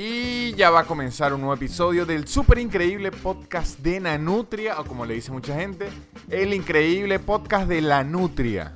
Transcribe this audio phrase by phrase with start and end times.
[0.00, 4.84] Y ya va a comenzar un nuevo episodio del súper increíble podcast de Nanutria, o
[4.84, 5.88] como le dice mucha gente,
[6.30, 8.72] el increíble podcast de la Nutria.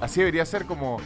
[0.00, 1.02] Así debería ser como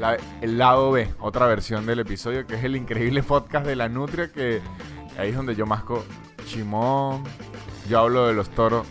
[0.00, 3.90] la- el lado B, otra versión del episodio, que es el increíble podcast de la
[3.90, 4.62] Nutria, que
[5.18, 6.02] ahí es donde yo masco
[6.46, 7.22] chimón,
[7.90, 8.86] yo hablo de los toros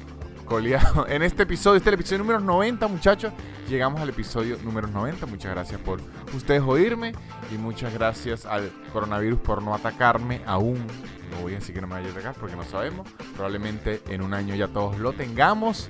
[0.45, 1.07] coleados.
[1.09, 3.33] En este episodio, este es el episodio número 90, muchachos.
[3.67, 5.25] Llegamos al episodio número 90.
[5.25, 5.99] Muchas gracias por
[6.35, 7.13] ustedes oírme
[7.51, 10.85] y muchas gracias al coronavirus por no atacarme aún.
[11.31, 13.09] No voy a decir que no me vaya a atacar porque no sabemos.
[13.33, 15.89] Probablemente en un año ya todos lo tengamos.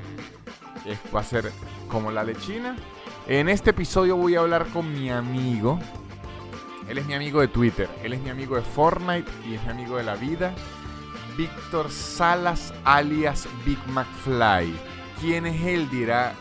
[1.13, 1.51] Va a ser
[1.89, 2.77] como la lechina.
[3.27, 5.77] En este episodio voy a hablar con mi amigo.
[6.87, 9.71] Él es mi amigo de Twitter, él es mi amigo de Fortnite y es mi
[9.71, 10.53] amigo de la vida.
[11.35, 14.73] Víctor Salas alias Big McFly.
[15.19, 15.89] ¿Quién es él?
[15.89, 16.33] Dirá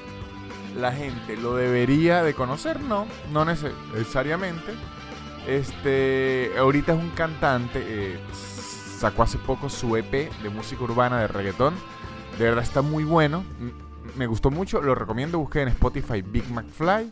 [0.76, 1.36] la gente.
[1.36, 2.80] ¿Lo debería de conocer?
[2.80, 4.72] No, no necesariamente.
[5.46, 7.82] Este, ahorita es un cantante.
[7.84, 8.18] eh,
[8.98, 11.74] sacó hace poco su EP de música urbana de reggaetón.
[12.38, 13.44] De verdad está muy bueno.
[14.16, 14.80] Me gustó mucho.
[14.80, 15.38] Lo recomiendo.
[15.38, 17.10] Busquen en Spotify Big McFly.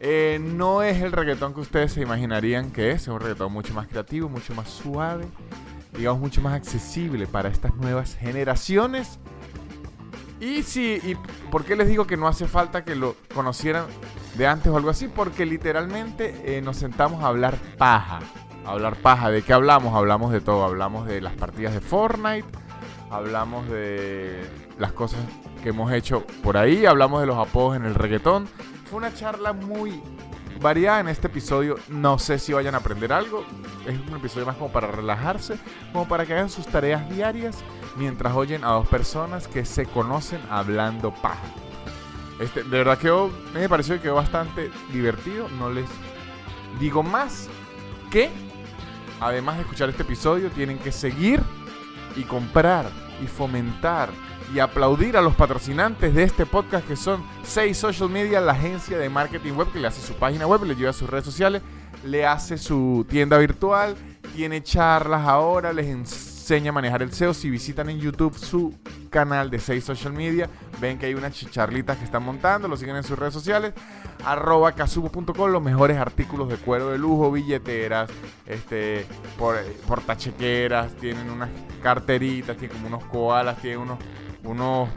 [0.00, 3.02] Eh, no es el reggaetón que ustedes se imaginarían que es.
[3.02, 5.24] Es un reggaetón mucho más creativo, mucho más suave.
[5.96, 9.18] Digamos, mucho más accesible para estas nuevas generaciones.
[10.40, 11.14] Y sí, ¿y
[11.50, 13.86] por qué les digo que no hace falta que lo conocieran
[14.36, 15.08] de antes o algo así?
[15.08, 18.20] Porque literalmente eh, nos sentamos a hablar paja.
[18.66, 19.30] A hablar paja.
[19.30, 19.94] ¿De qué hablamos?
[19.94, 20.64] Hablamos de todo.
[20.64, 22.48] Hablamos de las partidas de Fortnite.
[23.10, 24.44] Hablamos de
[24.78, 25.20] las cosas
[25.62, 26.84] que hemos hecho por ahí.
[26.84, 28.48] Hablamos de los apodos en el reggaetón.
[28.90, 30.02] Fue una charla muy
[30.60, 31.76] variada en este episodio.
[31.88, 33.44] No sé si vayan a aprender algo.
[33.86, 35.58] Es un episodio más como para relajarse,
[35.92, 37.58] como para que hagan sus tareas diarias
[37.96, 41.46] mientras oyen a dos personas que se conocen hablando paja.
[42.40, 43.12] Este, de verdad que
[43.52, 45.48] me pareció que quedó bastante divertido.
[45.58, 45.88] No les
[46.80, 47.48] digo más
[48.10, 48.30] que,
[49.20, 51.40] además de escuchar este episodio, tienen que seguir
[52.16, 52.86] y comprar
[53.22, 54.10] y fomentar
[54.52, 58.98] y aplaudir a los patrocinantes de este podcast que son 6 Social Media, la agencia
[58.98, 61.62] de marketing web que le hace su página web, le lleva a sus redes sociales,
[62.04, 63.96] le hace su tienda virtual,
[64.34, 67.32] tiene charlas ahora, les enseña a manejar el SEO.
[67.32, 68.74] Si visitan en YouTube su
[69.10, 70.50] canal de 6 Social Media,
[70.80, 73.72] ven que hay unas chicharlitas que están montando, lo siguen en sus redes sociales.
[74.24, 78.10] Arroba casubo.com, los mejores artículos de cuero de lujo, billeteras,
[78.46, 79.06] este,
[79.38, 79.56] por,
[79.86, 81.50] portachequeras, tienen unas
[81.82, 83.98] carteritas, tienen como unos koalas, tienen unos,
[84.44, 84.88] unos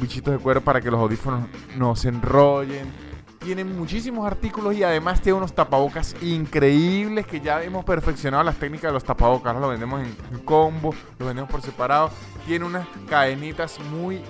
[0.00, 2.92] bichitos de cuero para que los audífonos no se enrollen.
[3.38, 8.88] Tienen muchísimos artículos y además tiene unos tapabocas increíbles que ya hemos perfeccionado las técnicas
[8.88, 9.54] de los tapabocas.
[9.56, 12.10] Los vendemos en, en combo, los vendemos por separado.
[12.44, 14.20] Tiene unas cadenitas muy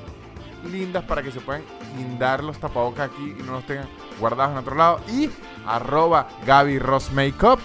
[0.70, 1.62] lindas para que se puedan
[1.96, 3.88] guindar los tapabocas aquí y no los tengan
[4.20, 5.00] guardados en otro lado.
[5.08, 5.30] Y
[5.66, 7.58] arroba Gaby Ross Makeup,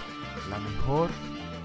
[0.48, 1.10] la mejor,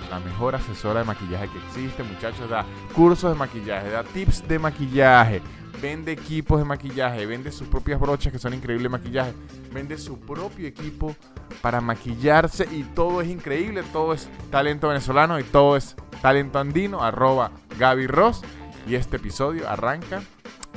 [0.09, 2.49] la mejor asesora de maquillaje que existe, muchachos.
[2.49, 5.41] Da cursos de maquillaje, da tips de maquillaje,
[5.81, 9.33] vende equipos de maquillaje, vende sus propias brochas que son increíbles de maquillaje,
[9.73, 11.15] vende su propio equipo
[11.61, 17.03] para maquillarse y todo es increíble, todo es talento venezolano y todo es talento andino,
[17.03, 18.41] arroba Gaby Ross.
[18.87, 20.21] Y este episodio arranca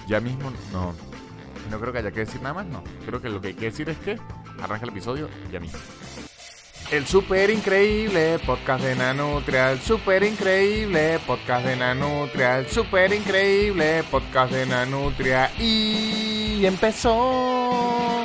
[0.08, 0.92] ya mismo, no,
[1.70, 2.82] no creo que haya que decir nada más, no.
[3.06, 4.19] Creo que lo que hay que decir es que
[4.60, 5.78] arranca el episodio ya mismo.
[6.90, 14.02] El super increíble podcast de Nanutria, el super increíble podcast de Nanutria, el super increíble
[14.10, 18.24] podcast de Nanutria y empezó.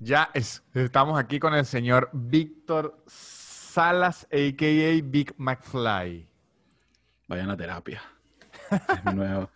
[0.00, 5.00] Ya es, estamos aquí con el señor Víctor Salas, a.k.a.
[5.04, 6.28] Big McFly.
[7.28, 8.02] Vayan a terapia.
[8.72, 9.48] Es nuevo.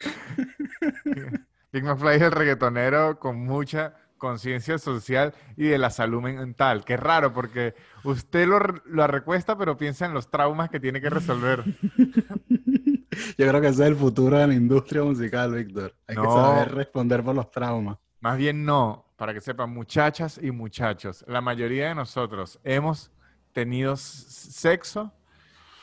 [1.70, 6.84] Big McFly es el reggaetonero con mucha conciencia social y de la salud mental.
[6.84, 11.10] Qué raro, porque usted lo, lo recuesta, pero piensa en los traumas que tiene que
[11.10, 11.64] resolver.
[13.36, 15.96] Yo creo que ese es el futuro de la industria musical, Víctor.
[16.06, 16.30] Hay que No.
[16.32, 17.98] saber responder por los traumas.
[18.20, 23.10] Más bien no, para que sepan, muchachas y muchachos, la mayoría de nosotros hemos
[23.52, 25.12] tenido sexo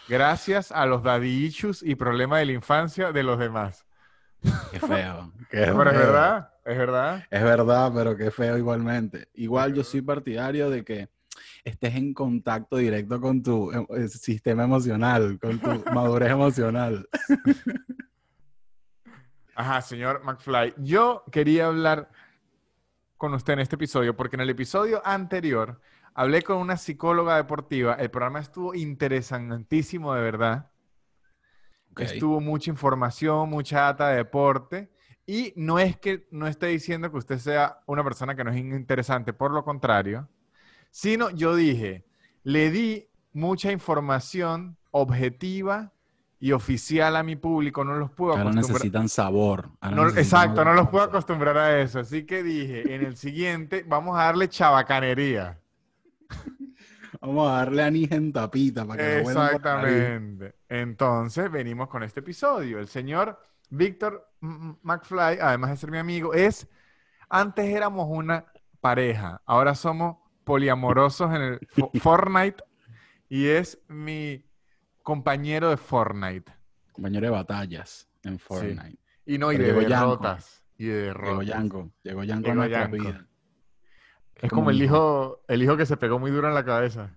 [0.07, 3.86] gracias a los daddy issues y problemas de la infancia de los demás.
[4.71, 5.31] Qué feo.
[5.49, 5.99] qué Pero es feo.
[5.99, 7.23] verdad, es verdad.
[7.29, 9.29] Es verdad, pero qué feo igualmente.
[9.33, 11.09] Igual yo soy partidario de que
[11.63, 17.07] estés en contacto directo con tu eh, eh, sistema emocional, con tu madurez emocional.
[19.55, 20.75] Ajá, señor McFly.
[20.77, 22.09] Yo quería hablar
[23.17, 25.81] con usted en este episodio porque en el episodio anterior
[26.13, 27.93] hablé con una psicóloga deportiva.
[27.95, 30.71] El programa estuvo interesantísimo, de verdad.
[32.03, 32.11] Ok.
[32.11, 34.89] Estuvo mucha información, mucha data de deporte.
[35.25, 38.57] Y no es que no esté diciendo que usted sea una persona que no es
[38.57, 40.29] interesante, por lo contrario,
[40.89, 42.05] sino yo dije,
[42.43, 45.91] le di mucha información objetiva
[46.39, 47.83] y oficial a mi público.
[47.83, 48.73] No los puedo Ahora acostumbrar.
[48.75, 49.69] necesitan sabor.
[49.81, 51.99] Ahora No, necesitan exacto, no los puedo acostumbrar a eso.
[51.99, 55.59] Así que dije, en el siguiente vamos a darle chabacanería.
[57.21, 59.19] Vamos a darle anís en tapita para que.
[59.19, 60.55] Exactamente.
[60.69, 62.79] Entonces, venimos con este episodio.
[62.79, 66.67] El señor Víctor McFly, además de ser mi amigo, es.
[67.29, 68.45] Antes éramos una
[68.79, 72.63] pareja, ahora somos poliamorosos en el Fo- Fortnite
[73.27, 74.45] y es mi
[75.03, 76.51] compañero de Fortnite.
[76.93, 78.97] Compañero de batallas en Fortnite.
[79.25, 79.95] Y no, y de llegó Yanko.
[80.11, 80.63] derrotas.
[80.77, 81.47] Y de Llegó derrotas.
[81.47, 81.91] Yanko.
[82.03, 82.97] Llegó Yanko Llegó a nuestra Yanko.
[82.97, 83.27] vida.
[84.41, 87.11] Es como el hijo, el hijo que se pegó muy duro en la cabeza.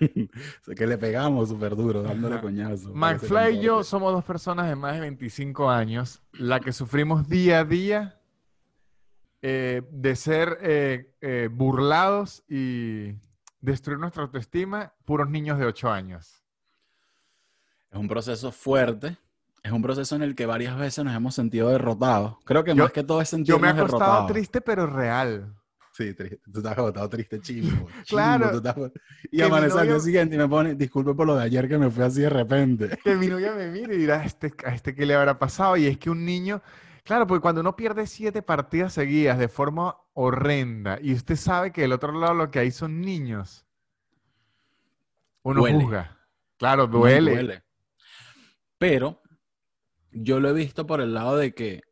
[0.76, 2.92] Que le pegamos súper duro, dándole coñazo.
[2.92, 7.60] McFly y yo somos dos personas de más de 25 años, la que sufrimos día
[7.60, 8.20] a día
[9.42, 13.14] eh, de ser eh, eh, burlados y
[13.60, 16.42] destruir nuestra autoestima, puros niños de 8 años.
[17.92, 19.16] Es un proceso fuerte.
[19.62, 22.38] Es un proceso en el que varias veces nos hemos sentido derrotados.
[22.44, 24.32] Creo que Yo- más que todo es Yo sentirnos me he acostado derrotados.
[24.32, 25.54] triste, pero real.
[25.92, 26.40] Sí, triste.
[26.50, 27.86] Tú estás agotado triste, chimbo.
[28.08, 28.50] Claro.
[28.56, 28.76] Estás-
[29.30, 31.90] Y amanece al día siguiente y me pone, disculpe por lo de ayer que me
[31.90, 32.98] fui así de repente.
[33.04, 35.76] Que mi novia me mire y dirá, ¿a este, ¿a este qué le habrá pasado?
[35.76, 36.62] Y es que un niño,
[37.04, 41.82] claro, porque cuando uno pierde siete partidas seguidas de forma horrenda y usted sabe que
[41.82, 43.66] del otro lado lo que hay son niños,
[45.42, 45.82] uno Duele.
[45.84, 46.18] juzga.
[46.56, 47.62] Claro, duele.
[48.78, 49.20] Pero
[50.10, 51.82] yo lo he visto por el lado de que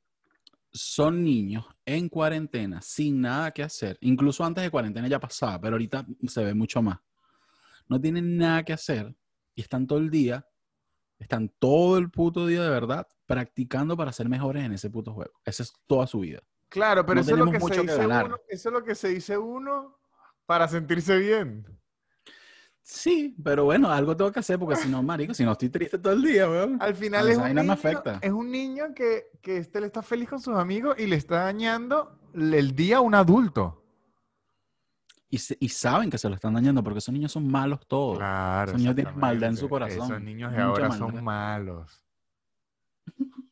[0.72, 3.98] son niños en cuarentena, sin nada que hacer.
[4.00, 6.98] Incluso antes de cuarentena ya pasaba, pero ahorita se ve mucho más.
[7.88, 9.14] No tienen nada que hacer
[9.54, 10.46] y están todo el día,
[11.18, 15.32] están todo el puto día de verdad practicando para ser mejores en ese puto juego.
[15.44, 16.40] Esa es toda su vida.
[16.68, 18.94] Claro, pero No eso es lo que se que dice uno, eso es lo que
[18.94, 19.98] se dice uno
[20.46, 21.79] para sentirse bien.
[22.82, 25.98] Sí, pero bueno, algo tengo que hacer porque si no, marico, si no estoy triste
[25.98, 26.76] todo el día, weón.
[26.80, 28.18] Al final es un, me niño, afecta.
[28.22, 31.44] es un niño que, que este le está feliz con sus amigos y le está
[31.44, 33.76] dañando el día a un adulto.
[35.32, 38.18] Y, se- y saben que se lo están dañando porque esos niños son malos todos.
[38.18, 38.70] Claro.
[38.72, 41.06] Esos niños tienen maldad en su corazón, Esos niños de ahora maldad.
[41.14, 42.04] son malos.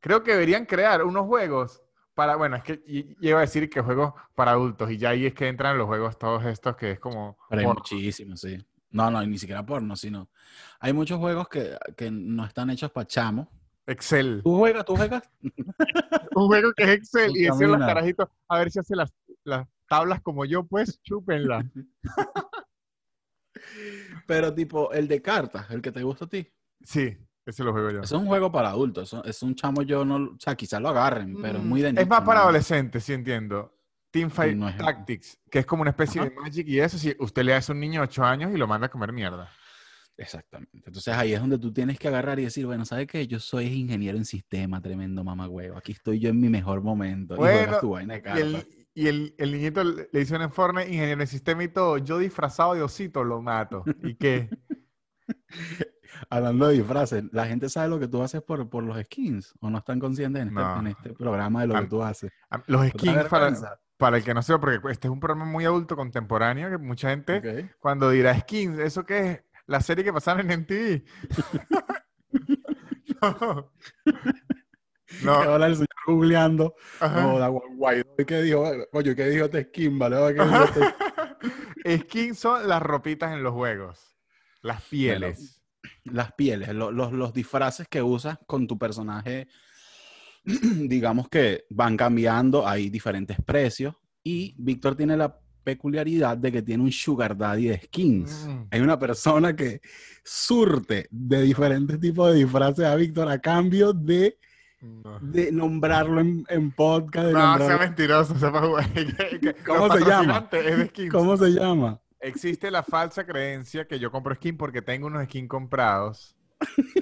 [0.00, 1.82] Creo que deberían crear unos juegos
[2.14, 2.82] para, bueno, es que
[3.20, 6.18] iba a decir que juegos para adultos y ya ahí es que entran los juegos
[6.18, 8.58] todos estos que es como Pero hay muchísimos, sí.
[8.90, 10.28] No, no, ni siquiera porno, sino.
[10.78, 13.48] Hay muchos juegos que, que no están hechos para chamos.
[13.86, 14.40] Excel.
[14.42, 15.28] Tú juegas, tú juegas.
[16.36, 19.12] Un juego que es Excel y decir los carajitos, a ver si hace las,
[19.42, 21.68] las tablas como yo, pues chúpenla.
[24.26, 26.48] Pero tipo, el de cartas, el que te gusta a ti.
[26.82, 28.00] Sí, ese lo juego yo.
[28.00, 29.14] Es un juego para adultos.
[29.24, 30.16] Es un chamo, yo no.
[30.16, 33.12] O sea, quizás lo agarren, pero es muy de Mm, Es más para adolescentes, sí
[33.12, 33.70] entiendo.
[34.10, 36.30] Teamfight No Tactics, que es como una especie Ajá.
[36.30, 38.56] de Magic y eso, si usted le eso a un niño de 8 años y
[38.56, 39.50] lo manda a comer mierda.
[40.16, 40.84] Exactamente.
[40.86, 43.26] Entonces ahí es donde tú tienes que agarrar y decir, bueno, ¿sabes qué?
[43.26, 45.76] Yo soy ingeniero en sistema, tremendo mamagüevo.
[45.76, 47.34] Aquí estoy yo en mi mejor momento.
[47.34, 50.88] y juegas tu vaina de Y el, y el, el niñito le hicieron en Fortnite,
[50.88, 51.98] ingeniero en sistema y todo.
[51.98, 53.82] Yo disfrazado de osito lo mato.
[54.04, 54.48] ¿Y qué?
[56.30, 59.54] Hablando de disfraces, ¿la gente sabe lo que tú haces por, por los skins?
[59.60, 60.78] ¿O no están conscientes en este, No.
[60.80, 62.32] en este programa de lo que tú haces?
[62.66, 63.64] Los ¿No te da skins,
[63.96, 67.10] para, el que no sepa, porque este es un programa muy adulto contemporáneo, que mucha
[67.10, 69.40] gente cuando dirá skins, ¿eso qué es?
[69.66, 71.02] La serie que pasaron en MTV.
[73.22, 73.72] no.
[75.22, 76.74] No, ahora el señor googleando.
[77.00, 77.50] No, da.
[78.18, 78.64] ¿y ¿Qué dijo?
[78.92, 79.98] Coño, ¿qué dijo este skin?
[79.98, 80.34] ¿Vale?
[80.34, 84.16] ¿Qué dijo este- Skins son las ropitas en los juegos.
[84.62, 85.62] Las pieles.
[86.04, 89.48] Las pieles, lo- los, los disfraces que usas con tu personaje,
[90.44, 93.94] digamos que van cambiando, hay diferentes precios.
[94.22, 98.46] Y Víctor tiene la peculiaridad de que tiene un sugar daddy de skins.
[98.46, 98.66] Mm.
[98.70, 99.80] Hay una persona que
[100.22, 104.38] surte de diferentes tipos de disfraces a Víctor a cambio de,
[104.82, 105.18] No.
[105.20, 107.26] de nombrarlo en, en podcast.
[107.28, 108.34] de No, sea mentiroso,
[109.66, 110.48] ¿Cómo se llama?
[110.50, 111.10] patrocinantes es de skins.
[111.12, 112.00] ¿Cómo se llama?
[112.24, 116.36] Existe la falsa creencia que yo compro skin porque tengo unos skins comprados,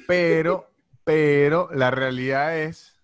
[0.09, 0.71] pero,
[1.05, 3.01] pero la realidad es,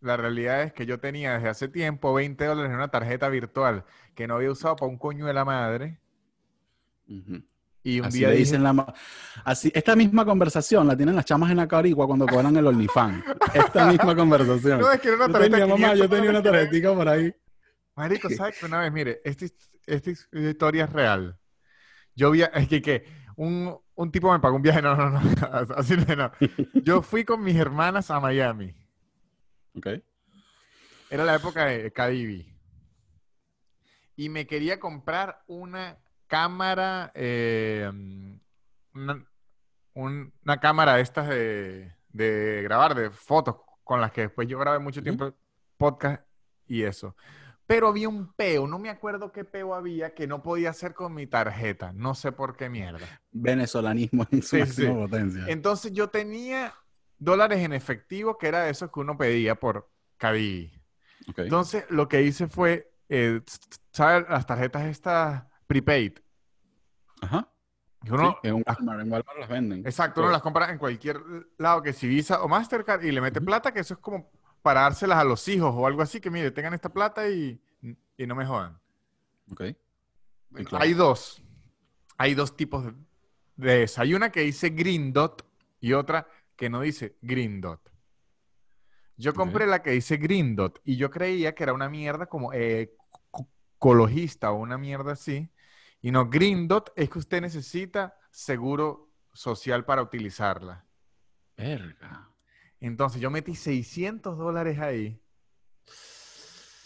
[0.00, 3.84] la realidad es que yo tenía desde hace tiempo 20 dólares en una tarjeta virtual
[4.14, 5.98] que no había usado para un coño de la madre
[7.82, 8.94] y un Así día dije, dicen la
[9.44, 13.24] así esta misma conversación la tienen las chamas en la carigua cuando cobran el OnlyFans.
[13.54, 14.80] Esta misma conversación.
[14.80, 17.34] no, es que era una yo tenía, de mamá, yo 500 tenía una por ahí.
[17.94, 19.46] Marico, ¿sabes que una vez, mire, esta,
[19.86, 21.38] esta his- historia es real.
[22.16, 23.04] Yo vi, es que, que
[23.36, 25.20] un, un tipo me pagó un viaje, no, no, no,
[25.76, 26.32] así no.
[26.82, 28.74] Yo fui con mis hermanas a Miami.
[29.76, 29.86] Ok.
[31.10, 32.52] Era la época de Cadivi.
[34.16, 37.88] Y me quería comprar una cámara, eh,
[38.94, 39.26] una,
[39.92, 44.58] un- una cámara de estas de, de grabar, de fotos, con las que después yo
[44.58, 45.34] grabé mucho tiempo
[45.76, 46.26] podcast
[46.66, 47.14] y eso.
[47.66, 51.12] Pero había un peo, no me acuerdo qué peo había, que no podía hacer con
[51.14, 51.92] mi tarjeta.
[51.92, 53.06] No sé por qué mierda.
[53.32, 55.44] Venezolanismo en su Sí, potencia.
[55.48, 56.74] Entonces yo tenía
[57.18, 60.72] dólares en efectivo, que era de esos que uno pedía por Cadí.
[61.28, 61.40] Ok.
[61.40, 63.40] Entonces lo que hice fue, eh,
[63.90, 64.28] ¿sabes?
[64.28, 66.12] Las tarjetas estas prepaid.
[67.20, 67.48] Ajá.
[68.08, 69.78] uno- Sí, en Walmart, en Walmart las venden.
[69.80, 71.20] Exacto, uno las compra en cualquier
[71.58, 74.30] lado que si Visa o Mastercard y le mete plata, que eso es como
[74.66, 77.62] para dárselas a los hijos o algo así, que mire, tengan esta plata y,
[78.16, 78.76] y no me jodan.
[79.52, 79.62] Ok.
[80.64, 80.82] Claro.
[80.82, 81.40] Hay dos.
[82.18, 82.92] Hay dos tipos de,
[83.54, 84.02] de esa.
[84.02, 85.46] Hay una que dice Green Dot
[85.78, 87.92] y otra que no dice Green Dot.
[89.16, 92.52] Yo compré la que dice Green Dot y yo creía que era una mierda como
[92.52, 92.96] eh,
[93.30, 95.48] co- ecologista o una mierda así.
[96.00, 100.84] Y no, Green Dot es que usted necesita seguro social para utilizarla.
[101.56, 102.30] Verga.
[102.80, 105.20] Entonces yo metí 600 dólares ahí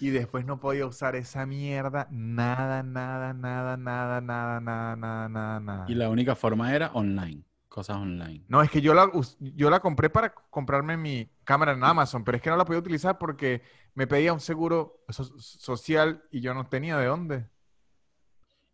[0.01, 2.09] y después no podía usar esa mierda.
[2.11, 5.87] Nada, nada, nada, nada, nada, nada, nada, nada, nada.
[5.89, 7.45] Y la única forma era online.
[7.69, 8.45] Cosas online.
[8.49, 12.37] No, es que yo la, yo la compré para comprarme mi cámara en Amazon, pero
[12.37, 13.63] es que no la podía utilizar porque
[13.95, 17.47] me pedía un seguro so- social y yo no tenía de dónde.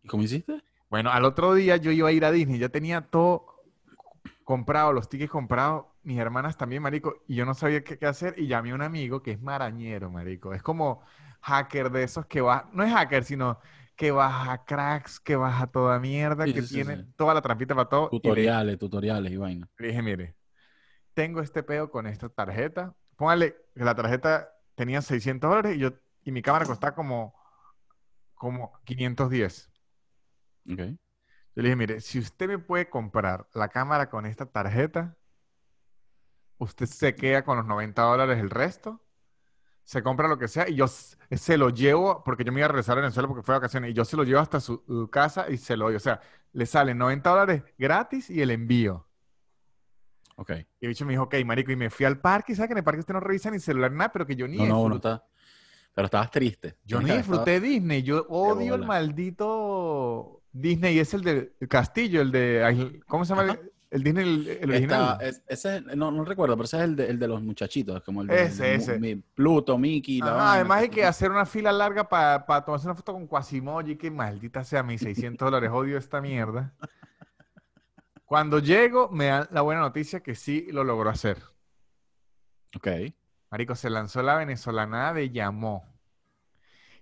[0.01, 0.63] ¿Y cómo hiciste?
[0.89, 3.45] Bueno, al otro día yo iba a ir a Disney, ya tenía todo
[4.43, 8.35] comprado, los tickets comprados, mis hermanas también, marico, y yo no sabía qué, qué hacer
[8.37, 10.53] y llamé a un amigo que es marañero, marico.
[10.53, 11.03] Es como
[11.41, 13.59] hacker de esos que va, no es hacker, sino
[13.95, 17.13] que baja cracks, que baja toda mierda, Sí, que sí, tiene sí.
[17.15, 18.19] toda la trampita para todo.
[18.23, 19.69] y le- Tutoriales, tutoriales y vaina.
[19.77, 20.35] le dije, mire,
[21.15, 22.95] tengo este pedo con esta tarjeta.
[23.17, 25.91] Póngale que la tarjeta tenía 600 dólares y, yo,
[26.23, 27.35] y mi cámara costaba como,
[28.35, 29.69] como 510.
[30.69, 30.97] Ok.
[31.55, 35.16] Yo le dije, mire, si usted me puede comprar la cámara con esta tarjeta,
[36.57, 39.01] usted se queda con los 90 dólares el resto,
[39.83, 42.69] se compra lo que sea y yo se lo llevo, porque yo me iba a
[42.69, 45.07] regresar a Venezuela porque fue de vacaciones, y yo se lo llevo hasta su uh,
[45.07, 45.95] casa y se lo doy.
[45.95, 46.19] O sea,
[46.51, 49.07] le salen 90 dólares gratis y el envío.
[50.35, 50.51] Ok.
[50.51, 52.73] Y el bicho me dijo, ok, marico, y me fui al parque, y ¿sabes que
[52.73, 54.75] en el parque usted no revisa ni celular, nada, pero que yo ni No, no,
[54.83, 55.07] disfruté.
[55.09, 55.27] está.
[55.93, 56.77] Pero estabas triste.
[56.83, 62.31] Yo ni disfruté Disney, yo odio el maldito Disney, es el del el castillo, el
[62.31, 63.53] de, ¿cómo se llama?
[63.53, 63.59] Ajá.
[63.89, 65.17] El, el Disney, el, el original.
[65.21, 68.03] Es- ese, es- no, no recuerdo, pero ese es el de, el de los muchachitos,
[68.03, 68.99] como el de, Ese, Mu- ese.
[68.99, 72.85] mi- Pluto, Mickey, la Ajá, vaina, además hay que- hacer una fila larga para tomarse
[72.87, 76.73] una foto con Quasimodo y que maldita sea mis 600 dólares, odio esta mierda.
[78.25, 81.37] Cuando llego, me dan la buena noticia que sí lo logró hacer.
[82.75, 82.87] Ok.
[83.49, 85.85] Marico, se lanzó la venezolana de llamó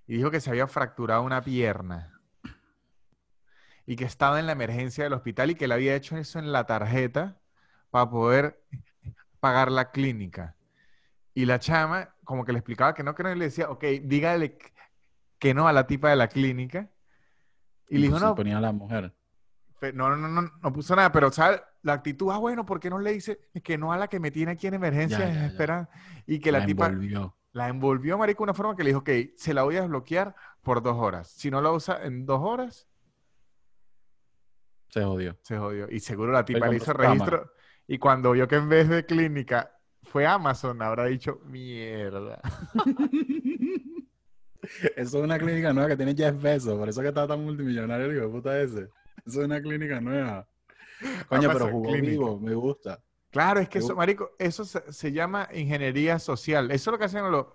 [0.05, 2.14] y dijo que se había fracturado una pierna
[3.85, 6.51] y que estaba en la emergencia del hospital y que le había hecho eso en
[6.51, 7.37] la tarjeta
[7.91, 8.63] para poder
[9.39, 10.55] pagar la clínica.
[11.33, 13.83] Y la chama como que le explicaba que no, que no, y le decía, ok,
[14.03, 14.57] dígale
[15.37, 16.89] que no a la tipa de la clínica.
[17.89, 19.13] Y le dijo, Entonces no, ponía a la mujer.
[19.93, 21.61] No, no, no, no, puso nada, pero ¿sabes?
[21.83, 24.31] La actitud, ah, bueno, ¿por qué no le dice que no a la que me
[24.31, 25.41] tiene aquí en emergencia Ya, ya, ya.
[25.43, 25.89] desesperada?
[26.25, 27.37] Y que la, La tipa envolvió.
[27.51, 30.35] la envolvió, marico, de una forma que le dijo, ok, se la voy a desbloquear
[30.63, 31.29] por dos horas.
[31.29, 32.87] Si no la usa en dos horas,
[34.89, 35.37] Se jodió.
[35.41, 35.87] se jodió.
[35.89, 37.51] Y seguro la tipa le hizo registro.
[37.87, 39.71] Y cuando vio que en vez de clínica
[40.03, 42.39] fue Amazon, habrá dicho, mierda.
[44.95, 48.07] Eso es una clínica nueva que tiene Jeff Bezos, por eso que está tan multimillonario
[48.07, 48.89] el hijo de puta ese.
[49.25, 50.47] Eso es una clínica nueva.
[51.29, 52.99] Coño, pero jugó vivo, me gusta.
[53.31, 56.71] Claro, es que eso, marico, eso se, se llama ingeniería social.
[56.71, 57.47] Eso es lo que hacen los,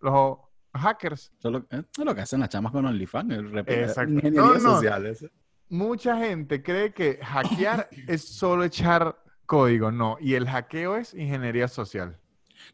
[0.00, 0.38] los
[0.74, 1.32] hackers.
[1.38, 4.12] Eso es lo, que hacen las chamas con OnlyFans, el Exacto.
[4.12, 4.60] ingeniería No, no.
[4.60, 5.06] social.
[5.06, 5.30] ese.
[5.70, 9.90] Mucha gente cree que hackear es solo echar código.
[9.92, 12.16] No, y el hackeo es ingeniería social.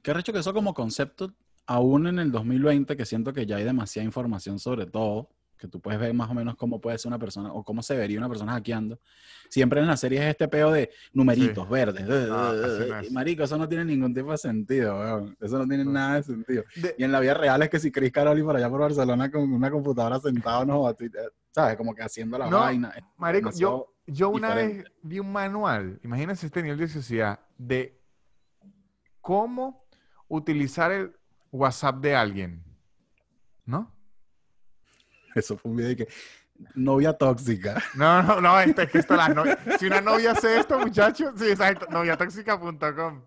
[0.02, 1.32] Qué recho que eso como concepto,
[1.66, 5.80] aún en el 2020, que siento que ya hay demasiada información sobre todo, que tú
[5.80, 8.28] puedes ver más o menos cómo puede ser una persona o cómo se vería una
[8.28, 8.98] persona hackeando.
[9.48, 11.72] Siempre en las series es este peo de numeritos Sí.
[11.72, 12.06] verdes.
[12.30, 13.12] Ah, así no Y, es.
[13.12, 15.36] Marico, eso no tiene ningún tipo de sentido, weón.
[15.40, 16.64] Eso no tiene nada de sentido.
[16.76, 19.30] De- Y en la vida real es que si Chris Caroli por allá por Barcelona
[19.30, 21.76] con una computadora sentado, no, a Twitter, ¿sabes?
[21.76, 22.90] Como que haciendo la No, vaina.
[22.96, 28.00] Es marico, yo, yo una vez vi un manual, imagínense este nivel de sociedad, de
[29.20, 29.87] cómo
[30.26, 31.16] utilizar el
[31.52, 32.64] WhatsApp de alguien.
[33.64, 33.94] ¿No?
[35.34, 36.08] Eso fue un video de que
[36.75, 37.80] novia tóxica.
[37.94, 39.58] No, no, no, esto es que esto las novias.
[39.78, 43.23] Si una novia hace esto, muchachos, sí, exacto, noviatóxica.com.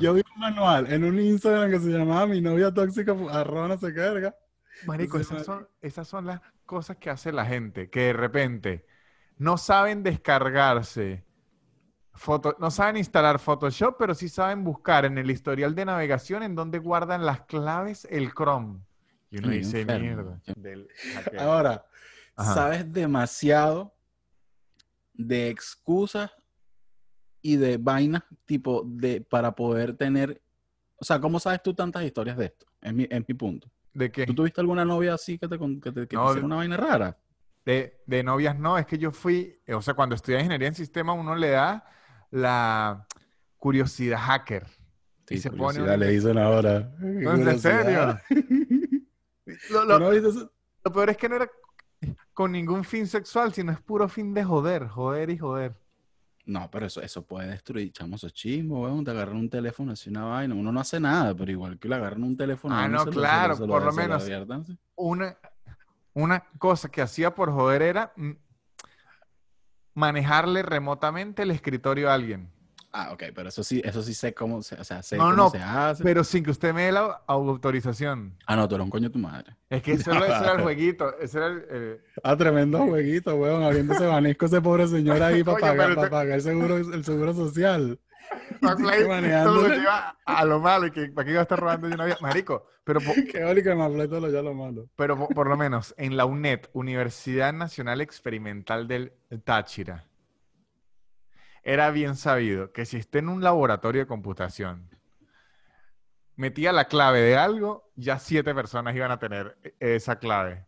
[0.00, 3.78] Yo vi un manual en un Instagram que se llamaba mi novia tóxica, arroba no
[3.78, 4.34] qué verga.
[4.86, 6.40] Marico, esas son, esas son las
[6.72, 8.86] cosas que hace la gente, que de repente
[9.36, 11.22] no saben descargarse,
[12.14, 16.54] foto, no saben instalar Photoshop, pero sí saben buscar en el historial de navegación en
[16.54, 18.80] donde guardan las claves el Chrome.
[19.30, 20.02] Y uno Ay, dice, enfermo.
[20.02, 20.40] mierda.
[20.56, 21.42] del hackeo".
[21.42, 21.84] Ahora,
[22.36, 22.54] Ajá.
[22.54, 23.94] sabes demasiado
[25.12, 26.30] de excusas
[27.42, 30.40] y de vainas tipo de para poder tener,
[30.96, 32.64] o sea, ¿cómo sabes tú tantas historias de esto?
[32.80, 33.70] Es mi, es mi punto.
[33.94, 34.24] ¿De qué?
[34.26, 37.18] ¿Tú tuviste alguna novia así que te, que te, que te hiciera una vaina rara?
[37.64, 41.16] De, de novias no, es que yo fui, o sea, cuando estudié ingeniería en sistemas,
[41.18, 41.84] uno le da
[42.30, 43.06] la
[43.58, 44.66] curiosidad hacker.
[45.30, 46.92] Y se pone curiosidad uno- le dicen ahora.
[46.98, 48.18] No, ¿En serio?
[50.84, 51.50] Lo peor es que no era
[52.32, 55.76] con ningún fin sexual, sino es puro fin de joder, joder y joder.
[56.44, 59.04] No, pero eso, eso puede destruir, chamo, esos chismos, weón.
[59.04, 60.54] Te agarran un teléfono, así una vaina.
[60.54, 62.74] Uno no hace nada, pero igual que le agarran un teléfono.
[62.74, 64.28] Ah, no, claro, por lo menos.
[64.96, 65.36] Una,
[66.14, 68.32] una cosa que hacía por joder era mm,
[69.94, 72.51] manejarle remotamente el escritorio a alguien.
[72.94, 75.36] Ah, ok, pero eso sí, eso sí sé cómo se, o sea, sé No, cómo
[75.36, 76.04] no, se hace.
[76.04, 78.36] Pero sin que usted me dé la autorización.
[78.46, 79.56] Ah, no, tú eres un coño de tu madre.
[79.70, 81.18] Es que ese era, ese era el jueguito.
[81.18, 85.94] Ese era el, Ah, tremendo jueguito, weón, abriéndose banisco ese pobre señor ahí para pagar,
[85.94, 87.98] para te- pagar el seguro, el seguro social.
[88.60, 88.78] Todo
[89.68, 92.04] lo lleva a lo malo y que para qué iba a estar robando yo una
[92.06, 92.18] vida.
[92.20, 94.88] Marico, pero, po- Qué oli que me hablé todo lo ya lo malo.
[94.96, 99.12] pero po- por lo menos en la UNED, Universidad Nacional Experimental del
[99.44, 100.04] Táchira,
[101.62, 104.88] era bien sabido que si esté en un laboratorio de computación,
[106.36, 110.66] metía la clave de algo, ya siete personas iban a tener e- esa clave.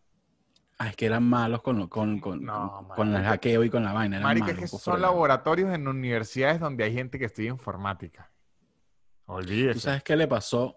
[0.79, 3.85] Ah, es que eran malos con, lo- con, con, No, con, el hackeo y con
[3.85, 4.17] la vaina.
[4.17, 8.31] Eran Marico, es que pues, son laboratorios en universidades donde hay gente que estudia informática.
[9.27, 9.81] ¿Tú Olvídese.
[9.81, 10.77] sabes qué le pasó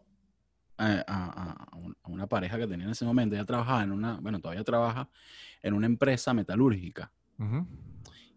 [0.77, 3.36] a, a- a un- a una pareja que tenía en ese momento?
[3.36, 5.09] Ella trabajaba en una, bueno, todavía trabaja
[5.63, 7.67] en una empresa metalúrgica Ujú.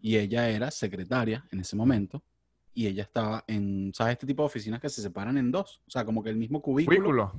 [0.01, 2.23] Y ella era secretaria en ese momento
[2.73, 4.13] y ella estaba en, ¿sabes?
[4.13, 5.81] Este tipo de oficinas que se separan en dos.
[5.87, 6.97] O sea, como que el mismo cubículo.
[6.97, 7.33] Cubículo.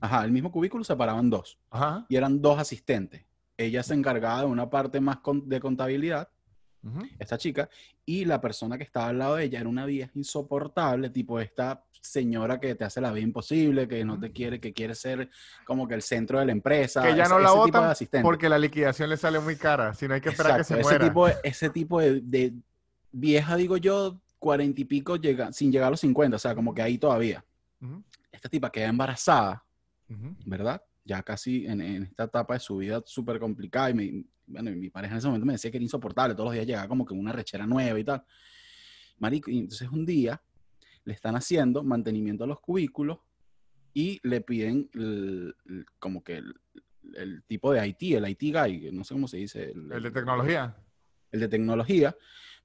[0.00, 2.06] Ajá, el mismo cubículo separaban dos Ajá.
[2.08, 3.24] y eran dos asistentes.
[3.56, 6.28] Ella se encargaba de una parte más con- de contabilidad
[7.18, 7.68] Esta chica,
[8.06, 11.84] y la persona que estaba al lado de ella era una vieja insoportable, tipo esta
[12.00, 15.28] señora que te hace la vida imposible, que no te quiere, que quiere ser
[15.64, 17.02] como que el centro de la empresa.
[17.02, 20.14] Que ya ese- no la votan porque la liquidación le sale muy cara, si no
[20.14, 21.06] hay que esperar Exacto, que se ese muera.
[21.06, 22.52] tipo, de, ese tipo de, de
[23.12, 26.72] vieja, digo yo, cuarenta y pico, llega, sin llegar a los 50, o sea, como
[26.72, 27.44] que ahí todavía.
[27.82, 29.64] Ujú, Esta tipa queda embarazada.
[30.46, 30.82] ¿verdad?
[31.04, 33.90] Ya casi en, en esta etapa de su vida súper complicada.
[33.90, 36.34] Y mi, bueno, mi pareja en ese momento me decía que era insoportable.
[36.34, 38.24] Todos los días llegaba como que una rechera nueva y tal.
[39.18, 40.40] Marico, y entonces un día
[41.04, 43.18] le están haciendo mantenimiento a los cubículos
[43.94, 46.54] y le piden el- el- como que el,
[47.14, 49.70] el tipo de IT, el IT guy, no sé cómo se dice.
[49.72, 50.76] El de tecnología.
[51.32, 52.16] El de tecnología,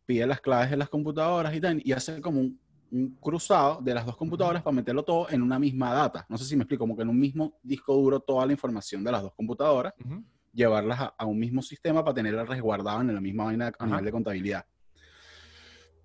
[0.06, 2.60] pide las claves de las computadoras y tal, y hace como un,
[2.92, 6.26] un cruzado de las dos computadoras para meterlo todo en una misma data.
[6.30, 9.04] No sé si me explico, como que en un mismo disco duro toda la información
[9.04, 10.24] de las dos computadoras, Ujú.
[10.54, 14.06] Llevarlas a, a un mismo sistema para tenerlas resguardadas en la misma vaina a nivel
[14.06, 14.66] de contabilidad.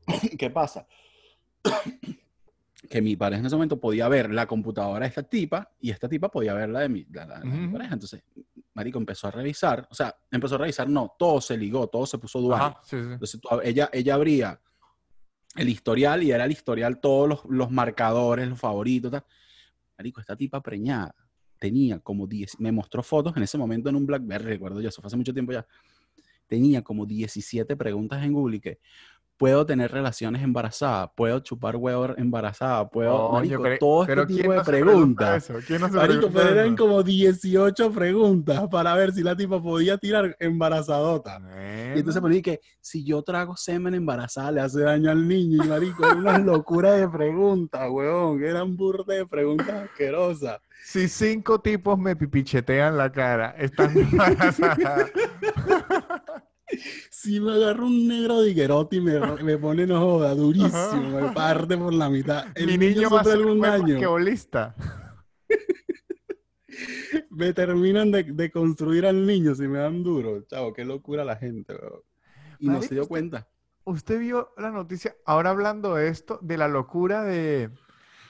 [0.38, 0.86] ¿Qué pasa?
[2.88, 6.08] que mi pareja en ese momento podía ver la computadora de esta tipa y esta
[6.08, 7.72] tipa podía ver la de mi, la- la de mi Ujú.
[7.72, 7.94] pareja.
[7.94, 8.22] Entonces,
[8.72, 12.18] Marico empezó a revisar, o sea, empezó a revisar, no, todo se ligó, todo se
[12.18, 12.60] puso dual.
[12.62, 13.12] Ajá, sí, sí.
[13.12, 14.60] Entonces ella, ella abría
[15.56, 19.10] el historial y era el historial todos los, los marcadores, los favoritos.
[19.10, 19.24] Tal.
[19.98, 21.12] Marico, esta tipa preñada
[21.58, 25.00] tenía como 10, me mostró fotos en ese momento en un Blackberry, recuerdo yo, eso
[25.00, 25.66] fue hace mucho tiempo ya.
[26.46, 28.78] Tenía como 17 preguntas en Google y que
[29.38, 34.50] puedo tener relaciones embarazadas, puedo chupar huevo embarazada, puedo, Coño, marico, todo este tipo ¿quién
[34.50, 34.88] de no se pregunta
[35.24, 35.50] preguntas.
[35.50, 35.54] eso?
[35.66, 39.96] ¿Quién no Marico, pregunta pero eran como 18 preguntas para ver si la tipa podía
[39.96, 41.38] tirar embarazadota.
[41.94, 42.34] Y entonces Bueno.
[42.34, 45.64] poní que si yo trago semen embarazada le hace daño al niño.
[45.64, 48.42] Y marico, era una locura de preguntas, weón.
[48.42, 50.58] Eran burdes de preguntas asquerosas.
[50.84, 55.10] Si cinco tipos me pipichetean la cara, están embarazadas.
[57.10, 61.32] Si me agarro un negro de Iguerotti y me, me pone no joda, durísimo, me
[61.32, 62.46] parte por la mitad.
[62.54, 64.74] El Mi niño, niño va a sufre ser algún basquetbolista.
[67.30, 70.42] Me terminan de, de construir al niño si me dan duro.
[70.42, 71.74] Chavo, qué locura la gente.
[72.58, 73.48] Y no se dio usted- cuenta.
[73.84, 77.70] Usted vio la noticia, ahora hablando de esto, de la locura de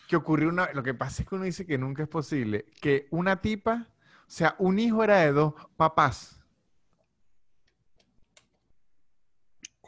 [0.07, 0.72] que ocurrió una...
[0.72, 3.88] Lo que pasa es que uno dice que nunca es posible, que una tipa,
[4.20, 6.38] o sea, un hijo era de dos papás.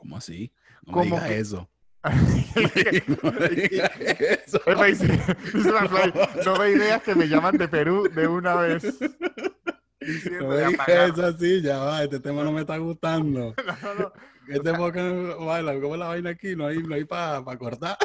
[0.00, 0.50] ¿Cómo así?
[0.86, 1.70] No ¿Cómo me digas que- eso.
[2.02, 2.10] no
[3.22, 4.60] No me digas eso.
[6.46, 8.98] no ideas que me llaman de Perú de una vez.
[10.40, 13.54] No me digas eso así, ya va, este tema no me está gustando.
[13.82, 14.12] No, no,
[14.48, 16.56] Este podcast, baila, ¿cómo la vaina aquí?
[16.56, 17.98] No hay, no hay para cortar.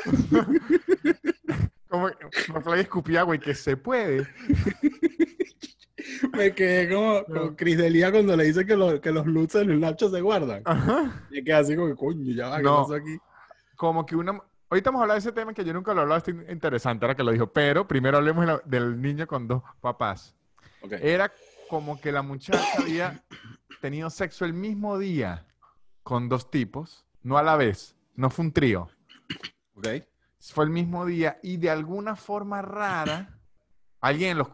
[1.87, 2.09] como
[2.49, 4.27] McFly escupía, güey, que se puede.
[6.33, 9.71] Me quedé como con Chris Delia cuando le dice que, lo- que los loots en
[9.71, 10.61] el Nacho se guardan.
[10.65, 11.25] Ajá.
[11.31, 12.81] Y queda así como que, coño, ya va, ¿qué No.
[12.81, 13.17] pasó aquí?
[13.75, 14.39] Como que una...
[14.69, 17.05] Ahorita vamos a hablar de ese tema que yo nunca lo he hablado, está interesante
[17.05, 20.35] ahora que lo dijo, pero primero hablemos del niño con dos papás.
[21.01, 21.31] Era
[21.69, 23.23] como que la muchacha había
[23.81, 25.45] tenido sexo el mismo día
[26.03, 28.89] con dos tipos, no a la vez, no fue un trío,
[29.75, 29.87] Ok.
[30.39, 33.37] fue el mismo día y de alguna forma rara,
[34.01, 34.49] alguien en los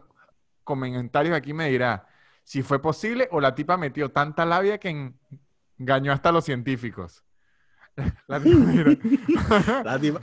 [0.64, 2.06] comentarios aquí me dirá
[2.44, 5.18] si fue posible o la tipa metió tanta labia que en-
[5.78, 7.24] engañó hasta a los científicos.
[8.26, 8.58] La tipa.
[9.84, 10.20] La, tipa-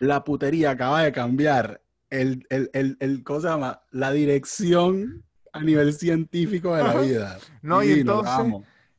[0.00, 3.82] la putería acaba de cambiar el, el, el, el- ¿cómo se llama?
[3.90, 7.38] La dirección a nivel científico de la vida.
[7.62, 8.32] No, y entonces,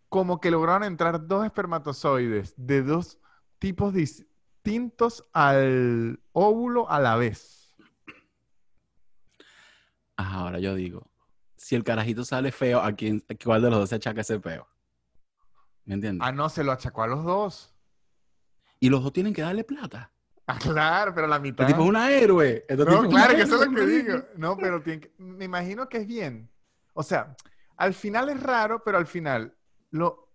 [0.09, 3.19] como que lograron entrar dos espermatozoides de dos
[3.59, 7.56] tipos distintos al óvulo a la vez.
[10.17, 11.07] Ajá, ahora yo digo,
[11.55, 14.39] si el carajito sale feo, ¿a quién, a cuál de los dos se achaca ese
[14.39, 14.67] peo?
[15.85, 16.27] ¿Me entiendes?
[16.27, 17.73] Ah, no, se lo achacó a los dos.
[18.79, 20.11] Y los dos tienen que darle plata.
[20.45, 21.67] Ah, claro, pero la El mitad.
[21.67, 22.65] tipo es una héroe.
[22.67, 24.19] Tipo No, es claro, que eso es lo que digo.
[24.35, 26.49] No, pero tiene que- me imagino que es bien.
[26.93, 27.35] O sea,
[27.75, 29.55] al final es raro, pero al final
[29.91, 30.29] lo,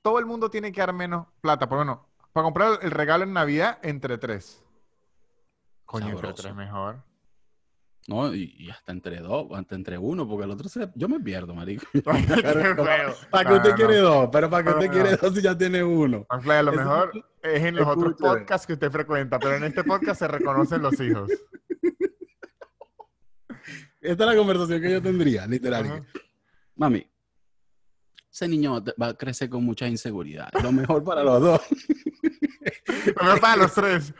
[0.00, 1.68] todo el mundo tiene que dar menos plata.
[1.68, 4.62] Por bueno, para comprar el regalo en Navidad entre tres.
[5.84, 7.02] Coño, entre tres mejor.
[8.08, 10.90] No, y, y hasta entre dos, hasta entre uno, porque el otro se...
[10.96, 11.84] Yo me pierdo, marico.
[12.04, 12.20] ¿Para
[13.48, 14.02] qué usted no, quiere no.
[14.02, 14.28] dos?
[14.32, 16.26] Pero ¿para qué usted quiere dos si ya tiene uno?
[16.28, 17.12] Manfly, a lo Eso- mejor
[17.42, 20.98] es en los otros podcasts que usted frecuenta, pero en este podcast se reconocen los
[21.00, 21.30] hijos.
[24.00, 26.04] Esta es la conversación que yo tendría, literal.
[26.74, 27.06] Mami,
[28.32, 30.48] ese niño va a crecer con mucha inseguridad.
[30.60, 31.60] Lo mejor para los dos.
[33.14, 34.14] Lo mejor para los tres.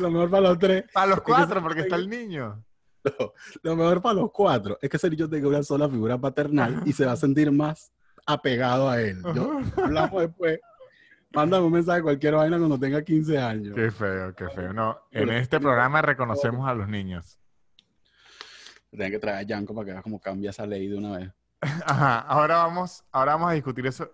[0.00, 0.84] lo mejor para los tres.
[0.92, 2.64] Para los cuatro, porque está el niño.
[3.18, 6.82] No, lo mejor para los cuatro es que ese niño tenga una sola figura paternal
[6.84, 7.92] y se va a sentir más
[8.26, 9.22] apegado a él.
[9.34, 10.60] Yo, hablamos después.
[11.30, 13.74] Mándame un mensaje cualquier vaina cuando tenga 15 años.
[13.74, 14.72] Qué feo, qué feo.
[14.72, 17.38] No, en este programa reconocemos a los niños.
[18.90, 21.30] Tienen que traer a Yanko para que veas cómo cambia esa ley de una vez.
[21.60, 24.10] Ajá, ahora vamos, ahora vamos a discutir eso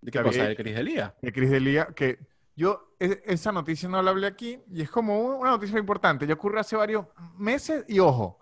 [0.00, 0.44] ¿De qué cosa?
[0.44, 1.14] ¿De Cris Delía?
[1.20, 2.18] de Cris Delia, que
[2.56, 6.26] yo e- esa noticia no la hablé aquí y es como una noticia importante.
[6.26, 8.40] Ya ocurrió hace varios meses y ojo,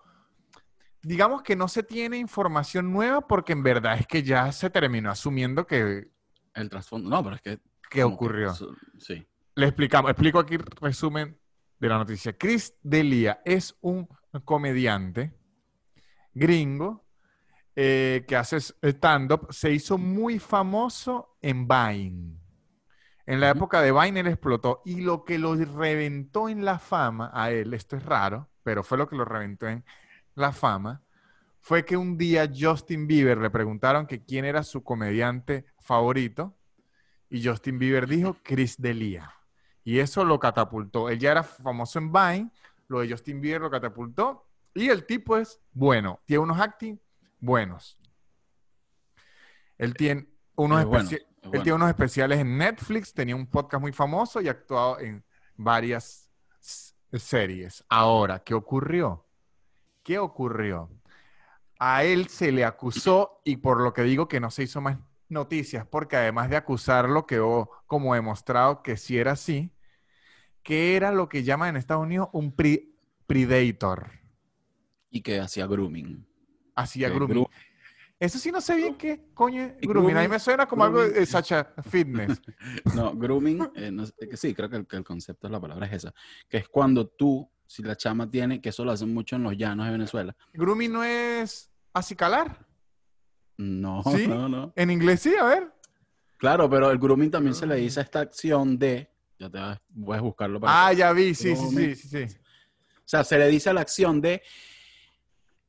[1.01, 5.11] digamos que no se tiene información nueva porque en verdad es que ya se terminó
[5.11, 6.09] asumiendo que,
[6.53, 7.09] El trasfondo.
[7.09, 7.59] No, pero es que.
[7.91, 8.53] como ocurrió.
[8.97, 9.27] sí.
[9.57, 11.39] Le explicamos, explico aquí resumen
[11.79, 12.37] de la noticia.
[12.37, 14.07] Chris Delia es un
[14.43, 15.33] comediante
[16.33, 17.05] gringo
[17.75, 19.47] eh, que hace stand-up.
[19.51, 22.44] Se hizo muy famoso en Vine.
[23.25, 27.31] En la época de Vine él explotó y lo que lo reventó en la fama
[27.33, 29.83] a él, esto es raro, pero fue lo que lo reventó en
[30.35, 31.01] la fama,
[31.59, 36.55] fue que un día Justin Bieber le preguntaron que quién era su comediante favorito
[37.29, 39.33] y Justin Bieber dijo Chris Delia.
[39.83, 41.09] Y eso lo catapultó.
[41.09, 42.51] Él ya era famoso en Vine,
[42.87, 46.99] lo de Justin Bieber lo catapultó y el tipo es bueno, tiene unos acting
[47.39, 47.97] buenos.
[49.77, 51.09] Él tiene unos Es bueno,
[51.51, 55.23] él tiene unos especiales en Netflix, tenía un podcast muy famoso y ha actuado en
[55.55, 56.29] varias
[57.13, 57.83] series.
[57.89, 59.25] Ahora, ¿qué ocurrió?
[60.03, 60.89] ¿Qué ocurrió?
[61.79, 64.97] A él se le acusó y por lo que digo que no se hizo más
[65.27, 69.71] noticias, porque además de acusarlo quedó como demostrado que sí era así,
[70.63, 72.89] que era lo que llaman en Estados Unidos un pre-
[73.27, 74.11] predator.
[75.09, 76.27] Y que hacía grooming.
[76.75, 77.47] Hacía grooming.
[78.19, 80.15] Eso sí no sé bien qué coño grooming.
[80.15, 82.41] A mí me suena como algo de Sacha Fitness.
[82.95, 85.93] No, grooming, eh, no sí, creo que el, que el concepto de la palabra es
[85.93, 86.13] esa.
[86.47, 89.57] Que es cuando tú, si la chama tiene, que eso lo hacen mucho en los
[89.57, 90.35] llanos de Venezuela.
[90.53, 92.65] Grooming no es acicalar.
[93.57, 94.27] No, ¿Sí?
[94.27, 94.71] no, no.
[94.75, 95.73] En inglés sí, a ver.
[96.37, 99.09] Claro, pero el grooming también se le dice a esta acción de.
[99.37, 100.87] Ya te vas, puedes buscarlo para.
[100.87, 102.37] Ah, ya vi, sí, sí, sí, sí, sí.
[102.97, 104.41] O sea, se le dice a la acción de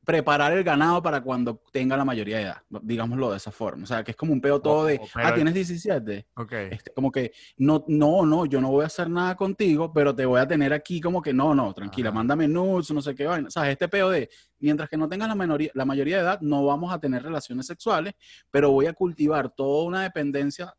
[0.07, 2.61] preparar el ganado para cuando tenga la mayoría de edad.
[2.81, 3.83] Digámoslo de esa forma.
[3.83, 5.01] O sea, que es como un peo todo Oh, de.
[5.15, 6.27] Ah, tienes 17.
[6.37, 6.53] Ok.
[6.53, 10.25] Este, como que no, no, no, yo no voy a hacer nada contigo, pero te
[10.25, 12.15] voy a tener aquí como que no, no, tranquila, Ajá.
[12.19, 13.49] mándame nudes, no sé qué vaina.
[13.49, 16.39] O sea, este peo de, mientras que no tengas la, menoría- la mayoría de edad,
[16.39, 18.13] no vamos a tener relaciones sexuales,
[18.49, 20.73] pero voy a cultivar toda una dependencia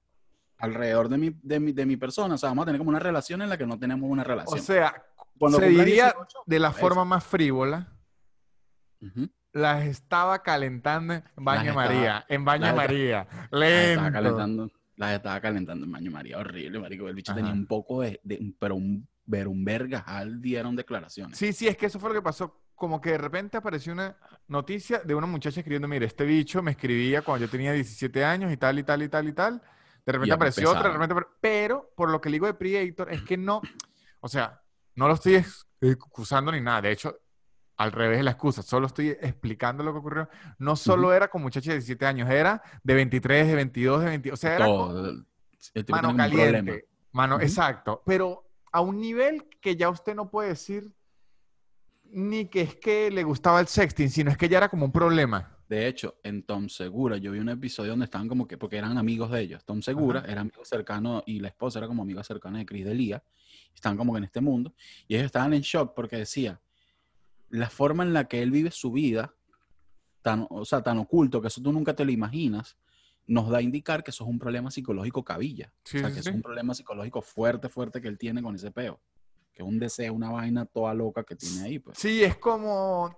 [0.56, 2.34] alrededor de mi, de mi, de mi persona.
[2.34, 4.24] O sea, vamos a tener como una relación en la que no tenemos una O
[4.24, 4.60] relación.
[4.62, 4.94] sea,
[5.38, 7.92] Cuando se diría 18, de la forma más frívola,
[9.52, 13.26] las estaba calentando en baño María, en baño María.
[13.50, 14.12] Las estaba Lento.
[14.12, 17.08] calentando, las estaba calentando en baño María, horrible, marico.
[17.08, 21.38] El bicho tenía un poco de, de- pero un, pero un vergajal dieron declaraciones.
[21.38, 22.62] Sí, sí, es que eso fue lo que pasó.
[22.74, 26.70] Como que de repente apareció una noticia de una muchacha escribiendo, mire, este bicho me
[26.70, 29.62] escribía cuando yo tenía 17 años y tal, y tal, y tal, y tal.
[30.06, 31.26] De repente apareció otra, de repente...
[31.40, 33.60] Pero, por lo que le digo de Predator, es que no...
[34.20, 34.60] O sea,
[34.96, 36.82] no lo estoy ex- excusando ni nada.
[36.82, 37.18] De hecho,
[37.78, 38.60] al revés de la excusa.
[38.62, 40.28] Solo estoy explicando lo que ocurrió.
[40.58, 44.32] No solo era con muchachas de 17 años, era de 23, de 22, de 20...
[44.32, 45.24] O sea, era Todo.
[45.88, 46.88] Mano caliente.
[47.12, 47.44] Mano, Ujú.
[47.44, 48.02] exacto.
[48.04, 50.92] Pero a un nivel que ya usted no puede decir
[52.10, 54.92] ni que es que le gustaba el sexting, sino es que ya era como un
[54.92, 55.56] problema.
[55.68, 58.96] De hecho, en Tom Segura, yo vi un episodio donde estaban como que, porque eran
[58.96, 59.64] amigos de ellos.
[59.64, 60.32] Tom Segura Ajá.
[60.32, 63.22] era amigo cercano y la esposa era como amiga cercana de Chris Delia.
[63.74, 64.74] Estaban como que en este mundo.
[65.06, 66.58] Y ellos estaban en shock porque decía,
[67.50, 69.34] la forma en la que él vive su vida,
[70.22, 72.76] tan, o sea, tan oculto que eso tú nunca te lo imaginas,
[73.26, 75.72] nos da a indicar que eso es un problema psicológico cabilla.
[75.84, 76.28] Sí, o sea, sí, que sí.
[76.30, 79.00] es un problema psicológico fuerte, fuerte que él tiene con ese peo.
[79.52, 81.98] Que es un deseo, una vaina toda loca que tiene ahí, pues.
[81.98, 83.14] Sí, es como,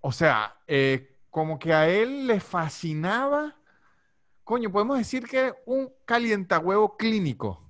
[0.00, 3.56] o sea, eh, como que a él le fascinaba,
[4.42, 7.62] coño, podemos decir que un calientahuevo clínico.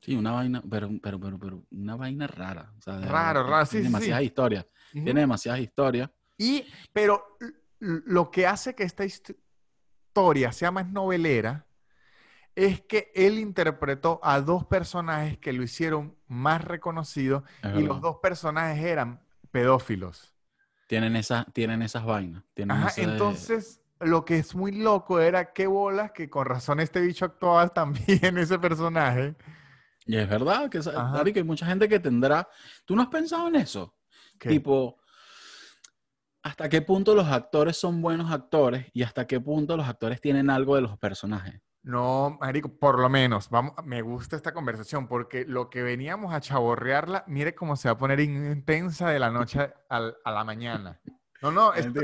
[0.00, 2.72] Sí, una vaina, pero, pero, pero, pero, una vaina rara.
[2.78, 4.12] O sea, de Raro, raro, sí, sí, sí.
[4.92, 6.10] Tiene demasiadas historias.
[6.36, 7.36] Y, pero
[7.80, 9.36] lo que hace que esta hist-
[10.18, 11.64] historia sea más novelera
[12.56, 18.00] es que él interpretó a dos personajes que lo hicieron más reconocido es y los
[18.00, 19.20] dos personajes eran
[19.52, 20.34] pedófilos.
[20.88, 22.42] Tienen, esas, tienen esas vainas.
[22.54, 26.80] Tienen Ajá, ese- entonces lo que es muy loco era qué bolas que con razón
[26.80, 29.36] este bicho actuaba también ese personaje.
[30.06, 32.48] Y es verdad que, esa- marico, hay mucha gente que tendrá...
[32.86, 33.94] ¿Tú no has pensado en eso?
[34.38, 34.98] Tipo,
[36.42, 40.50] ¿hasta qué punto los actores son buenos actores y hasta qué punto los actores tienen
[40.50, 41.60] algo de los personajes?
[41.82, 46.40] No, marico, por lo menos, vamos, me gusta esta conversación porque lo que veníamos a
[46.40, 51.00] chaborrearla, mire cómo se va a poner intensa de la noche al- a la mañana.
[51.40, 52.00] No, no, esto,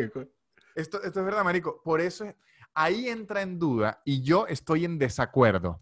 [0.74, 1.82] esto, esto es verdad, marico.
[1.82, 2.34] Por eso es-
[2.72, 5.78] ahí entra en duda y yo estoy en desacuerdo.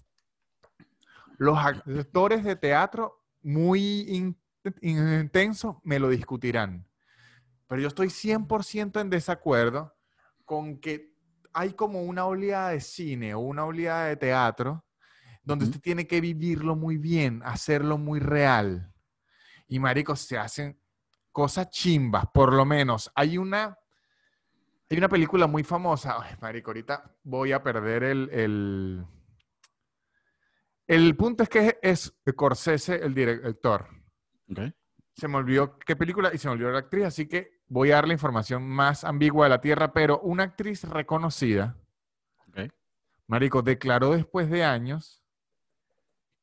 [1.38, 4.40] Los actores de teatro muy in-
[4.81, 6.87] intensos me lo discutirán,
[7.66, 9.94] pero yo estoy 100% en desacuerdo
[10.44, 11.12] con que
[11.53, 14.85] hay como una oleada de cine o una oleada de teatro
[15.42, 18.92] donde usted tiene que vivirlo muy bien, hacerlo muy real.
[19.66, 20.79] Y marico, se hacen
[21.33, 23.11] cosas chimbas, por lo menos.
[23.14, 23.77] Hay una,
[24.88, 26.16] hay una película muy famosa.
[26.20, 29.07] Ay, marico, ahorita voy a perder el, el...
[30.87, 34.01] El punto es que es Scorsese el director.
[34.52, 34.72] Ok.
[35.14, 37.96] Se me olvidó qué película y se me olvidó la actriz, así que voy a
[37.96, 41.76] dar la información más ambigua de la Tierra, pero una actriz reconocida,
[42.48, 42.70] Ok.
[43.26, 45.22] Marico, declaró después de años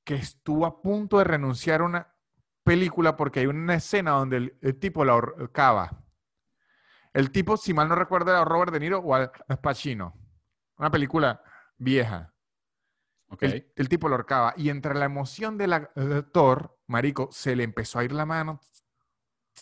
[0.03, 2.15] que estuvo a punto de renunciar a una
[2.63, 6.03] película porque hay una escena donde el, el tipo la ahorcaba.
[7.13, 10.13] El tipo, si mal no recuerdo, era Robert De Niro o Al Pacino.
[10.77, 11.43] Una película
[11.77, 12.33] vieja.
[13.27, 13.43] Ok.
[13.43, 14.53] El, el tipo lo ahorcaba.
[14.57, 18.59] Y entre la emoción del actor, Marico, se le empezó a ir la mano.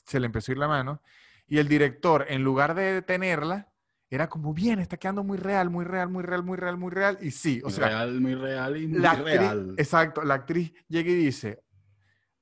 [0.06, 1.02] Se le empezó a ir la mano.
[1.46, 3.72] Y el director, en lugar de detenerla,
[4.10, 7.18] era como, bien, está quedando muy real, muy real, muy real, muy real, muy real.
[7.22, 9.74] Y sí, o Muy sea, real, muy real y muy la actriz, real.
[9.78, 11.64] exacto, la actriz llega y dice,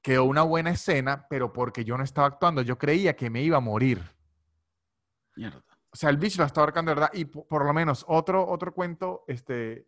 [0.04, 3.58] quedó una buena escena, pero porque yo no estaba actuando, yo creía que me iba
[3.58, 4.02] a morir.
[5.36, 5.63] Mierda.
[5.89, 7.12] O sea, el bicho la estaba ahorcando, de ¿verdad?
[7.13, 9.88] Y po- por, lo menos otro, otro cuento este,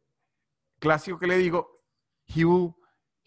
[0.80, 1.70] clásico que le digo,
[2.36, 2.76] Hugh,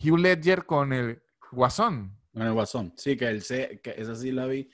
[0.02, 2.16] Hugh Ledger con el Guasón.
[2.32, 2.92] Con el guasón.
[2.96, 4.70] Sí, que él se, que esa sí la vi.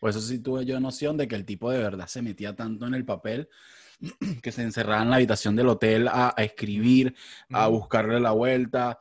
[0.00, 2.86] O eso sí tuve yo noción de que el tipo de verdad se metía tanto
[2.86, 3.48] en el papel
[4.42, 7.14] que se encerraba en la habitación del hotel a, a escribir,
[7.50, 7.78] a Ujú.
[7.78, 8.98] buscarle la vuelta.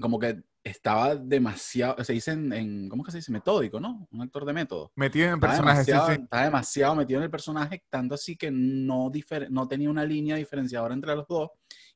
[0.00, 3.32] Como que estaba demasiado, se dice en, en- ¿cómo que se dice?
[3.32, 4.06] Metódico, ¿no?
[4.12, 4.92] Un actor de método.
[4.94, 6.22] Metido en Estaba personajes, sí, demasiado, sí.
[6.22, 10.36] estaba demasiado metido en el personaje, tanto así que no, difer- no tenía una línea
[10.36, 11.50] diferenciadora entre los dos.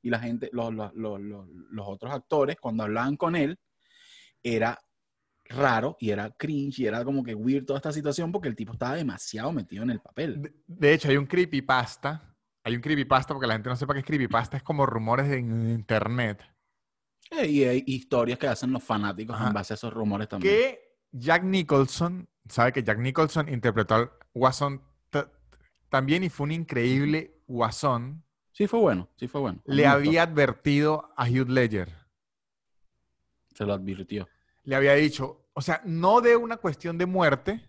[0.05, 3.59] Y la gente, los, los, los, los- otros actores, cuando hablaban con él,
[4.43, 4.79] era
[5.47, 8.73] raro y era cringe y era como que weird toda esta situación porque el tipo
[8.75, 10.43] estaba demasiado metido en el papel.
[10.43, 12.37] De, de hecho, hay un creepypasta.
[12.65, 15.39] Hay un creepypasta, porque la gente no sepa qué es creepypasta, es como rumores de
[15.39, 16.43] en internet.
[17.31, 19.49] Eh, Y hay historias que hacen los fanáticos Ajá.
[19.49, 20.55] en base a esos rumores también.
[20.55, 20.81] Que
[21.13, 24.83] Jack Nicholson, sabe que Jack Nicholson interpretó al Guasón
[25.89, 28.24] también y fue un increíble Guasón.
[28.55, 29.61] Sí fue bueno, sí fue bueno.
[29.65, 31.93] Le había advertido a Hugh Ledger.
[33.53, 34.29] Se lo advirtió.
[34.63, 37.69] Le había dicho, o sea, no de una cuestión de muerte,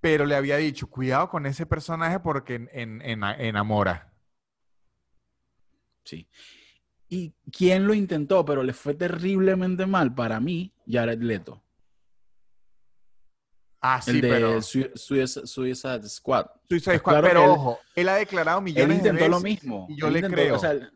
[0.00, 4.10] pero le había dicho, cuidado con ese personaje porque en- en- en- enamora.
[6.04, 6.28] Sí.
[7.10, 10.14] ¿Y quién lo intentó, pero le fue terriblemente mal?
[10.14, 11.62] Para mí, Jared Leto.
[13.86, 14.62] Ah, sí, el de pero...
[14.62, 16.46] Sui- Suicide, Suicide Squad.
[16.68, 19.44] Suicide Squad, claro, pero él- ojo, él ha declarado Él millones de intentó lo veces
[19.44, 19.86] mismo.
[19.90, 20.90] y yo Él le intentó- creo o sea,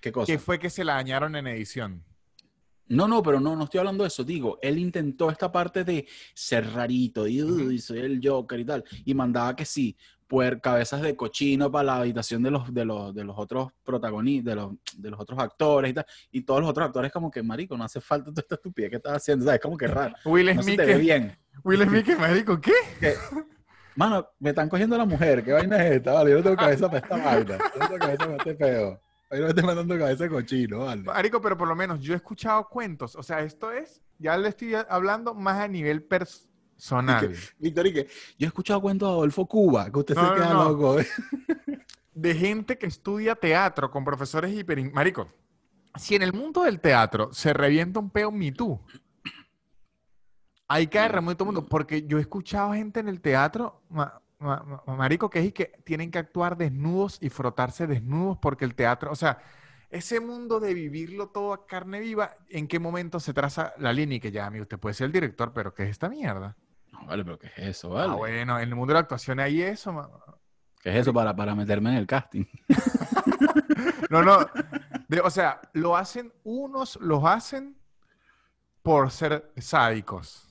[0.00, 0.32] ¿Qué cosa?
[0.32, 2.02] que fue que se la dañaron en edición.
[2.86, 4.24] No, no, pero no, no estoy hablando de eso.
[4.24, 8.84] Digo, él intentó esta parte de ser rarito, y, "Uy, soy el Joker y tal,
[9.04, 9.94] y mandaba que sí,
[10.30, 14.54] puer cabezas de cochino para la habitación de los, de los, de los otros protagonistas,
[14.54, 17.42] de los, de los otros actores y tal, y todos los otros actores como que,
[17.42, 19.60] marico, no hace falta toda esta estupidez que estás haciendo, ¿sabes?
[19.60, 20.14] Como que raro.
[20.24, 21.36] Will No se te ve bien.
[21.64, 22.72] Will Smith, marico, ¿qué?
[23.00, 23.14] Que,
[23.96, 26.12] Mano, me están cogiendo la mujer, ¿qué vaina es esta?
[26.12, 27.58] Vale, yo no tengo cabeza para esta vaina.
[27.58, 29.00] Yo no tengo cabeza para este peo.
[29.30, 31.02] Ahí no me estoy mandando cabeza de cochino, vale.
[31.02, 33.16] Marico, pero por lo menos yo he escuchado cuentos.
[33.16, 36.49] O sea, esto es, ya le estoy hablando más a nivel personal.
[37.58, 38.08] Víctor, ¿y qué?
[38.38, 40.68] Yo he escuchado cuentos de Adolfo Cuba, que usted No, se queda no.
[40.70, 41.00] loco.
[41.00, 41.06] ¿eh?
[42.14, 44.90] De gente que estudia teatro con profesores hiper...
[44.92, 45.28] Marico,
[45.94, 48.80] si en el mundo del teatro se revienta un peo Me Too,
[50.68, 51.66] hay que agarrar todo el mundo.
[51.68, 55.72] Porque yo he escuchado gente en el teatro, ma- ma- ma- marico, que es que
[55.84, 59.38] tienen que actuar desnudos y frotarse desnudos porque el teatro, o sea,
[59.90, 64.16] ese mundo de vivirlo todo a carne viva, ¿en qué momento se traza la línea?
[64.18, 66.56] Y que ya, amigo, usted puede ser el director, pero ¿qué es esta mierda?
[66.92, 69.62] No, vale, pero ¿qué es eso, Ah, bueno, en el mundo de la actuación hay
[69.62, 70.38] eso.
[70.82, 72.44] ¿Qué es eso para, para meterme en el casting?
[74.10, 74.38] No, no.
[75.08, 77.76] de- o sea, lo hacen, unos los hacen
[78.82, 80.48] por ser sádicos,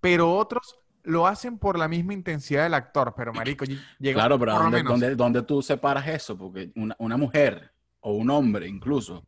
[0.00, 3.14] pero otros lo hacen por la misma intensidad del actor.
[3.16, 6.36] Pero, marico, ll- llega Claro, pero ¿dónde, dónde- dónde tú separas eso?
[6.36, 9.24] Porque una, una mujer o un hombre incluso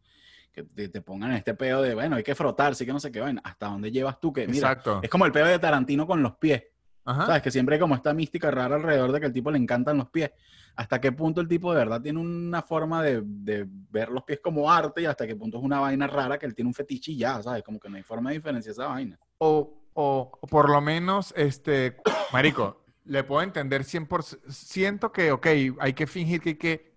[0.55, 3.21] que te, pongan en este pedo de, bueno, hay que frotarse, que no sé qué
[3.21, 3.41] vaina.
[3.45, 4.33] ¿Hasta dónde llevas tú?
[4.33, 5.01] Que mira, Exacto.
[5.03, 6.63] es como el pedo de Tarantino con los pies.
[7.05, 7.27] Ajá.
[7.27, 7.43] ¿Sabes?
[7.43, 10.09] Que siempre hay como esta mística rara alrededor de que al tipo le encantan los
[10.09, 10.31] pies.
[10.77, 14.41] ¿Hasta qué punto el tipo de verdad tiene una forma de, de ver los pies
[14.43, 17.13] como arte y hasta qué punto es una vaina rara que él tiene un fetiche
[17.13, 17.63] y ya, ¿sabes?
[17.63, 19.19] Como que no hay forma de diferenciar esa vaina.
[19.39, 21.97] O, o, o por lo menos, este,
[22.33, 24.51] marico, le puedo entender 100%.
[24.51, 25.47] Siento que, ok,
[25.79, 26.95] hay que fingir que hay que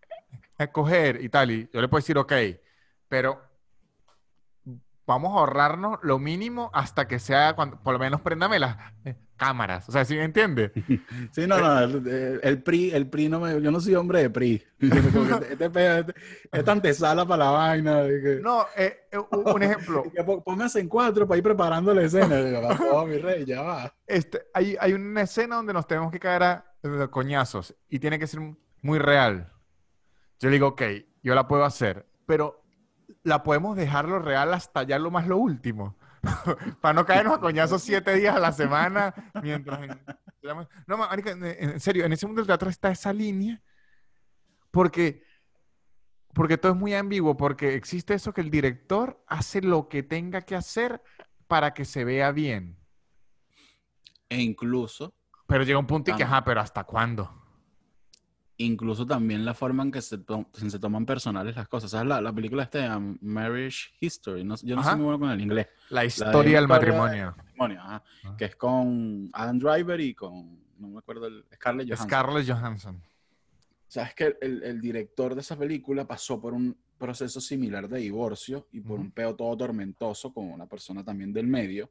[0.57, 1.51] escoger y tal.
[1.51, 2.33] Y yo le puedo decir, ok,
[3.07, 3.46] pero
[5.07, 9.15] vamos a ahorrarnos lo mínimo hasta que sea, cuando, por lo menos préndame las eh,
[9.37, 9.87] cámaras.
[9.87, 10.71] O sea, ¿sí me entiende?
[11.31, 14.29] Sí, no, no, el, el PRI, el PRI no me, yo no soy hombre de
[14.29, 14.63] PRI.
[14.79, 15.65] Este, este
[15.99, 16.13] este-
[16.51, 18.03] esta antesala para la vaina.
[18.03, 20.03] que- No, eh, eh, un ejemplo.
[20.45, 22.35] póngase en cuatro para ir preparando la escena.
[22.37, 23.93] Digo, "Va, oh, mi rey, ya va.
[24.05, 26.65] Este, hay, hay una escena donde nos tenemos que caer a
[27.11, 28.39] coñazos y tiene que ser
[28.81, 29.51] muy real.
[30.39, 30.81] Yo le digo, ok,
[31.23, 32.61] yo la puedo hacer, pero
[33.27, 35.97] la podemos dejarlo real hasta ya lo más lo último.
[36.81, 39.13] Para no caernos a coñazos siete días a la semana
[39.43, 39.81] mientras...
[39.81, 39.99] en-
[40.87, 43.61] No, marica, en, serio, en ese mundo del teatro está esa línea
[44.71, 45.23] porque,
[46.33, 50.41] porque todo es muy ambiguo, porque existe eso que el director hace lo que tenga
[50.41, 51.01] que hacer
[51.47, 52.77] para que se vea bien.
[54.29, 55.13] E incluso,
[55.47, 57.43] Pero llega un punto y que, ajá, pero ¿hasta cuándo?
[58.57, 61.91] Incluso también la forma en que se, to- se toman personales las cosas.
[61.91, 62.07] ¿Sabes?
[62.07, 64.43] La, la película este, um, Marriage History.
[64.43, 64.91] No, yo no Ajá.
[64.91, 65.67] soy muy bueno con el inglés.
[65.89, 67.33] La de historia del historia de- matrimonio.
[67.37, 68.35] Matrimonio, ajá, Ah.
[68.37, 72.07] Que es con Adam Driver y con, no me acuerdo, el, Scarlett Johansson.
[72.07, 73.01] Scarlett Johansson.
[73.87, 78.67] Sabes que el, el director de esa película pasó por un proceso similar de divorcio
[78.71, 81.89] y por un peo todo tormentoso con una persona también del medio.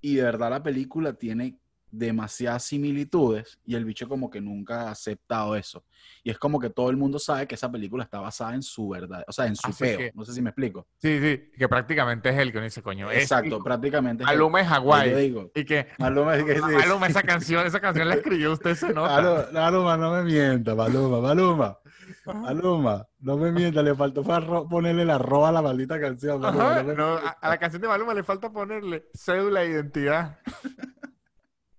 [0.00, 1.58] Y de verdad la película tiene
[1.90, 5.84] demasiadas similitudes y el bicho como que nunca ha aceptado eso.
[6.22, 8.88] Y es como que todo el mundo sabe que esa película está basada en su
[8.88, 9.98] verdad, o sea, en su Así peo.
[9.98, 10.86] que- No sé si me explico.
[10.98, 13.10] Sí, sí, que prácticamente es él que uno dice, coño.
[13.10, 14.24] Exacto, prácticamente.
[14.24, 15.34] es el- Maluma es Hawái.
[15.54, 16.60] Y que, Maluma es que sí.
[16.60, 19.48] Maluma, esa canción, esa canción la escribió usted, se nota.
[19.52, 21.78] Maluma, no me mienta, Maluma, Maluma.
[22.24, 24.22] Maluma, no me mienta, le faltó
[24.68, 26.40] ponerle la arroba a la maldita canción.
[26.40, 27.28] Maluma, Ajá, no me no, mienta.
[27.28, 30.38] a, a la canción de Maluma le falta ponerle cédula de identidad.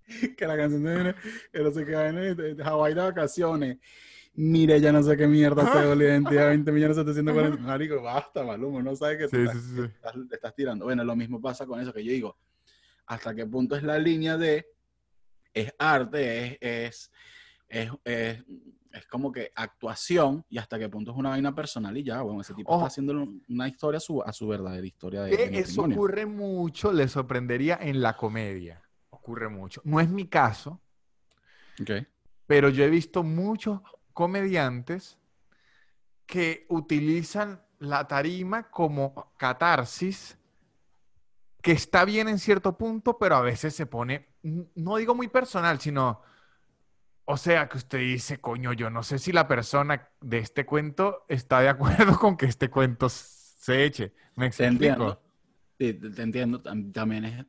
[0.38, 1.16] que la canción de
[1.54, 1.96] no sé qué
[2.64, 3.78] Hawái de vacaciones.
[4.34, 7.58] Mire, ya no sé qué mierda se la identidad, 20 millones 740.
[7.62, 9.82] Marico, basta, no sabe que te Sí, estás, sí, sí.
[9.82, 10.86] estás- te estás tirando.
[10.86, 12.38] Bueno, lo mismo pasa con eso que yo digo.
[13.08, 14.68] ¿Hasta qué punto es la línea de
[15.54, 17.12] es arte, es, es,
[17.68, 18.44] es, es,
[18.94, 22.42] es como que actuación y hasta qué punto es una vaina personal y ya, bueno,
[22.42, 25.52] ese tipo está haciendo una historia a su, a su verdadera historia de, eso
[25.82, 25.98] matrimonio.
[25.98, 28.84] ocurre mucho, le sorprendería en la comedia.
[29.30, 29.82] Ocurre mucho.
[29.86, 30.82] No es mi caso,
[32.48, 33.80] pero yo he visto muchos
[34.12, 35.20] comediantes
[36.26, 40.36] que utilizan la tarima como catarsis
[41.62, 44.30] que está bien en cierto punto, pero a veces se pone,
[44.76, 46.22] no digo muy personal, sino,
[47.26, 51.26] o sea, que usted dice, coño, yo no sé si la persona de este cuento
[51.28, 54.14] está de acuerdo con que este cuento se eche.
[54.36, 54.96] ¿Me Te explico?
[54.96, 55.22] entiendo.
[55.78, 56.64] Sí, te, entiendo.
[56.64, 57.46] Tam- También es,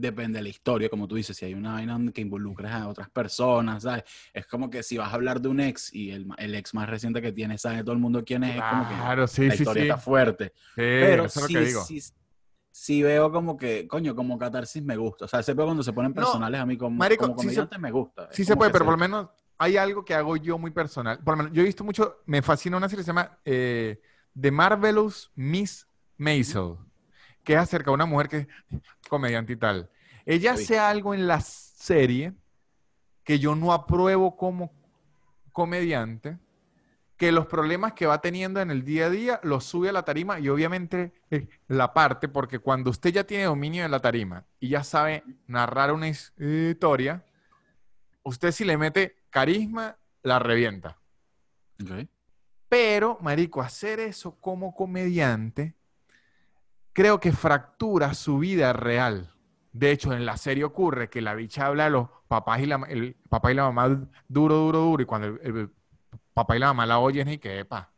[0.00, 3.10] depende de la historia, como tú dices, si hay una vaina que involucras a otras
[3.10, 4.04] personas, ¿sabes?
[4.32, 6.88] Es como que si vas a hablar de un ex y el, el ex más
[6.88, 9.54] reciente que tienes, sabe todo el mundo quién es, es como que Claro, sí, la
[9.54, 9.88] sí, historia sí.
[9.88, 10.52] está fuerte.
[10.74, 11.84] Pero eso es lo sí, que digo.
[11.86, 12.02] sí,
[12.70, 15.24] sí veo como que, coño, como catarsis me gusta.
[15.24, 17.38] O sea, ese pedo cuando se ponen No, personales a mí como, marico, como sí
[17.38, 18.28] se- comediante me gusta.
[18.32, 19.28] Sí se puede, pero por lo menos
[19.58, 21.18] hay algo que hago yo muy personal.
[21.22, 24.00] Por lo menos, yo he visto mucho, me fascina una serie que se llama eh,
[24.38, 25.86] The Marvelous Miss
[26.18, 26.76] Maisel,
[27.46, 28.46] que es acerca de una mujer que es
[29.08, 29.88] comediante y tal.
[30.26, 32.34] Ella hace algo en la serie
[33.22, 34.72] que yo no apruebo como
[35.52, 36.38] comediante,
[37.16, 40.04] que los problemas que va teniendo en el día a día los sube a la
[40.04, 44.44] tarima y obviamente eh, la parte, porque cuando usted ya tiene dominio de la tarima
[44.58, 47.24] y ya sabe narrar una his- historia,
[48.24, 50.98] usted si le mete carisma, la revienta.
[52.68, 55.74] Pero, marico, hacer eso como comediante,
[56.96, 59.30] creo que fractura su vida real.
[59.72, 62.76] De hecho, en la serie ocurre que la bicha habla de los papás y la,
[62.88, 63.86] el papá y la mamá
[64.26, 65.70] duro, duro, duro, y cuando el, el
[66.32, 67.92] papá y la mamá la oyen y que, epa,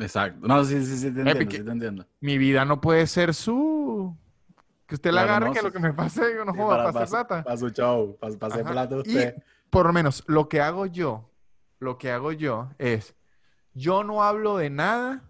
[0.00, 0.48] Exacto.
[0.48, 2.06] No, sí, sí, sí, te entiendo, Epic- sí te entiendo.
[2.20, 4.16] mi vida no puede ser su...
[4.86, 6.58] Que usted la Claro, agarre, no, que sí, lo que me pase, yo no Sí,
[6.58, 7.44] joda, hacer plata.
[7.44, 8.72] para su show, para, para hacer Ajá.
[8.72, 9.42] plata Y usted.
[9.70, 11.30] por lo menos lo que hago yo,
[11.78, 13.14] lo que hago yo es,
[13.74, 15.22] yo no hablo de nada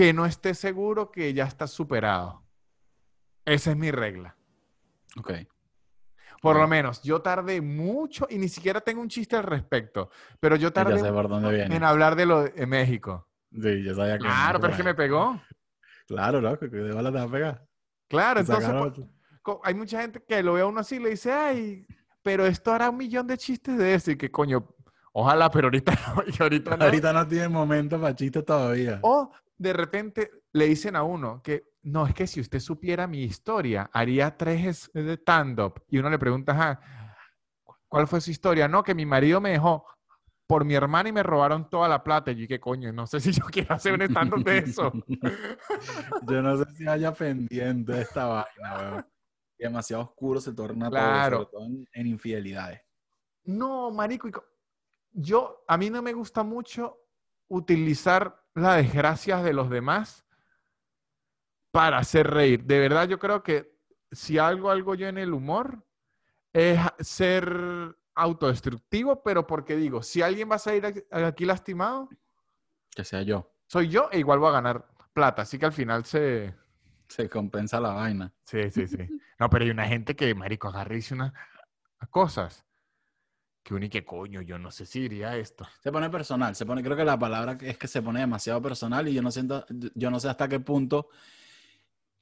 [0.00, 2.42] que no esté seguro que ya está superado.
[3.44, 4.34] Esa es mi regla.
[5.18, 5.32] Ok.
[6.40, 10.08] Por lo menos, yo tardé mucho y ni siquiera tengo un chiste al respecto,
[10.40, 13.28] pero yo tardé en hablar de lo de México.
[13.52, 14.24] Sí, yo sabía que.
[14.24, 15.38] Claro, pero es que me pegó.
[16.06, 16.58] Claro, ¿no?
[16.58, 17.68] Que de bala te va a pegar.
[18.08, 19.04] Claro, Te entonces
[19.42, 21.86] pues, hay mucha gente que lo ve a uno así y le dice, ay,
[22.22, 24.66] pero esto hará un millón de chistes de eso y que coño,
[25.12, 26.84] ojalá, pero ahorita no, ahorita no.
[26.86, 28.98] Ahorita no tiene momento para chistes todavía.
[29.02, 29.30] O
[29.60, 33.90] de repente le dicen a uno que no, es que si usted supiera mi historia,
[33.92, 35.82] haría tres stand-up.
[35.88, 36.80] Y uno le pregunta, "Ajá,
[37.86, 38.68] ¿cuál fue su historia?
[38.68, 39.84] No, que mi marido me dejó
[40.46, 42.32] por mi hermana y me robaron toda la plata.
[42.32, 42.90] Y yo, ¿qué coño?
[42.92, 44.92] No sé si yo quiero hacer un stand-up de eso.
[46.26, 49.06] Yo no sé si haya pendiente de esta vaina, weón.
[49.58, 51.36] Demasiado oscuro se torna Claro.
[51.36, 52.80] todo, sobre todo en, en infidelidades.
[53.44, 54.30] No, marico,
[55.12, 56.96] yo, a mí no me gusta mucho
[57.48, 60.24] utilizar las desgracias de los demás
[61.70, 62.64] para hacer reír.
[62.64, 63.72] De verdad, yo creo que
[64.10, 65.84] si algo, algo yo en el humor
[66.52, 72.08] es ser autodestructivo, pero porque digo, si alguien va a salir aquí- aquí lastimado,
[72.94, 73.52] Que sea yo.
[73.66, 75.42] soy yo e igual voy a ganar plata.
[75.42, 76.54] Así que al final se...
[77.08, 78.32] Se compensa la vaina.
[78.44, 79.08] Sí, sí, sí.
[79.38, 81.32] No, pero hay una gente que, marico, agarra y dice unas
[82.10, 82.64] cosas
[83.62, 85.66] que uno y que coño, yo no sé si diría esto.
[85.82, 89.06] Se pone personal, se pone, creo que la palabra es que se pone demasiado personal
[89.08, 91.08] y yo no siento, yo no sé hasta qué punto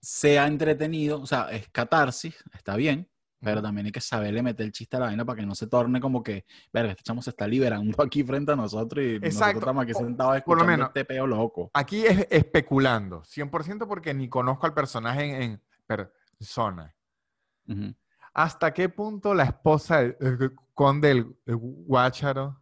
[0.00, 3.08] sea entretenido, o sea, es catarsis, está bien,
[3.40, 5.68] pero también hay que saberle meter el chiste a la vaina para que no se
[5.68, 9.32] torne como que, verga, este chamo se está liberando aquí frente a nosotros y nosotros
[9.34, 9.58] Exacto.
[9.60, 11.70] estamos aquí sentados por lo escuchando menos- este peo loco.
[11.74, 16.94] Aquí es especulando, 100% porque ni conozco al personaje en, en persona.
[18.34, 20.02] ¿Hasta qué punto la esposa
[20.78, 22.60] conde del del Guácharo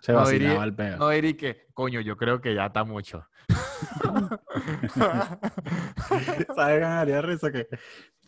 [0.00, 0.96] Se No vacilaba diría- el peo.
[0.98, 3.26] no diría que, coño, yo creo que ya está mucho?
[6.54, 7.66] ¿Sabes, ganaría risa que,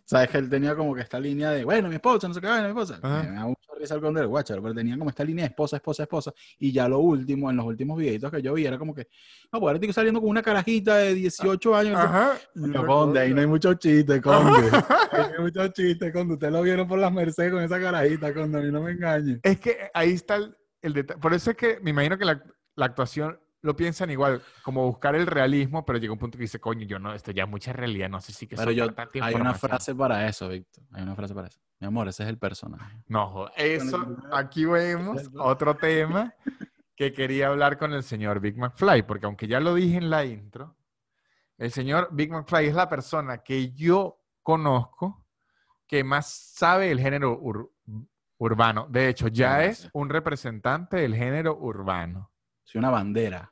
[0.09, 2.47] sabes que él tenía como que esta línea de, bueno, mi esposa, no sé qué,
[2.47, 2.99] bueno, mi esposa.
[3.03, 3.23] Ajá.
[3.25, 5.77] Me da mucha risa el conde del Watcher, pero tenía como esta línea de esposa,
[5.77, 6.33] esposa, esposa.
[6.59, 9.07] Y ya lo último, en los últimos videitos que yo vi, era como que,
[9.53, 11.97] no, pues ahora estoy saliendo con una carajita de 18 años.
[11.97, 12.39] Ajá.
[12.87, 14.71] Conde, ahí no hay mucho chiste, conde.
[15.13, 16.35] Ahí no hay mucho chiste, conde.
[16.35, 19.41] Usted lo vieron por las Mercedes con esa carajita, conde, a mí no me engañe.
[19.43, 21.21] Es que ahí está el, el detalle.
[21.21, 22.43] Por eso es que me imagino que la,
[22.77, 26.61] la actuación lo piensan igual, como buscar el realismo, pero llega un punto que dice,
[26.61, 29.11] coño, yo no, esto ya es mucha realidad, no sé si que Pero yo, tanta
[29.15, 29.69] hay una información".
[29.71, 30.85] frase para eso, Víctor.
[30.93, 31.59] Hay una frase para eso.
[31.81, 33.03] Mi amor, ese es el personaje.
[33.09, 36.35] No, eso, aquí vemos otro tema
[36.97, 40.25] que quería hablar con el señor Big McFly, porque aunque ya lo dije en la
[40.25, 40.77] intro,
[41.57, 45.25] el señor Big McFly es la persona que yo conozco
[45.87, 47.71] que más sabe el género ur-
[48.39, 48.87] urbano.
[48.89, 52.31] De hecho, ya es un representante del género urbano.
[52.69, 53.51] Soy una bandera.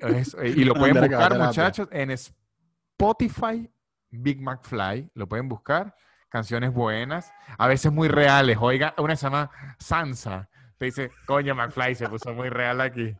[0.00, 3.68] Es- eh, y lo Una pueden buscar, muchachos, en Spotify,
[4.10, 5.10] Big McFly.
[5.14, 5.96] Lo pueden buscar.
[6.28, 8.58] Canciones buenas, a veces muy reales.
[8.60, 10.48] Oiga, una se llama Sansa.
[10.76, 13.16] Te dice, coño, McFly se puso muy real aquí.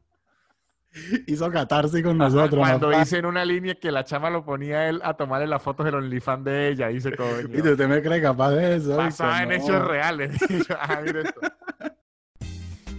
[1.27, 2.61] Hizo catarsis con nosotros.
[2.61, 3.03] Cuando ¿no?
[3.03, 5.97] hice en una línea que la chama lo ponía él a tomarle las fotos del
[5.97, 7.49] OnlyFans de ella, hice coño.
[7.59, 8.97] ¿Y tú te me crees capaz de eso?
[8.97, 10.39] Basada en hechos reales.
[10.49, 11.41] Y yo, ah, mira esto.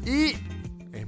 [0.06, 0.40] Y es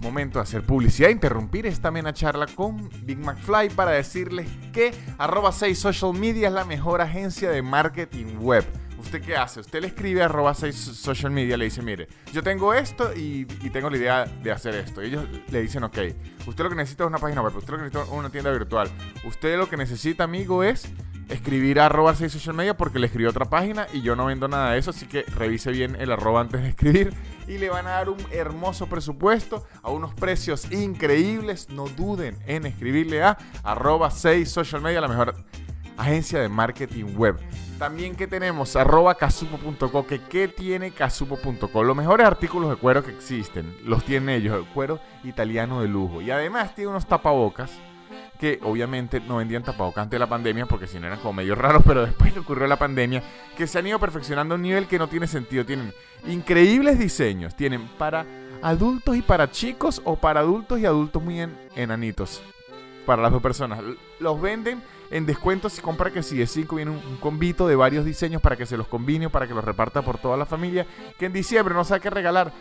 [0.02, 5.52] momento de hacer publicidad, interrumpir esta amena charla con Big McFly para decirles que arroba
[5.52, 8.66] 6 Social Media es la mejor agencia de marketing web.
[9.02, 9.62] ¿Usted qué hace?
[9.62, 13.48] Usted le escribe a arroba 6 Social Media, le dice, mire, yo tengo esto y,
[13.62, 15.02] y tengo la idea de hacer esto.
[15.02, 15.98] Ellos le dicen, ok,
[16.46, 18.52] usted lo que necesita es una página web, usted lo que necesita es una tienda
[18.52, 18.90] virtual.
[19.26, 20.88] Usted lo que necesita, amigo, es
[21.30, 24.48] escribir a arroba 6 social media porque le escribió otra página y yo no vendo
[24.48, 27.14] nada de eso, así que revise bien el arroba antes de escribir
[27.48, 31.70] y le van a dar un hermoso presupuesto a unos precios increíbles.
[31.70, 35.34] No duden en escribirle a arroba 6 social media, la mejor
[35.98, 37.38] agencia de marketing web.
[37.78, 41.84] También que tenemos arroba casupo.co, que qué tiene casupo.co.
[41.84, 46.22] Los mejores artículos de cuero que existen los tienen ellos, el cuero italiano de lujo.
[46.22, 47.72] Y además tiene unos tapabocas
[48.40, 51.54] que obviamente no vendían tapabocas antes de la pandemia porque si no eran como medio
[51.56, 53.22] raros, pero después que ocurrió la pandemia,
[53.56, 55.66] que se han ido perfeccionando a un nivel que no tiene sentido.
[55.66, 55.94] Tienen
[56.28, 58.26] increíbles diseños, tienen para
[58.64, 62.42] adultos y para chicos o para adultos y adultos muy en- enanitos.
[63.06, 63.80] Para las dos personas.
[64.20, 64.82] Los venden
[65.12, 68.42] en descuentos si compra que si de 5 viene un, un combito de varios diseños
[68.42, 70.88] para que se los combine para que los reparta por toda la familia.
[71.20, 72.52] Que en diciembre no sabe qué regalar.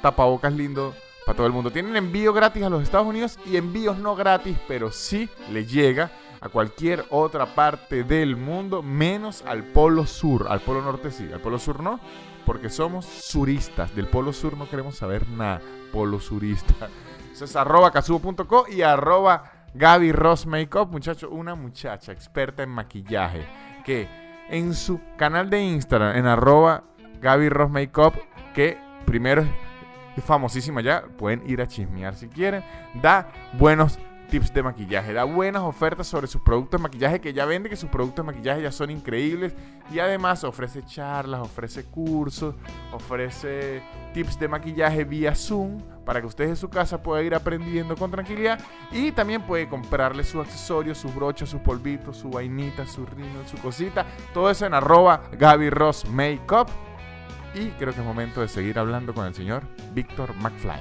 [0.00, 0.94] Tapabocas lindo
[1.26, 1.70] para todo el mundo.
[1.70, 6.10] Tienen envío gratis a los Estados Unidos y envíos no gratis, pero sí le llega
[6.40, 10.46] a cualquier otra parte del mundo, menos al Polo Sur.
[10.48, 12.00] Al Polo Norte sí, al Polo Sur no,
[12.46, 13.94] porque somos suristas.
[13.94, 15.60] Del Polo Sur no queremos saber nada.
[15.92, 16.88] Polo surista.
[17.32, 23.46] Eso es arroba casubo.co y arroba Gaby Ross Makeup, muchacho, una muchacha experta en maquillaje
[23.84, 24.08] que
[24.48, 26.84] en su canal de Instagram, en arroba
[27.20, 28.14] Gaby Ross Makeup,
[28.54, 32.64] que primero es famosísima ya, pueden ir a chismear si quieren,
[33.00, 33.98] da buenos
[34.28, 37.76] tips de maquillaje, da buenas ofertas sobre sus productos de maquillaje que ya vende, que
[37.76, 39.54] sus productos de maquillaje ya son increíbles
[39.92, 42.54] y además ofrece charlas, ofrece cursos,
[42.92, 43.82] ofrece
[44.14, 45.80] tips de maquillaje vía Zoom
[46.10, 48.58] para que usted en su casa pueda ir aprendiendo con tranquilidad
[48.90, 53.56] y también puede comprarle sus accesorios, sus brochas, sus polvitos, su vainita, su rímel, su
[53.58, 54.04] cosita,
[54.34, 59.24] todo eso en arroba Gaby Ross y creo que es momento de seguir hablando con
[59.24, 59.62] el señor
[59.94, 60.80] Víctor McFly.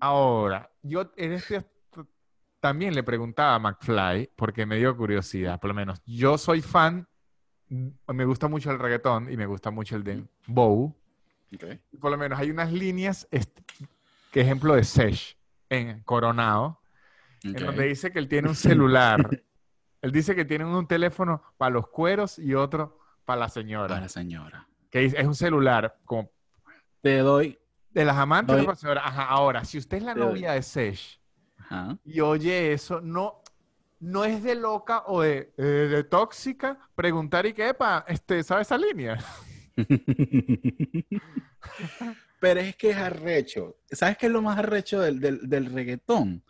[0.00, 1.64] Ahora, yo en este
[2.58, 6.02] también le preguntaba a McFly porque me dio curiosidad, por lo menos.
[6.04, 7.06] Yo soy fan,
[7.68, 10.92] me gusta mucho el reggaetón y me gusta mucho el de Bow.
[12.00, 13.26] Por lo menos hay unas líneas,
[14.30, 15.36] que ejemplo de Sesh
[15.68, 16.80] en Coronado,
[17.42, 19.42] en donde dice que él tiene un celular.
[20.02, 23.88] él dice que tiene un teléfono para los cueros y otro para la señora.
[23.88, 24.68] Para la señora.
[24.90, 26.30] Que es un celular como
[27.02, 27.58] Te doy.
[27.90, 29.06] de las amantes de Doy- la señora.
[29.06, 30.28] Ajá, ahora, si usted es la Te doy.
[30.30, 31.20] novia de Sesh
[31.58, 31.96] Ajá.
[32.04, 33.42] y oye eso, no,
[34.00, 38.62] no es de loca o de, eh, de tóxica preguntar y que, epa, este, ¿sabe
[38.62, 39.16] esa línea?
[42.40, 43.76] Pero es que es arrecho.
[43.90, 46.42] ¿Sabes qué es lo más arrecho del, del, del reggaetón?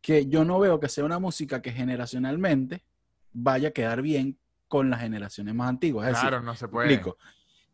[0.00, 2.82] Que yo no veo que sea una música que generacionalmente
[3.32, 4.38] vaya a quedar bien
[4.68, 6.08] con las generaciones más antiguas.
[6.08, 6.92] Es decir, Claro, no se puede.
[6.92, 7.18] explico.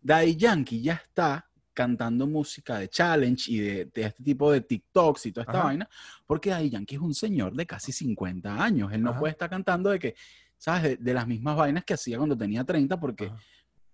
[0.02, 5.26] Daddy Yankee ya está cantando música de challenge y de, de este tipo de TikToks
[5.26, 5.64] y toda esta Ajá.
[5.68, 5.88] vaina,
[6.26, 8.92] porque Daddy Yankee es un señor de casi 50 años.
[8.92, 9.20] Él no Ajá.
[9.20, 10.14] puede estar cantando de que,
[10.58, 10.82] ¿sabes?
[10.82, 13.38] De, de las mismas vainas que hacía cuando tenía 30, porque Ajá.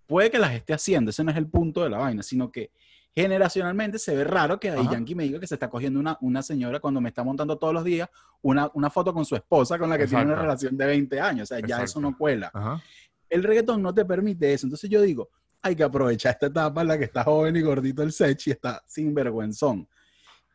[0.09, 2.71] Puede que las esté haciendo, ese no es el punto de la vaina, sino que
[3.13, 4.91] generacionalmente se ve raro que Ajá.
[4.91, 7.75] Yankee me diga que se está cogiendo una, una señora cuando me está montando todos
[7.75, 8.09] los días
[8.41, 11.43] una, una foto con su esposa con la que tiene una relación de 20 años.
[11.51, 12.49] O sea, ya eso no cuela.
[12.53, 12.81] Ajá.
[13.29, 14.65] El reggaetón no te permite eso.
[14.65, 15.29] Entonces yo digo,
[15.61, 18.51] hay que aprovechar esta etapa en la que está joven y gordito el sech y
[18.51, 19.87] está sin vergüenzón.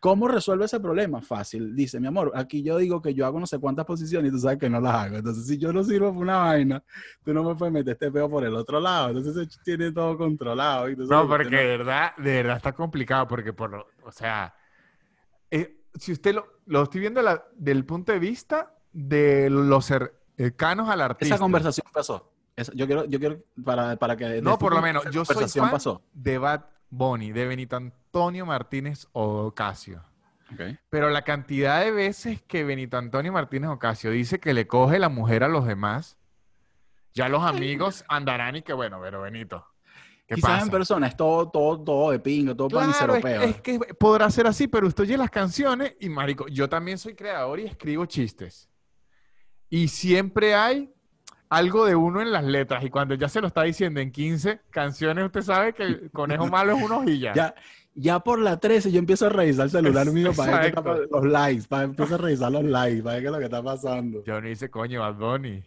[0.04, 1.22] ¿Cómo resuelve ese problema?
[1.22, 1.74] Fácil.
[1.74, 4.38] Dice, mi amor, aquí yo digo que yo hago no sé cuántas posiciones y tú
[4.38, 5.16] sabes que no las hago.
[5.16, 6.82] Entonces, si yo no sirvo para una vaina,
[7.24, 9.16] tú no me puedes meter este peo por el otro lado.
[9.16, 10.88] Entonces, tiene todo controlado.
[10.90, 14.54] No, porque de verdad, de verdad está complicado, porque por lo, o sea,
[15.50, 19.86] eh, si usted lo, lo estoy viendo la- del punto de vista de los
[20.36, 21.34] cercanos al artista.
[21.34, 22.30] Esa conversación pasó.
[22.54, 24.42] Esa- yo quiero, yo quiero para, para que...
[24.42, 26.02] No, de por lo este- menos, yo soy fan pasó.
[26.12, 26.60] de Bad
[26.96, 30.04] Bunny, de Benito Antonio Martínez Ocasio.
[30.52, 30.60] Ok.
[30.90, 35.08] Pero la cantidad de veces que Benito Antonio Martínez Ocasio dice que le coge la
[35.08, 36.16] mujer a los demás,
[37.12, 39.66] ya los amigos andarán y que bueno, pero Benito,
[40.26, 40.64] ¿qué Quizás pasa?
[40.64, 43.42] en persona es todo, todo, todo de pingo, todo Claro, es, panceropeo.
[43.42, 47.14] es que podrá ser así, pero usted oye las canciones y marico, yo también soy
[47.14, 48.68] creador y escribo chistes.
[49.70, 50.92] Y siempre hay
[51.56, 54.60] algo de uno en las letras y cuando ya se lo está diciendo en 15
[54.70, 57.34] canciones, usted sabe que el conejo malo es una hojilla.
[57.34, 57.54] Ya,
[57.94, 61.24] Ya por la 13 yo empiezo a revisar el celular mío para ver está los
[61.24, 64.24] likes, para empiezo a revisar los likes, para ver qué es lo que está pasando.
[64.24, 65.62] Yo no hice coño, Bad Bunny.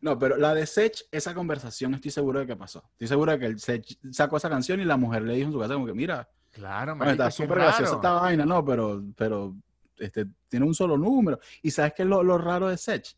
[0.00, 2.82] No, pero la de Sech, esa conversación estoy seguro de que pasó.
[2.92, 5.52] Estoy seguro de que el Sech sacó esa canción y la mujer le dijo en
[5.52, 8.64] su casa como que, mira, Claro, marico, está súper graciosa esta vaina, ¿no?
[8.64, 9.54] Pero, pero
[9.98, 11.38] este, tiene un solo número.
[11.62, 13.16] ¿Y sabes qué es lo, lo raro de Sech?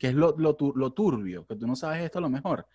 [0.00, 2.66] Que es lo, lo, tu- lo turbio, que tú no sabes esto a lo mejor.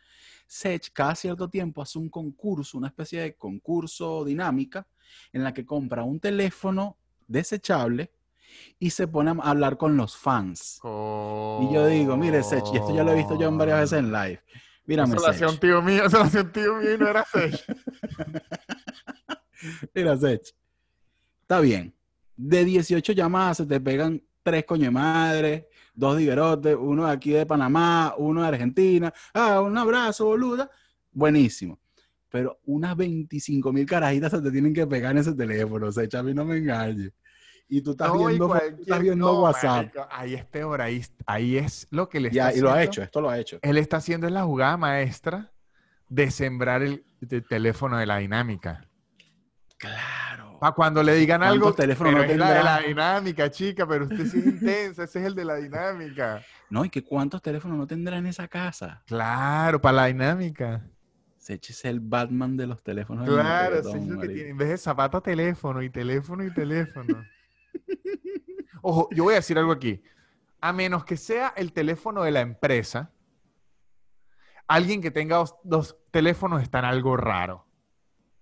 [0.46, 4.86] Sech cada cierto tiempo hace un concurso, una especie de concurso dinámica,
[5.34, 6.98] en la que compra un teléfono
[7.28, 8.12] desechable
[8.78, 10.80] y se pone a hablar con los fans.
[10.84, 14.00] Y yo digo, mire, Sech, y esto ya lo he visto yo en varias veces
[14.00, 14.40] en live.
[14.86, 15.62] Mírame, Eso lo hacía un Sech.
[15.62, 17.66] tío mío, eso lo hacía un tío mío y no era Sech.
[19.96, 20.54] Mira, Sech.
[21.42, 21.94] Está bien.
[22.38, 27.32] De 18 llamadas se te pegan tres coño de madre, dos diguerotes, uno de aquí
[27.32, 29.14] de Panamá, uno de Argentina.
[29.34, 30.70] Ah, un abrazo, boluda.
[31.12, 31.80] Buenísimo.
[32.30, 35.92] Pero unas 25 mil carajitas se te tienen que pegar en ese teléfono.
[35.92, 37.12] Sech, a mí no me engañes.
[37.68, 39.76] Y tú estás No, y viendo, estás viendo no, WhatsApp.
[39.78, 42.74] marico, ahí es peor, ahí, ahí es lo que le está Ya, y lo ha
[42.74, 42.92] haciendo.
[42.92, 43.58] hecho, esto lo ha hecho.
[43.62, 45.52] Él está haciendo es la jugada maestra
[46.08, 48.88] de sembrar el, el teléfono de la dinámica.
[49.78, 50.45] Claro.
[50.66, 53.86] Para cuando le digan ¿Cuántos algo, teléfonos pero no es la de la dinámica, chica,
[53.88, 56.42] pero usted sí es intensa, ese es el de la dinámica.
[56.72, 59.04] No, y que cuántos teléfonos no tendrá en esa casa.
[59.06, 60.84] Claro, para la dinámica.
[61.38, 63.30] Sech es el Batman de los teléfonos.
[63.30, 64.34] Claro, sí, es lo que marico.
[64.34, 64.50] tiene.
[64.50, 67.24] En vez de zapato, teléfono y teléfono y teléfono.
[68.82, 70.02] Ojo, yo voy a decir algo aquí.
[70.62, 73.12] A menos que sea el teléfono de la empresa,
[74.68, 77.68] alguien que tenga dos, dos teléfonos está en algo raro.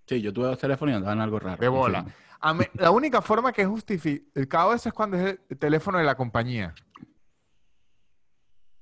[0.06, 1.56] Sí, yo tuve dos teléfonos y andaban algo raro.
[1.60, 2.04] De bola.
[2.40, 6.14] A la única forma que es justificado eso es cuando es el teléfono de la
[6.14, 6.74] compañía.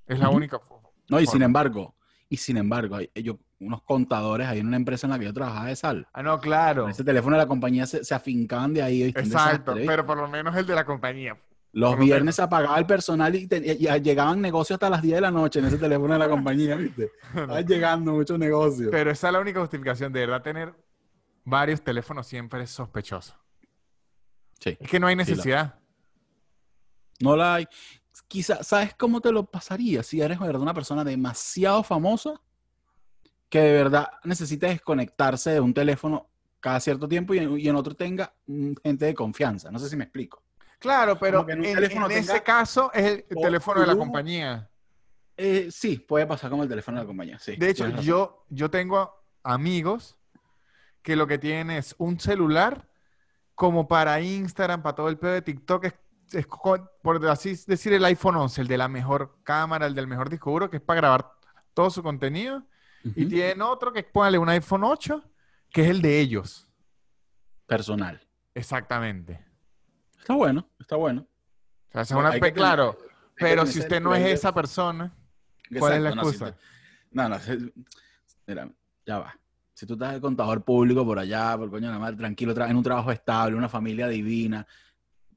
[0.07, 0.89] Es la única forma.
[1.09, 1.95] No, y sin embargo,
[2.29, 5.33] y sin embargo, hay yo, unos contadores ahí en una empresa en la que yo
[5.33, 6.09] trabajaba de sal.
[6.13, 6.89] Ah, no, claro.
[6.89, 9.03] Ese teléfono de la compañía se, se afincaban de ahí.
[9.05, 11.37] Exacto, pero por lo menos el de la compañía.
[11.75, 15.15] Los viernes se apagaba el personal y, te- y- y llegaban negocios hasta las 10
[15.15, 17.13] de la noche en ese teléfono de la compañía, ¿viste?
[17.29, 18.89] Estaban llegando muchos negocios.
[18.91, 20.13] Pero esa es la única justificación.
[20.13, 20.75] De verdad, tener
[21.45, 23.35] varios teléfonos siempre es sospechoso.
[24.61, 24.77] Sí.
[24.81, 25.79] Es que no hay Sí, la- necesidad.
[27.21, 27.67] No la hay.
[28.29, 32.41] Quizá, ¿sabes cómo te lo pasaría si eres de verdad una persona demasiado famosa
[33.49, 36.29] que de verdad necesita desconectarse de un teléfono
[36.61, 38.35] cada cierto tiempo y en, y en otro tenga
[38.83, 39.71] gente de confianza?
[39.71, 40.43] No sé si me explico.
[40.79, 44.69] Claro, pero en en, ese caso es el o teléfono de la compañía.
[45.37, 47.39] Eh, sí, puede pasar como el teléfono de la compañía.
[47.39, 50.19] Sí, De hecho, yo, yo tengo amigos
[51.03, 52.89] que lo que tienen es un celular
[53.55, 55.95] como para Instagram, para todo el pedo de TikTok, es,
[56.33, 60.31] es por así decir el iPhone 11, el de la mejor cámara, el del mejor
[60.31, 61.33] disco duro, que es para grabar
[61.75, 62.63] todo su contenido.
[63.17, 65.23] Y tienen otro que es póngale un iPhone 8,
[65.71, 66.69] que es el de ellos.
[67.67, 68.21] Personal.
[68.55, 69.45] Exactamente.
[70.19, 71.27] Está bueno, está bueno.
[71.89, 75.13] O sea, es No, una que claro, que pero si usted no es esa persona,
[75.79, 76.53] ¿Cuál es la no, si excusa?
[76.53, 76.59] te-
[77.11, 77.73] No, no, si-
[78.47, 78.69] mira,
[79.07, 79.37] ya va.
[79.83, 82.71] Si tú estás de contador público por allá, por coño de la madre, tranquilo, tra-
[82.71, 84.65] en un trabajo estable, una familia divina.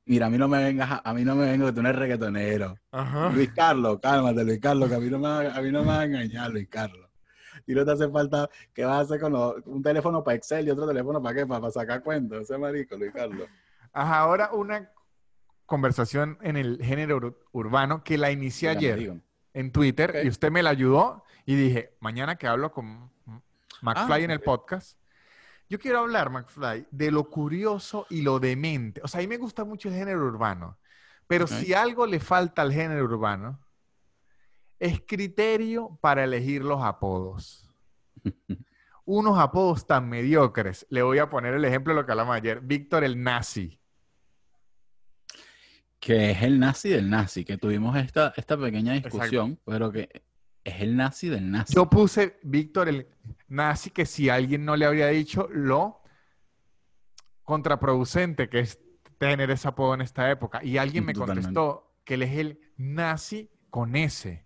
[0.05, 1.89] Mira, a mí no me vengas, a, a mí no me vengas que tú no
[1.89, 2.77] eres reggaetonero.
[2.91, 3.29] Ajá.
[3.31, 5.87] Luis Carlos, cálmate, Luis Carlos, que a mí no me, va- a mí no me
[5.87, 7.09] va a engañar, Luis Carlos.
[7.65, 10.67] Y no te hace falta, ¿qué vas a hacer con los- un teléfono para Excel
[10.67, 11.47] y otro teléfono para qué?
[11.47, 13.47] Para, para sacar cuentos, ese marico, Luis Carlos.
[13.93, 14.91] Ajá, ahora una
[15.65, 19.23] conversación en el género ur- urbano que la inicié ayer
[19.55, 23.09] en Twitter y usted me la ayudó y dije, mañana que hablo con
[23.81, 24.99] McFly Ah, en el podcast,
[25.69, 29.01] yo quiero hablar, McFly, de lo curioso y lo demente.
[29.03, 30.77] O sea, a mí me gusta mucho el género urbano,
[31.27, 33.59] pero si algo le falta al género urbano,
[34.79, 37.69] es criterio para elegir los apodos.
[39.05, 40.85] Unos apodos tan mediocres.
[40.89, 42.59] Le voy a poner el ejemplo de lo que hablamos ayer.
[42.61, 43.79] Víctor el Nazi.
[45.99, 50.23] que es el nazi del nazi, que tuvimos esta, esta pequeña discusión, pero que
[50.65, 51.73] es el nazi del nazi.
[51.73, 53.07] Yo puse Víctor el
[53.47, 56.01] nazi, que si alguien no le habría dicho lo
[57.43, 58.79] contraproducente que es
[59.17, 60.63] tener ese apodo en esta época.
[60.63, 61.43] Y alguien me Totalmente.
[61.43, 64.44] contestó que él es el nazi con S.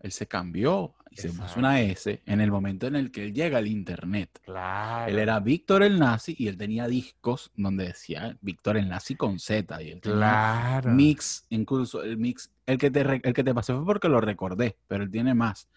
[0.00, 3.32] Él se cambió y se puso una S en el momento en el que él
[3.34, 4.40] llega al internet.
[4.44, 5.10] Claro.
[5.10, 9.38] Él era Víctor el nazi y él tenía discos donde decía Víctor el nazi con
[9.38, 10.90] Z y él Claro.
[10.90, 14.76] mix, incluso el mix, el que te el que te pasé fue porque lo recordé,
[14.86, 15.68] pero él tiene más.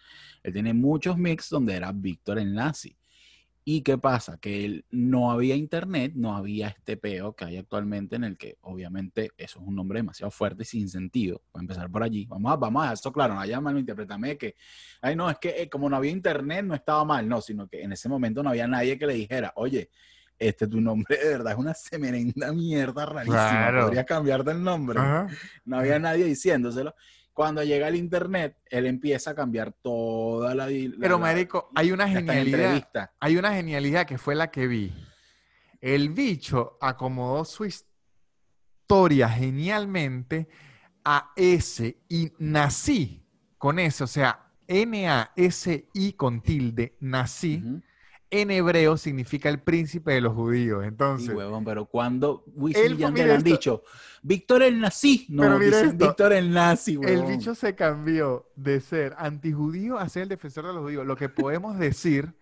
[0.42, 2.96] Él tiene muchos mix donde era Víctor el nazi.
[3.64, 4.38] ¿Y qué pasa?
[4.38, 8.58] Que él, no había internet, no había este peo que hay actualmente en el que
[8.62, 11.42] obviamente eso es un nombre demasiado fuerte y sin sentido.
[11.52, 12.26] Voy a empezar por allí.
[12.26, 14.56] Vamos a, vamos a esto claro, no haya malinterpretame que,
[15.00, 17.82] ay no, es que eh, como no había internet no estaba mal, no, sino que
[17.82, 19.90] en ese momento no había nadie que le dijera, oye,
[20.38, 23.36] este tu nombre de verdad es una semerenda mierda rarísima.
[23.36, 23.84] Claro.
[23.84, 24.98] Podrías cambiarte el nombre.
[24.98, 25.28] Ajá.
[25.64, 26.94] No había nadie diciéndoselo.
[27.32, 30.66] Cuando llega el internet, él empieza a cambiar toda la.
[30.68, 33.10] la- Pero, marico, hay una genialidad.
[33.20, 34.92] Hay una genialidad que fue la que vi.
[35.80, 40.46] El bicho acomodó su historia genialmente
[41.04, 43.26] a S y nací
[43.58, 47.62] con S, o sea, N-A-S-I con tilde, nací.
[48.32, 50.80] En hebreo significa el príncipe de los judíos.
[50.82, 53.82] Sí, Entonces, huevón, pero cuando Wisin y mira han dicho
[54.22, 55.98] Víctor el nazi, no, Pero mira dicen.
[55.98, 57.28] Víctor el nazi, el huevón.
[57.28, 61.06] bicho se cambió de ser antijudío a ser el defensor de los judíos.
[61.06, 62.34] Lo que podemos decir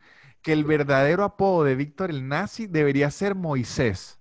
[0.42, 4.18] que el verdadero apodo de Víctor el nazi debería ser Moisés.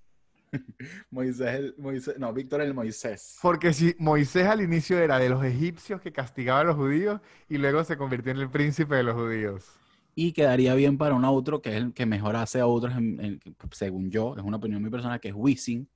[1.12, 3.38] Moisés, el- Moisés, no, Víctor el Moisés.
[3.42, 7.58] Porque si Moisés al inicio era de los egipcios que castigaban a los judíos y
[7.60, 9.79] luego se convirtió en el príncipe de los judíos.
[10.22, 13.20] Y quedaría bien para un outro que es el que mejor hace a otros, en-
[13.24, 13.40] en-
[13.72, 15.88] según yo, es una opinión muy personal, que es Wisin,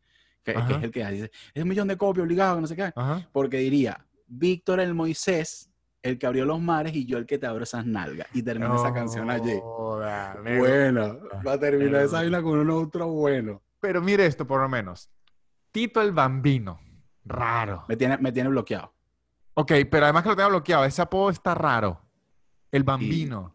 [0.44, 2.94] que, es el que dice, es un millón de copias obligado, que no sé qué.
[2.96, 3.28] Ajá.
[3.34, 5.70] Porque diría, Víctor el Moisés,
[6.02, 8.28] el que abrió los mares y yo el que te abro esas nalgas.
[8.34, 9.60] Y termina esa canción allí.
[10.60, 13.62] Bueno, va a terminar esa vaina con un outro bueno.
[13.82, 15.10] Pero mire esto, por lo menos.
[15.72, 16.80] Tito el Bambino.
[17.26, 17.84] Raro.
[17.90, 18.94] Me tiene, me tiene bloqueado.
[19.56, 22.00] Ok, pero además que lo tengo bloqueado, ese apodo está raro.
[22.72, 23.53] El Bambino.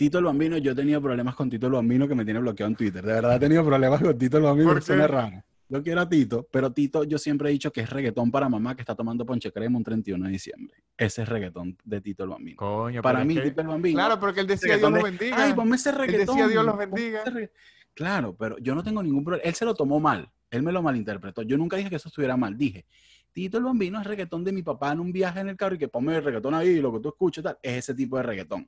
[0.00, 2.70] Tito el Bambino, yo he tenido problemas con Tito el Bambino que me tiene bloqueado
[2.70, 3.04] en Twitter.
[3.04, 5.44] De verdad he tenido problemas con Tito el Bambino, ¿Por que suena raro.
[5.68, 8.74] Yo quiero a Tito, pero Tito yo siempre he dicho que es reggaetón para mamá
[8.74, 10.74] que está tomando ponche crema un 31 de diciembre.
[10.96, 12.56] Ese es reggaetón de Tito el Bambino.
[12.56, 13.98] Coño, Para mí, que- Tito el Bambino.
[13.98, 15.44] Claro, porque él decía Dios reggaetón lo de, bendiga.
[15.44, 16.34] Ay, ponme ese reggaetón.
[16.34, 17.20] decía, "Dios los bendiga".
[17.20, 17.50] ese regga-".
[17.92, 19.46] Claro, pero yo no tengo ningún problema.
[19.46, 20.30] Él se lo tomó mal.
[20.50, 21.42] Él me lo malinterpretó.
[21.42, 22.56] Yo nunca dije que eso estuviera mal.
[22.56, 22.86] Dije,
[23.32, 25.78] Tito el Bambino es reggaetón de mi papá en un viaje en el carro y
[25.78, 27.58] que ponme el reggaetón ahí, lo que tú escuches, tal.
[27.62, 28.66] Es ese tipo de reggaetón.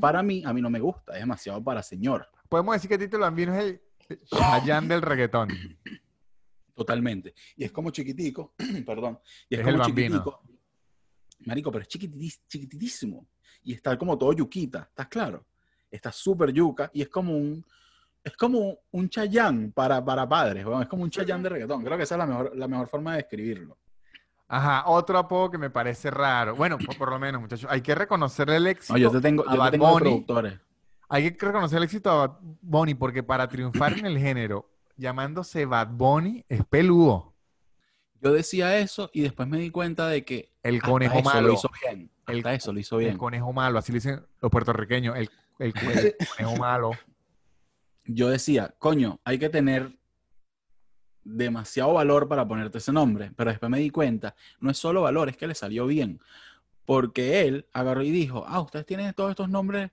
[0.00, 1.12] Para mí, a mí no me gusta.
[1.14, 2.28] Es demasiado para señor.
[2.48, 3.64] Podemos decir que Tito el Bambino es
[4.08, 5.48] el Chayanne del reggaetón.
[6.74, 7.34] Totalmente.
[7.56, 8.54] Y es como chiquitico,
[8.86, 9.18] perdón,
[9.48, 10.16] y es, Es como el bambino.
[10.18, 10.42] chiquitico.
[11.40, 13.28] Marico, pero es chiquitis- chiquititísimo.
[13.64, 15.46] Y está como todo yuquita, ¿estás claro?
[15.90, 17.64] Está súper yuca y es como un,
[18.24, 20.82] es como un chayán para, para padres, weón.
[20.82, 21.84] es como un chayán de reggaetón.
[21.84, 23.78] Creo que esa es la mejor, la mejor forma de describirlo.
[24.54, 26.54] Ajá, otro apodo que me parece raro.
[26.54, 29.48] Bueno, por, por lo menos, muchachos, hay que reconocer el éxito No, yo te tengo,
[29.48, 30.58] a yo Bad te tengo productores.
[31.08, 35.64] Hay que reconocer el éxito a Bad Bunny porque para triunfar en el género llamándose
[35.64, 37.32] Bad Bunny es peludo.
[38.20, 41.48] Yo decía eso y después me di cuenta de que El hasta conejo eso malo.
[41.48, 42.10] lo hizo bien.
[42.26, 43.16] El- Hasta eso lo hizo El bien.
[43.18, 45.16] conejo malo, así le dicen los puertorriqueños.
[45.16, 45.30] El,
[45.60, 45.74] el- el
[46.36, 46.90] conejo malo.
[48.04, 49.98] yo decía, coño, hay que tener
[51.24, 55.28] demasiado valor para ponerte ese nombre, pero después me di cuenta, no es solo valor,
[55.28, 56.20] es que le salió bien,
[56.84, 59.90] porque él agarró y dijo, ah, ustedes tienen todos estos nombres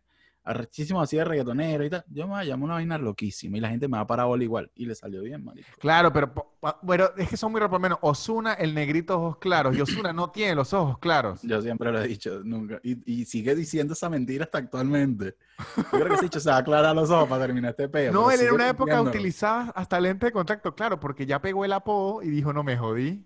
[0.49, 3.59] arrechísimos así de reggaetonero y tal, yo me voy a llamar una vaina loquísima y
[3.59, 5.67] la gente me va a parar bola igual, y le salió bien, marico.
[5.79, 6.33] Claro, pero
[6.81, 7.69] bueno, es que son muy raros.
[7.69, 9.77] Por lo menos Osuna, el negrito ojos claros.
[9.77, 11.41] Y Osuna no tiene los ojos claros.
[11.43, 15.35] Yo siempre lo he dicho, nunca, y, y sigue diciendo esa mentira hasta actualmente.
[15.77, 18.11] Yo creo que ese dicho se va a aclarar los ojos para terminar este peo.
[18.11, 21.73] No, él en una época utilizaba hasta lente de contacto, claro, porque ya pegó el
[21.73, 23.23] apodo y dijo, no me jodí.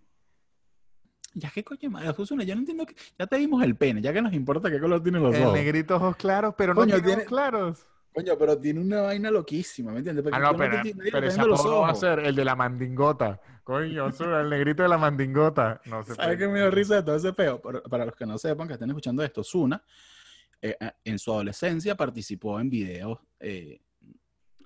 [1.36, 4.14] Ya qué coño, madre, Osuna, yo no entiendo que, ya te vimos el pene, ya
[4.14, 5.54] que nos importa qué color tienen los El ojos.
[5.56, 7.88] negrito ojos claros, pero no Coño, tiene tiene- ojos claros.
[8.14, 10.24] Coño, pero tiene una vaina loquísima, ¿me entiendes?
[10.24, 12.56] Porque Ah, no, pero, te- nadie le pero ese va a ser el de la
[12.56, 13.42] mandingota.
[13.64, 15.82] Coño, Osuna, el negrito de la mandingota.
[15.86, 17.60] No se ¿Sabes qué me dio risa de todo ese peo?
[17.60, 19.82] Para, para los que no sepan, que estén escuchando esto, Zuna,
[20.62, 23.82] eh, eh, en su adolescencia participó en videos eh,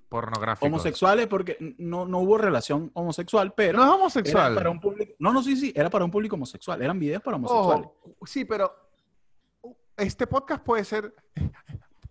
[0.09, 0.65] Pornográfico.
[0.65, 4.55] homosexuales porque no, no hubo relación homosexual, pero No es era homosexual.
[4.55, 5.13] para un público...
[5.19, 7.87] No, no, sí, sí, era para un público homosexual, eran videos para homosexuales.
[8.25, 8.73] Sí, pero
[9.97, 11.13] este podcast puede ser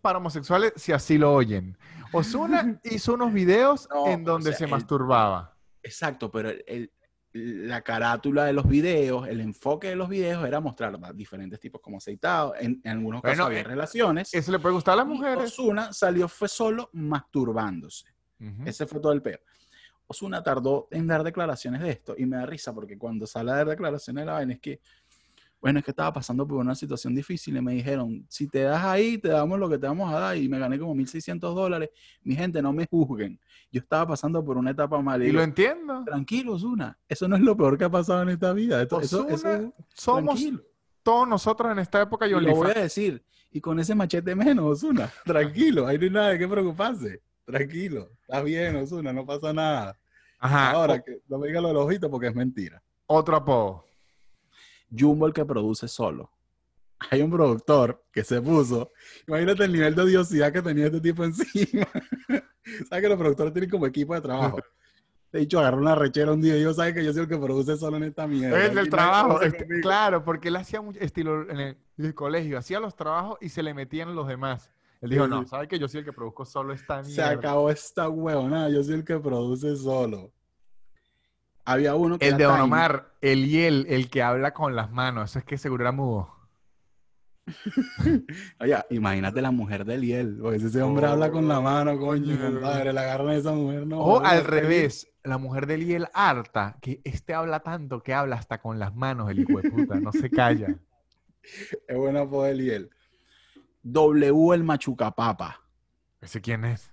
[0.03, 1.76] para homosexuales si así lo oyen.
[2.12, 5.55] Osuna hizo unos videos No, en donde o sea, se masturbaba.
[5.82, 6.90] Exacto, pero el-
[7.37, 11.99] la carátula de los videos, el enfoque de los videos era mostrar diferentes tipos como
[11.99, 12.55] aceitados.
[12.59, 14.32] En, en algunos casos Bueno, había eh, relaciones.
[14.32, 15.53] Eso le puede gustar a las mujeres.
[15.53, 18.07] Osuna salió, fue solo masturbándose.
[18.41, 18.62] Ujú.
[18.64, 19.39] Ese fue todo el peo.
[20.07, 23.57] Osuna tardó en dar declaraciones de esto y me da risa porque cuando sale a
[23.57, 24.80] dar declaraciones de la vaina es que,
[25.61, 28.84] bueno, es que estaba pasando por una situación difícil y me dijeron, si te das
[28.84, 31.91] ahí, te damos lo que te vamos a dar y me gané como 1.600 dólares.
[32.22, 33.41] Mi gente, no me juzguen.
[33.73, 35.23] Yo estaba pasando por una etapa mal.
[35.23, 36.03] Y lo entiendo.
[36.05, 36.97] Tranquilo, Osuna.
[37.09, 38.81] Eso no es lo peor que ha pasado en esta vida.
[38.83, 40.62] Esto- eso, eso Ozuna, es Somos tranquilo.
[41.03, 43.25] todos nosotros en esta época y Y lo voy a decir.
[43.51, 45.11] Y con ese machete menos, Osuna.
[45.25, 45.87] Tranquilo.
[45.87, 47.23] Ahí no hay nada de qué preocuparse.
[47.45, 48.11] Tranquilo.
[48.23, 49.12] Estás bien, Osuna.
[49.12, 49.99] No pasa nada.
[50.39, 50.71] Ajá.
[50.73, 52.83] Ahora, que no me diga lo del ojito porque es mentira.
[53.07, 53.85] otro apodo.
[54.97, 56.31] Jumbo el que produce solo.
[57.11, 58.92] Hay un productor que se puso,
[59.26, 61.86] imagínate el nivel de odiosidad que tenía este tipo encima.
[62.88, 64.59] ¿Sabes que los productores tienen como equipo de trabajo?
[65.32, 67.36] De hecho, agarró una rechera un día y yo, ¿sabes que yo soy el que
[67.36, 68.64] produce solo en esta mierda?
[68.64, 69.42] Es del trabajo.
[69.42, 73.36] este, claro, porque él hacía mucho estilo en el, en el colegio, hacía los trabajos
[73.42, 74.70] y se le metían los demás.
[75.03, 75.47] Él dijo, Sí, no.
[75.47, 77.30] ¿sabes que yo soy el que produzco solo esta Se mierda?
[77.30, 80.32] acabó esta huevonada, yo soy el que produce solo.
[81.64, 82.61] Había uno que El de Don.
[82.61, 85.92] Omar, el y el, el que habla con las manos, eso es que seguro era
[85.92, 86.32] mudo.
[88.61, 92.38] Oye, imagínate la mujer de Liel, porque si ese hombre habla con la mano, coño,
[92.40, 94.01] compadre, la agarran a esa mujer, no.
[94.01, 98.61] O al revés, la mujer de Liel harta, que este habla tanto que habla hasta
[98.61, 100.76] con las manos, el hijo de puta, no se calla.
[101.86, 102.90] Es buena poder Liel.
[103.84, 105.61] W el machucapapa.
[106.20, 106.90] ¿Ese quién es?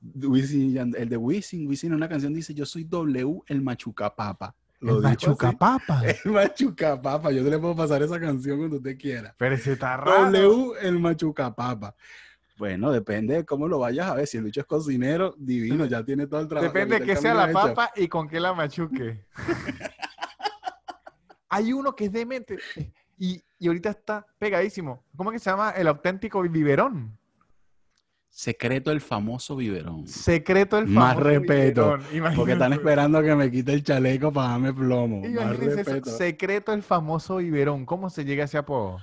[0.00, 4.56] Wisin el de Wisin, Wisin en una canción dice, yo soy W el machucapapa.
[4.82, 6.02] Lo El machucapapa.
[6.24, 9.32] El machucapapa, yo te le puedo pasar esa canción cuando usted quiera.
[9.38, 10.30] Pero ese está raro.
[10.32, 11.94] W el machucapapa.
[12.58, 14.26] Bueno, depende de cómo lo vayas a ver.
[14.26, 16.72] Si el bicho es cocinero, divino, ya tiene todo el trabajo.
[16.72, 17.54] Depende de qué sea la hecho.
[17.54, 19.24] papa y con qué la machuque.
[21.48, 25.04] Hay uno que es demente eh, y, y ahorita está pegadísimo.
[25.16, 25.70] ¿Cómo es que se llama?
[25.70, 27.16] El auténtico biberón.
[28.34, 30.08] Secreto el famoso biberón.
[30.08, 32.34] Secreto el Más famoso respeto, biberón.
[32.34, 35.20] Porque están esperando que me quite el chaleco para darme plomo.
[35.20, 36.10] Más eso, respeto.
[36.10, 37.84] Secreto el famoso biberón.
[37.84, 39.00] ¿Cómo se llega a ese apodo?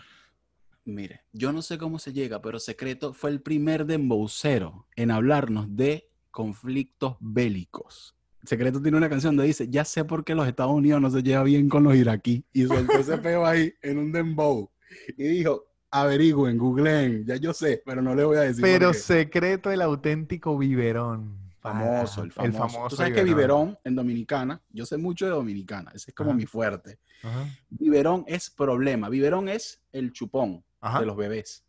[0.84, 5.75] Mire, yo no sé cómo se llega, pero Secreto fue el primer dembowcero en hablarnos
[5.75, 8.15] de conflictos bélicos.
[8.43, 11.21] Secreto tiene una canción donde dice, ya sé por qué los Estados Unidos no se
[11.21, 12.45] lleva bien con los iraquíes.
[12.51, 14.71] Y soltó ese peo ahí en un dembow.
[15.15, 19.71] Y dijo, averigüen, googleen, ya yo sé, pero no le voy a decir Pero secreto
[19.71, 21.37] el auténtico biberón.
[21.59, 22.87] Famoso, el famoso.
[22.89, 26.37] Tú sabes que biberón en Dominicana, yo sé mucho de Dominicana, ese es como Ajá.
[26.37, 26.99] mi fuerte.
[27.21, 27.47] Ajá.
[27.69, 29.09] Biberón es problema.
[29.09, 31.01] Biberón es el chupón Ajá.
[31.01, 31.65] de los bebés.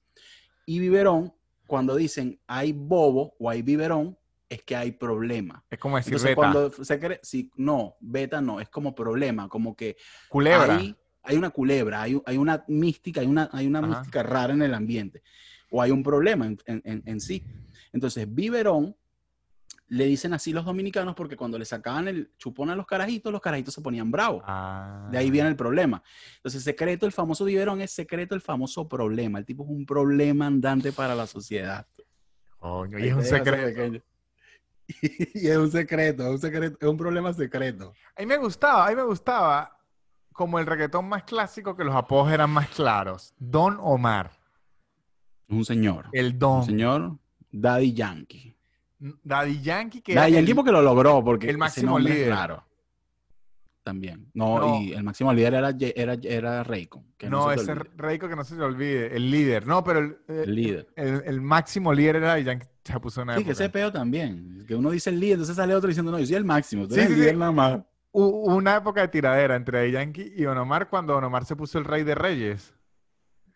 [0.64, 1.34] Y biberón,
[1.66, 4.16] cuando dicen hay bobo o hay biberón,
[4.48, 5.64] es que hay problema.
[5.70, 6.36] Es como decir Entonces, beta.
[6.36, 9.96] cuando se cree, sí, no, beta no, es como problema, como que
[10.28, 10.76] Culebra.
[10.76, 13.88] hay, hay una culebra, hay, hay una mística, hay una, hay una Ajá.
[13.88, 15.22] mística rara en el ambiente,
[15.70, 17.44] o hay un problema en, en- en- en sí.
[17.92, 18.96] Entonces, biberón
[19.88, 23.40] le dicen así los dominicanos porque cuando le sacaban el chupón a los carajitos, los
[23.40, 24.44] carajitos se ponían bravos.
[24.46, 25.08] Ah.
[25.10, 26.00] De ahí viene el problema.
[26.36, 29.40] Entonces, secreto, el famoso biberón es secreto, el famoso problema.
[29.40, 31.88] El tipo es un problema andante para la sociedad.
[32.60, 34.04] Coño, y es un secreto.
[35.34, 37.92] Y es un secreto, es un secreto, es un problema secreto.
[38.16, 39.76] A mí me gustaba, a mí me gustaba
[40.40, 43.34] como el reggaetón más clásico que los apodos eran más claros.
[43.38, 44.30] Don Omar.
[45.50, 46.06] Un señor.
[46.12, 46.64] El Un Don.
[46.64, 47.18] señor
[47.52, 48.56] Daddy Yankee.
[49.22, 52.30] Daddy Yankee que Daddy Yankee el- porque lo logró, porque el máximo líder.
[52.30, 52.64] raro.
[53.82, 54.30] También.
[54.32, 54.80] No, No.
[54.80, 56.64] y el máximo líder era, era, era
[57.18, 57.74] que No, ese.
[57.74, 59.14] Reiko que no se te olvide.
[59.14, 59.66] El líder.
[59.66, 60.88] No, pero el, eh, El líder.
[60.96, 62.66] el, máximo líder era Daddy Yankee.
[62.82, 64.64] Se puso una Sí, que ese peo también.
[64.66, 66.88] Que uno dice el líder, entonces sale otro diciendo, no, yo soy el máximo.
[66.88, 67.38] Tú Sí, eres sí, líder sí.
[67.38, 67.80] nada más.
[68.12, 71.78] Una época de tiradera entre Daddy Yankee y Don Omar cuando Don Omar se puso
[71.78, 72.74] el rey de reyes.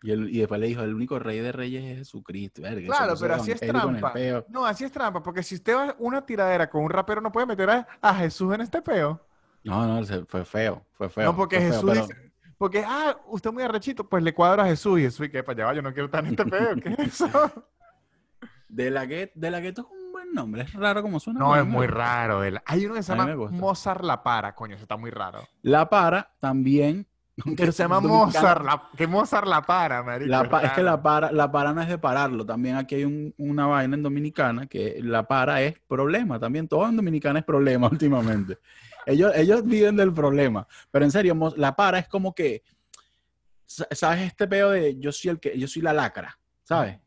[0.01, 2.61] Y, él- y después le dijo, el único rey de reyes es Jesucristo.
[2.61, 4.13] Verga, Claro, pero así es el trampa.
[4.49, 7.47] No, así es trampa, porque si usted va una tiradera con un rapero, no puede
[7.47, 9.19] meter a, a Jesús en este peo.
[9.63, 11.25] No, no, se- fue feo, fue feo.
[11.25, 14.63] no, porque feo, Jesús pero- dice, porque, ah, usted es muy arrechito, pues le cuadra
[14.63, 15.43] a Jesús y Jesús, ¿y qué?
[15.43, 17.29] Para allá va, yo no quiero estar en este peo, ¿qué es eso?
[18.69, 21.39] De la Gueto, de la Gueto es un buen nombre, es raro como suena.
[21.39, 22.43] No, es muy raro.
[22.43, 23.35] el- Hay uno que se A llama.
[23.51, 25.47] Mozart La Para, coño, eso está muy raro.
[25.61, 27.07] La para también.
[27.57, 30.31] Pero se llama Mozart La, que Mozart La Para, marico.
[30.31, 32.45] La pa- es que la para, la para no es de pararlo.
[32.45, 36.39] También aquí hay un- una vaina en Dominicana que la para es problema.
[36.39, 38.57] También todo en Dominicana es problema últimamente.
[39.05, 40.65] Ellos, ellos viven del problema.
[40.91, 42.63] Pero en serio, la para es como que,
[43.65, 46.39] sa- ¿sabes este peo de yo soy el que, yo soy la lacra?
[46.63, 46.97] ¿Sabes?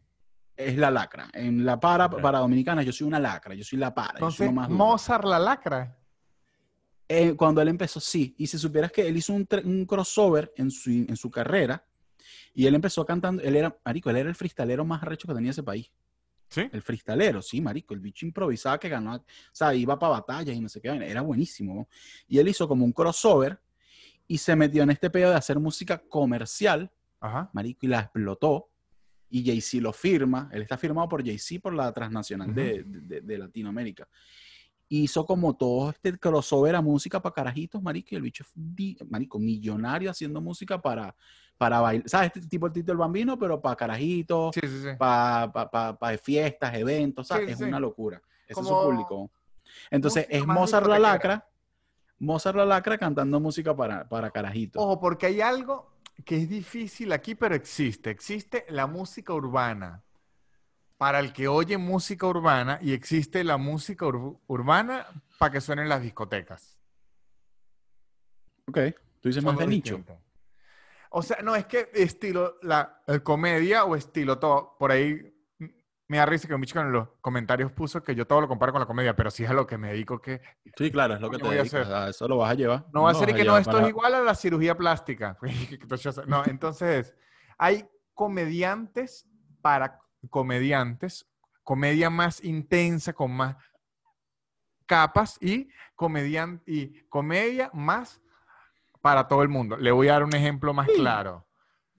[0.59, 1.29] Es la lacra.
[1.33, 2.21] En la para, Ok.
[2.21, 4.19] para Dominicana, yo soy una lacra, yo soy la para.
[4.19, 4.69] yo soy Entonces, lo más.
[4.69, 5.97] Mozart La Lacra.
[7.09, 8.35] Eh, cuando él empezó, sí.
[8.37, 11.87] Y si supieras que él hizo un, crossover en su, en su carrera
[12.53, 15.53] y él empezó cantando, él era, marico, él era el freestalero más arrecho que tenía
[15.53, 15.91] ese país.
[16.49, 16.69] ¿Sí?
[16.73, 20.61] El freestalero, sí, marico, el bicho improvisaba que ganó, o sea, iba para batallas y
[20.61, 21.75] no sé qué, era buenísimo.
[21.75, 21.89] ¿no?
[22.27, 23.61] Y él hizo como un crossover
[24.27, 26.91] y se metió en este pedo de hacer música comercial,
[27.21, 27.49] Ajá.
[27.53, 28.71] marico, y la explotó.
[29.31, 33.39] Y Jay-Z lo firma, él está firmado por Jay-Z por la transnacional de, de- de
[33.39, 34.09] Latinoamérica.
[34.91, 39.39] Hizo como todo este crossover a música para carajitos, marico, y el bicho es, marico,
[39.39, 41.15] millonario haciendo música para,
[41.59, 42.33] para bailar, ¿sabes?
[42.35, 44.89] Este tipo el Tito el Bambino, pero para carajitos, Sí, sí, sí.
[44.99, 48.23] para pa, pa- pa fiestas, eventos, es una locura.
[48.47, 49.31] Ese es su público.
[49.91, 51.47] Entonces, música es Mozart la lacra,
[52.19, 54.83] Mozart la lacra cantando música para, para carajitos.
[54.83, 58.11] Ojo, porque hay algo que es difícil aquí, pero existe.
[58.11, 60.03] Existe la música urbana
[60.97, 65.07] para el que oye música urbana y existe la música ur- urbana
[65.39, 66.77] para que suenen las discotecas.
[68.67, 68.79] Ok.
[69.21, 70.05] Tú dices Son más de nicho.
[71.11, 74.77] O sea, no es que estilo la eh, comedia o estilo todo.
[74.79, 75.38] Por ahí
[76.09, 78.73] me da risa que un bicho en los comentarios puso que yo todo lo comparo
[78.73, 80.41] con la comedia, pero sí es a lo que me dedico que
[80.77, 81.83] Sí, claro, es lo que te voy a dedicas.
[81.83, 81.95] hacer.
[81.95, 82.87] A eso lo vas a llevar.
[82.93, 85.37] no va a ser que no, esto para- es igual a la cirugía plástica.
[86.27, 87.15] No, entonces
[87.59, 89.29] hay comediantes
[89.61, 90.01] para
[90.31, 91.27] comediantes,
[91.63, 93.57] comedia más intensa, con más
[94.87, 98.21] capas y, comedian y comedia más
[99.03, 99.77] para todo el mundo.
[99.77, 100.95] Le voy a dar un ejemplo más Sí.
[100.97, 101.47] claro.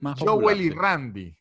[0.00, 0.70] más popular, Joel y sí.
[0.70, 1.36] Randy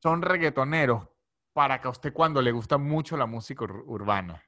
[0.00, 1.08] son reggaetoneros
[1.56, 4.42] para que a usted cuando le gusta mucho la música ur- urbana.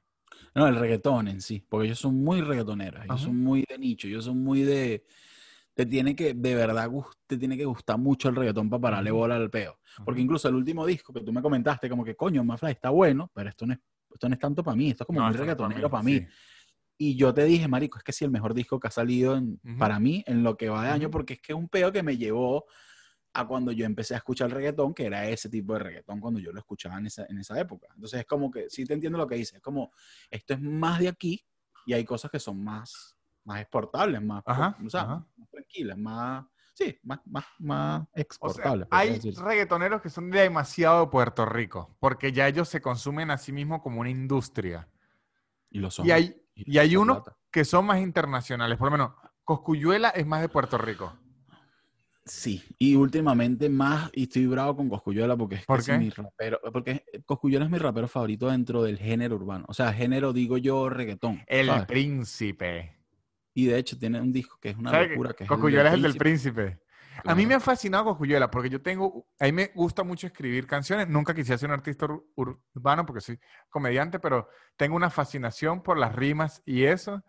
[0.53, 4.07] No, el reggaetón en sí, porque ellos son muy reggaetoneros, ellos son muy de nicho,
[4.07, 5.03] ellos son muy de...
[5.73, 6.87] Te tiene que, de verdad,
[7.25, 9.79] te tiene que gustar mucho el reggaetón para pararle bola al peo.
[10.05, 13.31] Porque incluso el último disco que tú me comentaste, como que, coño, Mafla está bueno,
[13.33, 13.79] pero esto no es,
[14.13, 15.63] esto no es tanto para mí, esto es como No, muy esto no es pa'
[15.63, 16.19] reggaetonero para mí.
[16.19, 16.27] sí.
[16.99, 19.59] Y yo te dije, marico, es que sí, el mejor disco que ha salido en-
[19.79, 22.03] para mí en lo que va de año, porque es que es un peo que
[22.03, 22.65] me llevó
[23.33, 26.51] a cuando yo empecé a escuchar reggaetón, que era ese tipo de reggaetón cuando yo
[26.51, 27.87] lo escuchaba en esa, en esa época.
[27.93, 29.91] Entonces es como que, sí te entiendo lo que dices, es como,
[30.31, 31.45] esto es más de aquí
[31.85, 33.15] y hay cosas que son más,
[33.45, 35.27] más exportables, más, Ajá, o sea, ajá.
[35.37, 38.87] más tranquilas, más, sí, más, más, más O sea, exportables.
[38.91, 39.41] hay decirse.
[39.43, 43.81] reggaetoneros que son demasiado de Puerto Rico, porque ya ellos se consumen a sí mismos
[43.81, 44.87] como una industria.
[45.69, 46.05] y lo son.
[46.07, 47.37] Y hay, y y hay unos plata.
[47.51, 48.77] que son más internacionales.
[48.77, 49.11] Por lo menos,
[49.43, 51.13] Coscuyuela es más de Puerto Rico.
[52.29, 57.65] Sí, y últimamente más, y estoy bravo con Coscuyuela porque es mi rapero, porque Coscuyuela
[57.65, 59.65] es mi rapero favorito dentro del género urbano.
[59.67, 61.41] O sea, género, digo yo, reggaetón.
[61.47, 61.85] El ¿sabes?
[61.85, 62.95] príncipe.
[63.53, 65.33] Y de hecho tiene un disco que es una ¿Sabe que locura.
[65.33, 66.61] Que es Coscuyuela es el del Príncipe.
[66.63, 66.89] príncipe.
[67.25, 70.65] A mí me ha fascinado Coscuyuela porque yo tengo, a mí me gusta mucho escribir
[70.67, 71.09] canciones.
[71.09, 72.23] Nunca quisiera ser un artista ur-
[72.73, 77.23] urbano porque soy comediante, pero tengo una fascinación por las rimas y eso.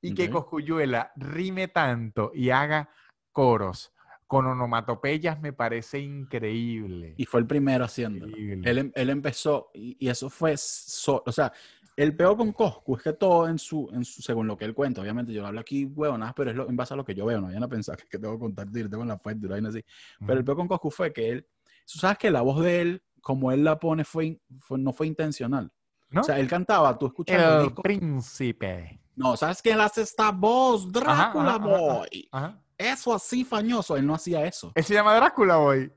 [0.00, 0.30] Y que.
[0.30, 2.88] Coscuyuela rime tanto y haga
[3.32, 3.92] coros
[4.26, 7.14] con onomatopeyas me parece increíble.
[7.16, 7.86] Y fue el primero.
[7.96, 8.68] Increíble.
[8.70, 11.52] Él, em- él empezó, y, y eso fue, so- o sea,
[11.96, 14.74] el peor con Coscu es que todo en su, en su, según lo que él
[14.74, 17.24] cuenta, obviamente yo hablo aquí huevonadas, pero es lo, en base a lo que yo
[17.24, 19.54] veo, no vayan a pensar que, que tengo que contar, tengo en la fuente, una
[19.54, 19.82] vaina así.
[20.26, 21.46] Pero el peor con Coscu fue que él,
[21.90, 25.06] tú sabes que la voz de él, como él la pone, fue, fue- no fue
[25.06, 25.72] intencional.
[26.10, 26.20] ¿No?
[26.20, 27.82] O sea, él cantaba, tú escuchas el el disco.
[27.82, 29.00] príncipe.
[29.16, 30.92] No, ¿sabes quién hace esta voz?
[30.92, 32.28] Drácula ajá, ajá, Boy.
[32.30, 32.62] Ajá.
[32.78, 34.72] Eso así fañoso, él no hacía eso.
[34.74, 35.92] Él se llama Drácula, boy.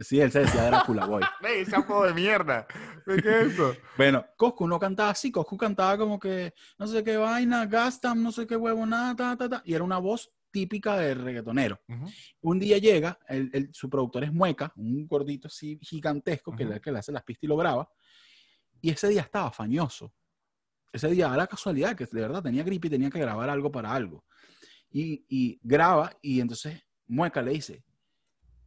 [0.00, 1.22] Sí, él se decía Drácula Boy.
[1.42, 2.68] Ey, ese apodo de mierda.
[3.04, 3.74] ¿Qué es eso?
[3.96, 8.30] Bueno, Coscu no cantaba así, Coscu cantaba como que no sé qué vaina, gastam, no
[8.30, 11.80] sé qué huevo, nada, ta, ta, ta, y era una voz típica de reggaetonero.
[12.42, 16.80] Un día llega, el- el- su productor es Mueca, un gordito así gigantesco que, le,
[16.80, 17.90] que le hace las pistas y lo graba,
[18.80, 20.14] y ese día estaba fañoso.
[20.92, 23.70] Ese día, a la casualidad, que de verdad tenía gripe y tenía que grabar algo
[23.72, 24.24] para algo.
[24.90, 27.84] Y, y graba, y entonces Mueca le dice,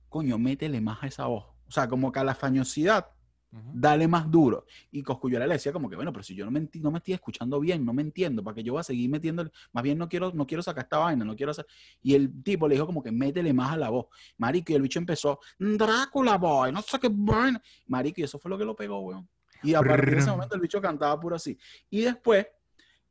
[0.10, 1.46] coño, métele más a esa voz.
[1.68, 3.08] O sea, como que a la fañosidad
[3.52, 4.66] dale más duro.
[4.92, 7.14] Y Cosculluela le decía como que, bueno, pero si yo no me, no me estoy
[7.14, 9.50] escuchando bien, no me entiendo, ¿para que yo voy a seguir metiendo?
[9.74, 11.66] Más bien no quiero, no quiero sacar esta vaina, no quiero hacer...
[12.02, 14.08] Y el tipo le dijo como que métele más a la voz.
[14.38, 17.62] Marico, y el bicho empezó, Drácula Boy, no sé qué vaina.
[17.88, 19.28] Marico, y eso fue lo que lo pegó, weón.
[19.64, 21.58] Y a partir de ese momento el bicho cantaba puro así.
[21.90, 22.48] Y después,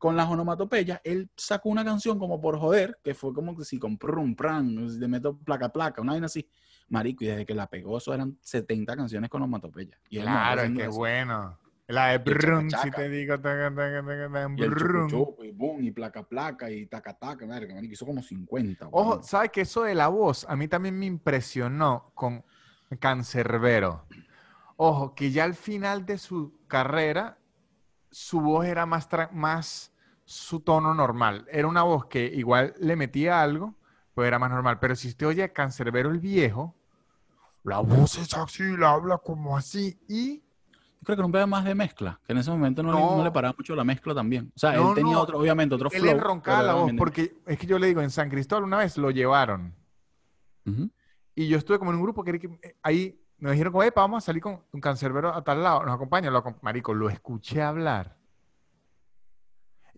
[0.00, 3.78] con las onomatopeyas, él sacó una canción como por joder, que fue como que si
[3.78, 6.48] con prum, pran, le meto placa, placa, una vaina así.
[6.88, 10.00] Marico, y desde que la pegó, eso eran 70 canciones con onomatopeyas.
[10.08, 10.92] Y él no, Claro, que eso.
[10.92, 11.58] bueno.
[11.86, 13.34] La de brum, si te digo.
[13.38, 15.08] taca, taca, taca, Y el brum.
[15.10, 18.88] chucu chucu, y boom, y placa placa, y taca taca, verga, marico, hizo como 50.
[18.92, 19.22] Ojo.
[19.22, 22.42] ¿sabes que eso de la voz a mí también me impresionó con
[22.98, 24.06] Cancerbero?
[24.76, 27.36] Ojo, que ya al final de su carrera,
[28.10, 29.89] su voz era más, más
[30.30, 31.44] su tono normal.
[31.50, 33.74] Era una voz que igual le metía algo,
[34.14, 34.78] pero era más normal.
[34.78, 36.76] Pero si usted oye a Cancerbero el viejo,
[37.64, 40.36] la voz es así, la habla como así y...
[40.38, 43.00] Yo creo que era un pedo más de mezcla, que en ese momento no, le,
[43.00, 43.24] no No.
[43.24, 44.52] le paraba mucho la mezcla también.
[44.54, 45.20] O sea, No, él tenía no.
[45.22, 46.12] otro, obviamente, otro Él flow.
[46.12, 48.76] enroncaba pero la era voz, porque es que yo le digo, en San Cristóbal una
[48.78, 49.74] vez lo llevaron.
[50.64, 50.72] mezcla.
[50.84, 50.90] Ujú.
[51.34, 54.02] Y yo estuve como en un grupo que, que- eh, ahí nos dijeron, como, "Epa,
[54.02, 57.62] vamos a salir con un cancerbero a tal lado, nos acompaña, lo marico, lo escuché
[57.62, 58.16] hablar.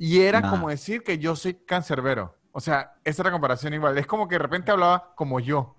[0.05, 0.51] Y era Nah.
[0.51, 2.35] como decir que yo soy cancerbero.
[2.51, 3.97] O sea, esa era la comparación igual.
[3.99, 5.77] Es como que de repente hablaba como yo.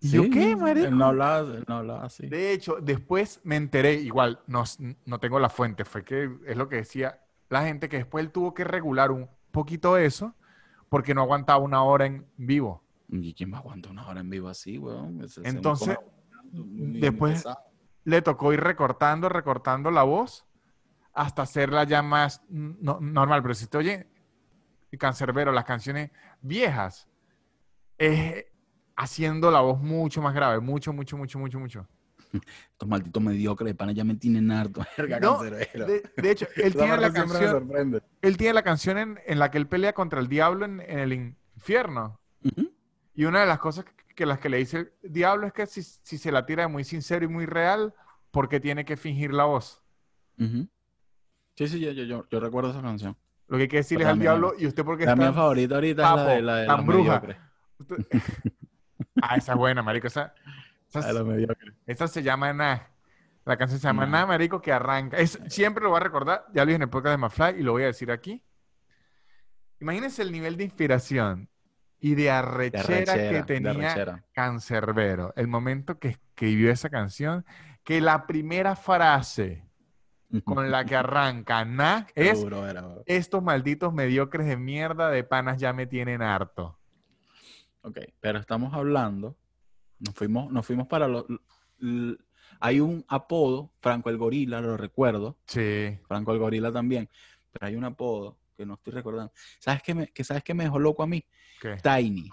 [0.00, 0.86] ¿Y yo Sí, qué, marico?
[0.88, 2.26] Él no hablaba, él no hablaba así.
[2.26, 4.64] De hecho, después me enteré, igual, no,
[5.06, 8.32] no tengo la fuente, fue que es lo que decía la gente, que después él
[8.32, 10.34] tuvo que regular un poquito eso
[10.88, 12.82] porque no aguantaba una hora en vivo.
[13.08, 15.22] ¿Y quién va a aguantar una hora en vivo así, weón?
[15.22, 15.96] Ese- Entonces,
[16.52, 17.44] después-.
[18.02, 20.44] Le tocó ir recortando, recortando la voz
[21.14, 23.40] hasta hacerla ya más no- normal.
[23.42, 24.06] Pero si te oye
[24.98, 26.10] Cancerbero, las canciones
[26.40, 27.08] viejas,
[27.98, 28.44] es
[28.96, 31.88] haciendo la voz mucho más grave, mucho, mucho, mucho, mucho, mucho.
[32.72, 34.82] Estos malditos mediocres de pana ya me tienen harto.
[34.98, 35.42] Verga, No.
[35.42, 37.70] De, de hecho, él tiene la canción,
[38.22, 40.98] él tiene la canción en, en la que él pelea contra el diablo en, en
[40.98, 41.12] el
[41.56, 42.20] infierno.
[42.44, 42.72] Ujú.
[43.14, 45.66] Y una de las cosas que, que las que le dice el diablo es que
[45.66, 47.94] si, si se la tira de muy sincero y muy real,
[48.32, 49.80] ¿por qué tiene que fingir la voz?
[50.38, 50.68] Ujú.
[51.54, 53.16] Sí, sí, yo, yo, yo, recuerdo esa canción.
[53.46, 55.40] Lo que hay que decirle Pues al diablo, ¿y usted por qué La mía está...?
[55.40, 57.22] favorita ahorita es la de, la de tan bruja.
[59.22, 60.06] ah, esa es buena, marico.
[60.06, 60.34] Esa,
[60.88, 62.88] esa, de esa se llama Na.
[63.44, 64.20] La canción se llama Na.
[64.20, 65.18] Na, marico, que arranca.
[65.18, 67.62] Es, siempre lo voy a recordar, ya lo dije en el podcast de Mafly y
[67.62, 68.42] lo voy a decir aquí.
[69.80, 71.48] Imagínense el nivel de inspiración
[72.00, 74.24] y de De arrechera, que arrechera, de tenía arrechera.
[74.32, 75.32] Cancerbero.
[75.36, 77.44] El momento que escribió esa canción,
[77.84, 79.64] que la primera frase
[80.42, 85.58] con la que arranca Na Qué es era, estos malditos mediocres de mierda de panas
[85.60, 86.78] ya me tienen harto.
[87.82, 89.36] Ok, pero estamos hablando,
[89.98, 91.26] nos fuimos, nos fuimos para los...
[92.60, 95.98] Hay un apodo, Franco el Gorila, lo recuerdo, Sí.
[96.06, 97.10] Franco el Gorila también,
[97.52, 99.32] pero hay un apodo que no estoy recordando.
[99.58, 101.24] ¿Sabes qué me, que sabes qué me dejó loco a mí?
[101.60, 101.76] ¿Qué?
[101.76, 102.30] Tiny.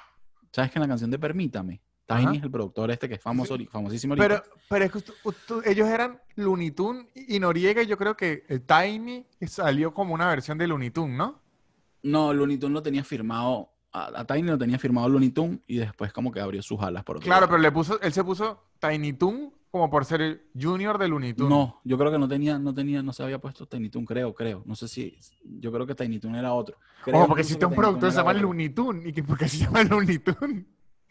[0.52, 1.82] ¿Sabes que en la canción de Permítame?
[2.16, 2.36] Tiny Ajá.
[2.38, 4.28] es el productor este que es famoso, ahori- famosísimo ahorita.
[4.44, 8.16] Pero, pero es que usted- usted- ellos eran Looney Tunes y Noriega, y yo creo
[8.18, 11.40] que el Tiny salió como una versión de Looney Tunes, ¿no?
[12.04, 15.78] No, Looney Tunes lo tenía firmado, a, a Tiny lo tenía firmado Looney Tunes y
[15.78, 17.52] después como que abrió sus alas por otro Claro, lado.
[17.52, 21.34] pero le puso, él se puso Tiny Toon como por ser el junior de Looney
[21.34, 21.50] Tunes.
[21.50, 24.34] No, yo creo que no tenía, no tenía, no se había puesto Tiny Toon, creo,
[24.34, 24.64] creo.
[24.66, 26.76] No sé si, yo creo que Tiny Toon era otro.
[27.06, 28.34] Creo Ojo, porque existe un productor que se llama.
[28.34, 29.06] Looney Tunes.
[29.08, 30.66] ¿Y que, por qué se llama Looney Tunes?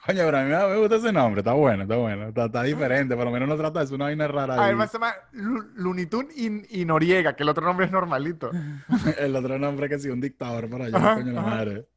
[0.06, 3.14] Coño, pero a mí me, gusta ese nombre, está bueno, está bueno, está, está diferente,
[3.14, 4.54] por lo menos no trata de ser una vaina rara.
[4.54, 4.60] ahí.
[4.68, 8.50] Además se llama Lu- Looney Tunes y, y Noriega, que el otro nombre es normalito.
[9.18, 11.50] El otro nombre que sí, un dictador por allá, Ajá, coño la ajá.
[11.50, 11.88] madre.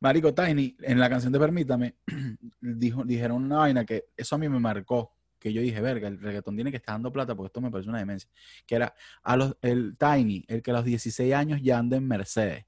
[0.00, 1.96] Marico Tiny, en la canción de Permítame,
[2.60, 6.18] dijo, dijeron una vaina que eso a mí me marcó, que yo dije, verga, el
[6.18, 8.30] reggaetón tiene que estar dando plata porque esto me parece una demencia.
[8.66, 12.08] Que era a los, el Tiny, el que a los 16 años ya anda en
[12.08, 12.64] Mercedes.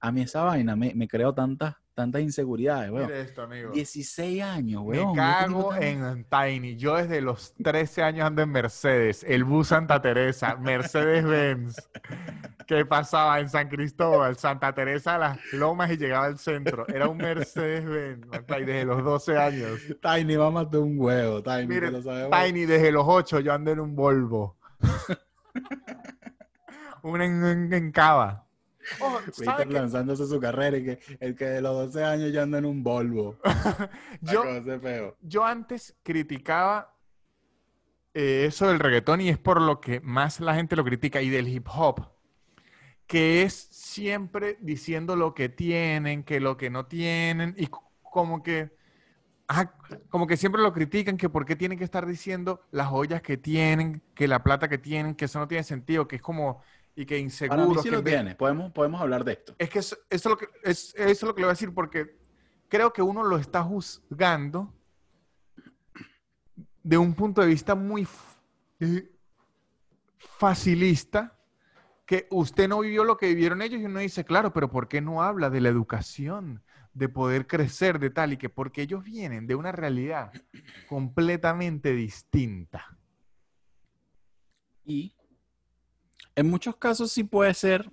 [0.00, 3.06] A mí esa vaina me, me creó tantas, tantas inseguridades, weón.
[3.06, 3.70] Mire esto, amigo.
[3.72, 5.14] 16 años, Me weón.
[5.14, 6.76] cago en Tiny.
[6.76, 11.76] Yo desde los 13 años ando en Mercedes, el bus Santa Teresa, Mercedes Benz.
[12.66, 14.36] ¿Qué pasaba en San Cristóbal?
[14.36, 16.86] Santa Teresa las lomas y llegaba al centro.
[16.88, 19.80] Era un Mercedes Benz, Tiny, desde los 12 años.
[20.00, 21.66] Tiny, mámate un huevo, Tiny.
[21.80, 22.00] Te lo.
[22.30, 24.56] Tiny, desde los 8 yo ando en un Volvo.
[27.02, 28.46] un en, en- en Cava.
[28.98, 29.74] Ojo, ¿sabe Peter qué?
[29.74, 32.82] lanzándose su carrera y que el que de los 12 años ya anda en un
[32.82, 33.38] Volvo.
[34.20, 35.16] Yo, Yo, ese feo.
[35.20, 36.94] yo antes criticaba
[38.14, 41.30] eh, eso del reggaetón y es por lo que más la gente lo critica y
[41.30, 42.08] del hip hop,
[43.06, 47.68] que es siempre diciendo lo que tienen, que lo que no tienen y
[48.02, 48.72] como que,
[49.48, 49.74] ajá,
[50.10, 53.36] como que siempre lo critican, que por qué tienen que estar diciendo las joyas que
[53.36, 56.62] tienen, que la plata que tienen, que eso no tiene sentido, que es como,
[56.94, 57.82] y que Para mí inseguro.
[57.82, 58.34] sí que lo tiene.
[58.34, 59.54] Podemos, podemos hablar de esto.
[59.58, 61.54] es que eso, eso es lo que, es, eso es lo que le voy a
[61.54, 62.18] decir porque
[62.68, 64.74] creo que uno lo está juzgando
[66.82, 68.06] de un punto de vista muy
[70.18, 71.38] facilista,
[72.06, 75.00] que usted no vivió lo que vivieron ellos y uno dice, claro, pero ¿por qué
[75.00, 76.62] no habla de la educación,
[76.92, 78.32] de poder crecer, de tal?
[78.32, 80.32] Y que porque ellos vienen de una realidad
[80.88, 82.98] completamente distinta.
[84.84, 85.14] Y
[86.40, 87.90] en muchos casos sí puede ser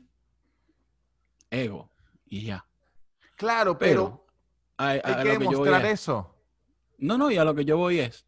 [1.49, 1.89] ego.
[2.25, 2.65] Y ya.
[3.35, 4.25] Claro, pero, Pero
[4.77, 6.33] a- a- hay a que demostrar es- eso.
[6.97, 8.25] No, no, y a lo que yo voy es.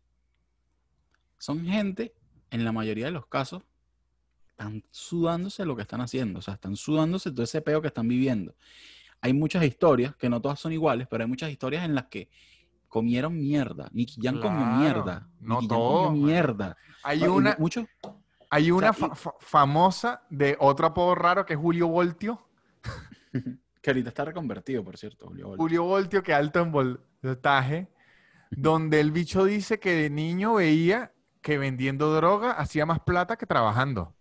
[1.38, 2.14] Son gente,
[2.52, 3.64] en la mayoría de los casos,
[4.52, 6.40] están sudándose lo que están haciendo.
[6.40, 8.56] O sea, están sudándose todo ese peo que están viviendo.
[9.22, 12.30] Hay muchas historias, que no todas son iguales, pero hay muchas historias en las que
[12.88, 13.90] comieron mierda.
[13.94, 15.30] Nicky Jam comió Claro, mierda.
[15.40, 16.78] no Nicky todo, comió mierda.
[17.04, 17.88] Hay una, mucho-
[18.50, 22.42] Hay una fa- fa- famosa de otro apodo raro que es Julio Voltio.
[23.82, 25.64] que ahorita está reconvertido, por cierto, Julio Voltio.
[25.64, 27.88] Julio Voltio, que alto en voltaje,
[28.52, 33.46] donde el bicho dice que de niño veía que vendiendo droga hacía más plata que
[33.46, 34.16] trabajando.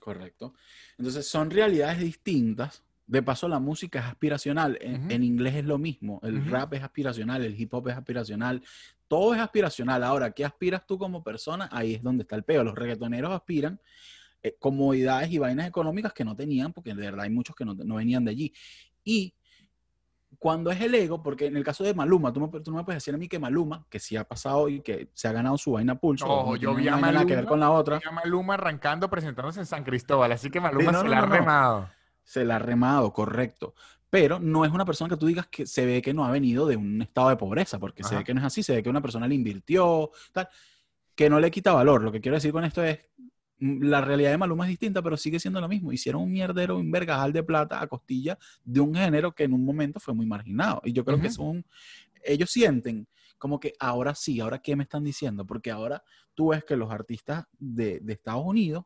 [0.00, 0.54] Correcto.
[0.98, 2.82] Entonces son realidades distintas.
[3.06, 4.78] De paso, la música es aspiracional.
[4.80, 6.20] En, inglés es lo mismo.
[6.22, 8.62] El rap es aspiracional, el hip hop es aspiracional.
[9.08, 10.02] Todo es aspiracional.
[10.02, 11.68] Ahora, ¿qué aspiras tú como persona?
[11.72, 12.64] Ahí es donde está el peo.
[12.64, 13.80] Los reggaetoneros aspiran
[14.42, 17.74] eh, comodidades y vainas económicas que no tenían, porque de verdad hay muchos que no,
[17.74, 18.52] no venían de allí.
[19.04, 19.34] Y
[20.38, 22.84] cuando es el ego, porque en el caso de Maluma, tú, me, tú no me
[22.84, 25.56] puedes decir a mí que Maluma, que sí ha pasado y que se ha ganado
[25.56, 27.70] su vaina pulso, Ojo, no yo vi a vaina nada que ver Maluma, con la
[27.70, 31.10] otra, Vi a Maluma arrancando presentándose en San Cristóbal, así que Maluma no, se no,
[31.10, 31.90] la ha remado.
[32.24, 33.74] se la ha remado, correcto.
[34.14, 36.68] Pero no es una persona que tú digas que se ve que no ha venido
[36.68, 38.18] de un estado de pobreza, porque se Ajá.
[38.18, 40.48] ve que no es así, se ve que una persona le invirtió, tal,
[41.16, 42.00] que no le quita valor.
[42.04, 43.00] Lo que quiero decir con esto es,
[43.58, 45.90] mm, la realidad de Maluma es distinta, pero sigue siendo lo mismo.
[45.90, 49.64] Hicieron un mierdero, un vergajal de plata a costilla de un género que en un
[49.64, 50.80] momento fue muy marginado.
[50.84, 51.34] Y yo creo que Ujú.
[51.34, 51.66] son,
[52.22, 56.04] ellos sienten como que ahora sí, ahora qué me están diciendo, porque ahora
[56.34, 58.84] tú ves que los artistas de, de Estados Unidos,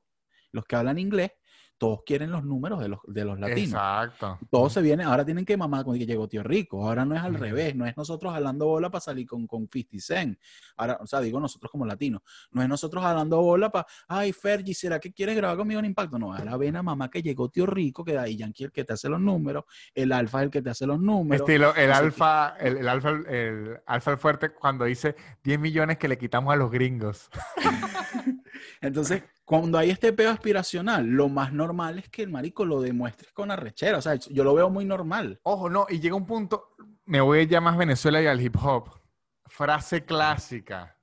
[0.53, 1.33] los que hablan inglés,
[1.79, 3.75] todos quieren los números de los, de los latinos.
[3.75, 4.39] Exacto.
[4.51, 7.23] Todo se viene, ahora tienen que mamar con que llegó Tío Rico, ahora no es
[7.23, 10.39] al revés, no es nosotros jalando bola para salir con, con 50 Cent,
[10.77, 14.75] ahora, o sea, digo nosotros como latinos, no es nosotros jalando bola para, ay Fergie,
[14.75, 16.19] ¿será que quieres grabar conmigo en Impacto?
[16.19, 18.85] No, ahora ven a mamá que llegó Tío Rico, que de ahí Yankee el que
[18.85, 19.65] te hace los números,
[19.95, 21.49] el Alfa es el que te hace los números.
[21.49, 25.15] Estilo, el alfa, el, el alfa, el alfa el fuerte cuando dice
[25.45, 27.31] 10 millones que le quitamos a los gringos.
[28.81, 33.33] Entonces, cuando hay este peo aspiracional, lo más normal es que el marico lo demuestres
[33.33, 35.41] con arrechera, o sea, yo lo veo muy normal.
[35.43, 36.75] Ojo, no, y llega un punto,
[37.07, 38.91] me voy ya más Venezuela y al hip hop.
[39.47, 40.99] Frase clásica.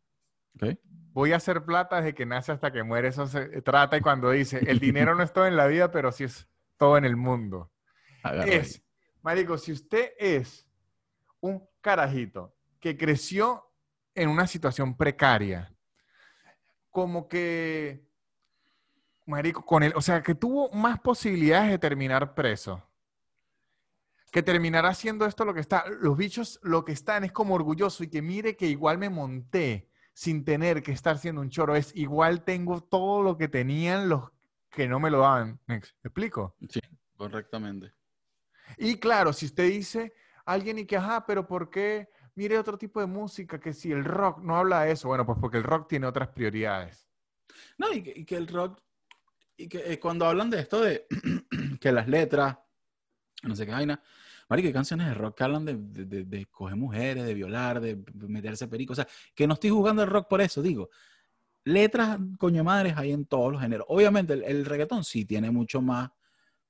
[0.56, 0.78] ¿ok?
[1.12, 3.08] Voy a hacer plata desde que nace hasta que muere.
[3.08, 6.12] Eso se trata y cuando dice, el dinero no es todo en la vida, pero
[6.12, 7.72] sí es todo en el mundo.
[8.22, 8.58] Agarra ahí.
[8.58, 8.84] Es,
[9.22, 10.70] marico, si usted es
[11.40, 13.64] un carajito que creció
[14.14, 15.75] en una situación precaria,
[16.96, 18.08] como que,
[19.26, 22.82] marico, con él, o sea, que tuvo más posibilidades de terminar preso,
[24.32, 28.02] que terminar haciendo esto lo que está, los bichos lo que están es como orgulloso
[28.04, 31.94] y que mire que igual me monté sin tener que estar siendo un choro, es
[31.98, 34.32] igual tengo todo lo que tenían los
[34.70, 35.60] que no me lo daban.
[35.68, 36.56] ¿Me ex- explico?
[36.70, 36.80] Sí,
[37.18, 37.92] correctamente.
[38.78, 40.14] Y claro, si usted dice
[40.46, 42.10] alguien y que, ajá, pero ¿por qué?
[42.36, 45.38] Mire otro tipo de música, que si el rock no habla de eso, bueno, pues
[45.40, 47.08] porque el rock tiene otras prioridades.
[47.78, 48.82] No, y que, que el rock,
[49.58, 51.08] y que eh, cuando hablan de esto de
[51.80, 52.58] que las letras,
[53.44, 54.02] no sé qué vaina,
[54.50, 57.98] marico, hay canciones de rock que hablan de, de, de- coger mujeres, de violar, de
[58.14, 60.90] meterse perico, o sea, que no estoy jugando el rock por eso, digo,
[61.64, 63.86] letras, coño madres, hay en todos los géneros.
[63.90, 66.12] Obviamente el, el reggaetón sí tiene mucho más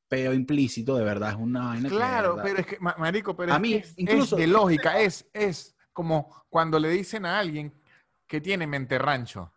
[0.07, 3.55] peo implícito, de verdad, es una vaina Claro, pero es que, ma- marico, pero A
[3.55, 7.73] es, mí, es incluso- de lógica, es, es como cuando le dicen a alguien
[8.27, 9.51] que tiene mente rancho.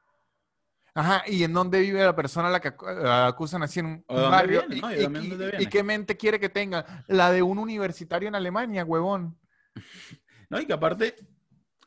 [0.94, 2.72] Ajá, ¿y en dónde vive la persona a la que
[3.06, 4.64] acusan así en un ¿O de dónde barrio?
[4.68, 5.60] viene, ¿Y, no?
[5.60, 7.04] ¿Y qué mente quiere que tenga?
[7.06, 9.38] La de un universitario en Alemania, huevón.
[10.50, 11.14] No, y que aparte,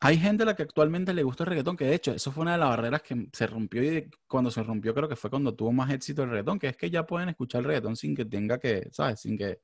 [0.04, 2.42] hay gente a la que actualmente le gusta el reggaetón, que de hecho, eso fue
[2.42, 5.54] una de las barreras que se rompió y cuando se rompió creo que fue cuando
[5.54, 8.24] tuvo más éxito el reggaetón, que es que ya pueden escuchar el reggaetón sin que
[8.24, 9.20] tenga que, ¿sabes?
[9.20, 9.60] Sin que,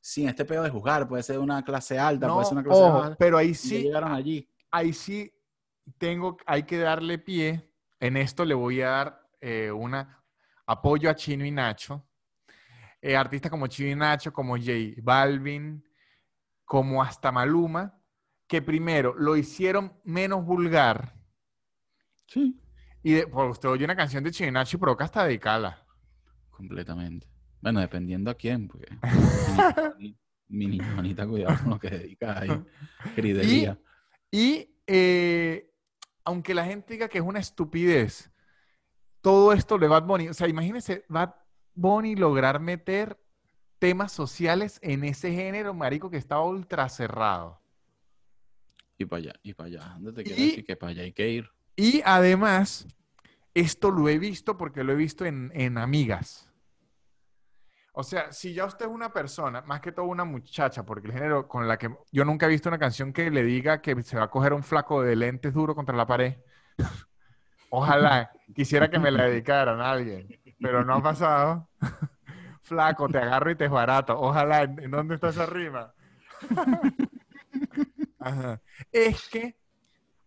[0.00, 2.80] sin este pedo de juzgar, puede ser una clase alta, No, puede ser una clase
[2.80, 4.48] ojo, baja, pero ahí sí llegaron allí.
[4.70, 5.30] ahí sí
[5.98, 7.70] tengo, hay que darle pie.
[8.00, 10.24] En esto le voy a dar eh, una
[10.64, 12.08] apoyo a Chino y Nacho.
[13.02, 15.84] Eh, artistas como Chino y Nacho, como J Balvin,
[16.64, 18.00] como hasta Maluma,
[18.54, 21.12] que primero lo hicieron menos vulgar.
[22.28, 22.56] Sí.
[23.02, 25.84] Y de, pues usted oye una canción de Nacho y provoca hasta dedicarla.
[26.50, 27.26] Completamente.
[27.60, 28.86] Bueno, dependiendo a quién, porque
[30.46, 32.64] mi, Juanita, cuidado con lo que dedica ahí.
[33.16, 33.76] Cridería.
[34.30, 35.68] Y eh,
[36.24, 38.30] aunque la gente diga que es una estupidez,
[39.20, 41.34] todo esto de Bad Bunny, o sea, imagínense Bad
[41.74, 43.18] Bunny lograr meter
[43.80, 47.63] temas sociales en ese género, marico, que estaba ultra cerrado.
[48.98, 49.96] Y para allá, y para allá.
[49.98, 50.58] ¿Dónde te Y- quedas?
[50.58, 51.50] Y que para allá hay que ir.
[51.76, 52.86] Y además,
[53.54, 56.48] esto lo he visto porque lo he visto en, en amigas.
[57.96, 61.12] O sea, si ya usted es una persona, más que todo una muchacha, porque el
[61.12, 64.16] género con la que yo nunca he visto una canción que le diga que se
[64.16, 66.34] va a coger un flaco de lentes duro contra la pared.
[67.70, 70.28] Ojalá, quisiera que me la dedicaran a alguien,
[70.60, 71.68] pero no ha pasado.
[72.62, 74.18] Flaco, te agarro y te barato.
[74.18, 75.92] Ojalá, ¿en en dónde está esa rima?
[78.24, 78.62] Ajá.
[78.90, 79.56] Es que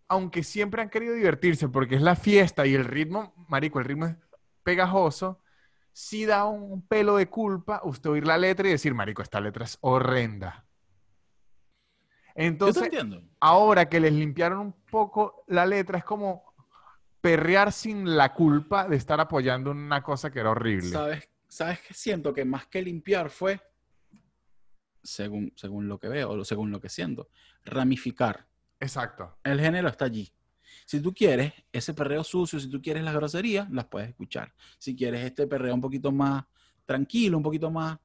[0.08, 4.06] aunque siempre han querido divertirse porque es la fiesta y el ritmo, marico, el ritmo
[4.06, 4.16] es
[4.64, 5.42] pegajoso,
[5.92, 9.66] sí da un pelo de culpa usted oír la letra y decir, marico, esta letra
[9.66, 10.66] es horrenda.
[12.36, 12.90] Entonces,
[13.40, 16.54] ahora que les limpiaron un poco la letra, es como
[17.20, 20.90] perrear sin la culpa de estar apoyando una cosa que era horrible.
[20.90, 22.32] ¿Sabes, ¿Sabes qué siento?
[22.34, 23.60] Que más que limpiar fue,
[25.04, 27.30] según, según lo que veo, o según lo que siento,
[27.66, 28.48] ramificar.
[28.80, 29.38] Exacto.
[29.44, 30.32] El género está allí.
[30.86, 34.54] Si tú quieres ese perreo sucio, si tú quieres las groserías, las puedes escuchar.
[34.78, 36.46] Si quieres este perreo un poquito más
[36.86, 37.98] tranquilo, un poquito más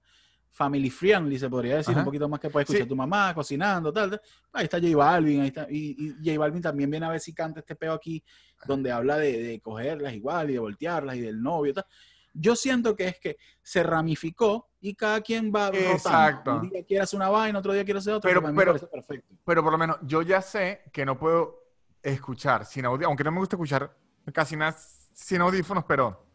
[0.51, 2.01] family friendly, se podría decir, Ajá.
[2.01, 2.89] un poquito más que puedes escuchar Sí.
[2.89, 4.21] tu mamá cocinando, tal, tal.
[4.53, 5.67] Ahí está J Balvin, ahí está.
[5.71, 8.23] Y, y J Balvin también viene a ver si canta este peo aquí,
[8.67, 11.87] donde habla de, de cogerlas igual y de voltearlas y del novio, tal.
[12.35, 15.91] Yo siento que es que se ramificó y cada quien va rotando.
[15.93, 16.57] Exacto.
[16.57, 19.35] Un día quiere hacer una vaina, otro día quiere hacer otra, Pero- pero, perfecto.
[19.45, 21.61] Pero por lo menos yo ya sé que no puedo
[22.03, 23.95] escuchar sin audio, aunque no me gusta escuchar
[24.33, 24.77] casi nada
[25.13, 26.27] sin audífonos, pero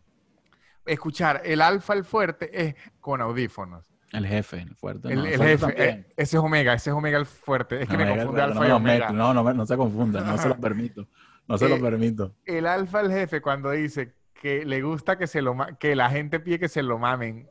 [0.86, 3.86] escuchar el alfa, el fuerte, es con audífonos.
[4.14, 5.10] El jefe, el fuerte.
[5.10, 7.82] El, no, el fuerte jefe, eh, ese es omega, ese es omega el fuerte.
[7.82, 9.10] Es que me confunde no, alfa no y omega.
[9.12, 11.08] No, no, no se confundan, no se lo permito.
[11.48, 12.36] No se lo Eh, permito.
[12.46, 16.40] El alfa, el jefe, cuando dice que le gusta que se lo que la gente
[16.40, 17.50] pide que se lo mamen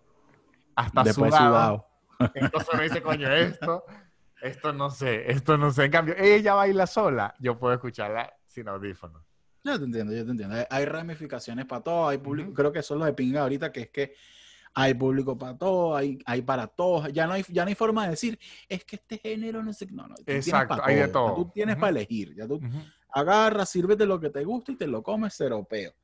[0.75, 1.87] hasta Después sudado.
[2.19, 2.33] sudado.
[2.35, 3.85] Entonces uno dice, coño, esto,
[4.41, 5.85] esto no sé, esto no sé.
[5.85, 9.23] En cambio, ella baila sola, yo puedo escucharla sin audífonos.
[9.65, 10.57] Yo te entiendo, yo te entiendo.
[10.71, 13.91] Hay, ramificaciones para todo, hay público, creo que son los de pinga ahorita, que es
[13.91, 14.15] que
[14.75, 18.05] hay público para todo, hay, hay para todos, ya no hay, ya no hay forma
[18.05, 18.39] de decir,
[18.69, 21.35] es que este género no sé, no, no, Exacto, hay de ya todo.
[21.35, 22.83] tú tienes para elegir, ya tú Ujú.
[23.11, 25.95] agarras, sírvete lo que te gusta y te lo comes cero peo.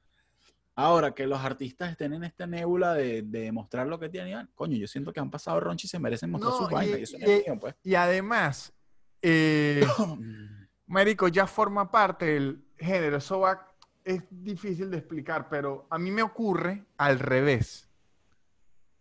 [0.75, 4.77] Ahora que los artistas estén en esta nébula de, de mostrar lo que tienen, coño,
[4.77, 6.99] yo siento que han pasado ronchi y se merecen mostrar No, sus vainas.
[6.99, 7.75] y- es pues.
[7.83, 8.73] Y además,
[9.21, 9.85] eh,
[10.87, 13.19] Marico, ya forma parte del género.
[13.19, 13.67] Eso va,
[14.05, 17.89] es difícil de explicar, pero a mí me ocurre al revés.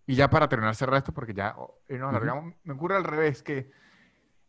[0.06, 3.04] Y ya para terminar, cerrar esto, porque ya oh, y nos alargamos, me ocurre al
[3.06, 3.72] revés que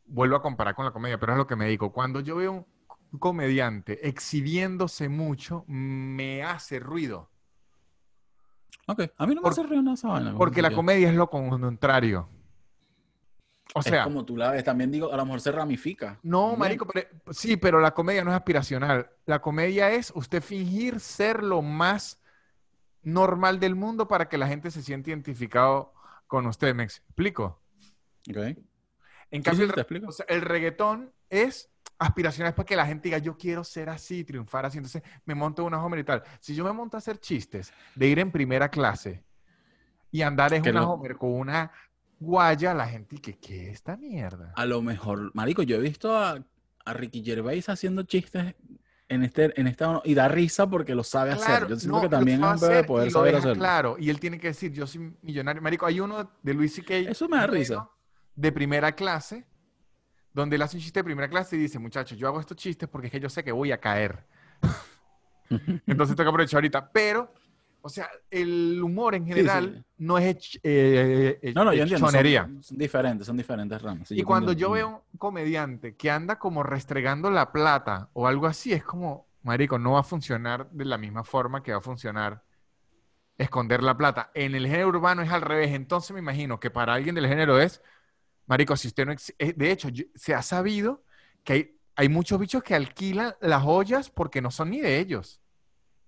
[0.06, 1.92] vuelvo a comparar con la comedia, pero es lo que me digo.
[1.92, 2.66] Cuando yo veo un
[3.12, 7.28] un comediante exhibiéndose mucho, me hace ruido.
[8.86, 10.34] Ok, a mí no me Por- hace reír nada esa vaina.
[10.36, 12.28] Porque la comedia es lo contrario.
[13.74, 16.18] O es sea, como tú la ves, también digo, a lo mejor se ramifica.
[16.22, 19.10] No, marico, pero- sí, pero la comedia no es aspiracional.
[19.24, 22.20] La comedia es usted fingir ser lo más
[23.02, 25.94] normal del mundo para que la gente se sienta identificado
[26.26, 26.74] con usted.
[26.74, 27.60] ¿Me explico?
[28.28, 28.36] Ok.
[28.36, 28.56] En
[29.40, 30.08] Sí, cambio, sí, el, te re- explico.
[30.08, 34.24] o sea, el reggaetón es aspiracional para que la gente diga, yo quiero ser así,
[34.24, 34.78] triunfar así.
[34.78, 36.22] Entonces me monto una Homer y tal.
[36.40, 39.22] Si yo me monto a hacer chistes de ir en primera clase
[40.10, 41.70] y andar en Que una Homer con una
[42.18, 44.52] guaya, la gente, ¿qué, qué es esta mierda?
[44.56, 46.42] A lo mejor, marico, yo he visto a,
[46.84, 48.54] a Ricky Gervais haciendo chistes
[49.12, 51.68] en este, en esta y da risa porque lo sabe hacer.
[51.68, 53.56] Yo siento no, que también es de poder saber hacerlo.
[53.56, 55.60] Claro, y él tiene que decir, yo soy millonario.
[55.60, 56.94] Marico, hay uno de Luis C.K.
[57.10, 57.88] Eso me da risa.
[58.34, 59.44] De primera clase,
[60.34, 62.88] donde él hace un chiste de primera clase y dice, muchachos, yo hago estos chistes
[62.88, 64.24] porque es que yo sé que voy a caer.
[65.86, 66.90] Entonces tengo que aprovechar ahorita.
[66.90, 67.32] Pero,
[67.82, 69.84] o sea, el humor en general sí.
[69.98, 72.06] no es eh, eh, No, no, yo entiendo.
[72.06, 72.44] hechonería.
[72.44, 74.08] Son, son diferentes, son diferentes ramas.
[74.08, 74.68] Sí, Y cuando entiendo.
[74.68, 79.26] yo veo un comediante que anda como restregando la plata o algo así, es como,
[79.42, 82.42] marico, no va a funcionar de la misma forma que va a funcionar
[83.38, 84.30] esconder la plata.
[84.34, 85.72] En el género urbano es al revés.
[85.72, 87.82] Entonces me imagino que para alguien del género es,
[88.52, 89.12] marico, si usted no...
[89.38, 91.04] eh, De hecho, se ha sabido
[91.44, 95.40] que hay, hay muchos bichos que alquilan las joyas porque no son ni de ellos.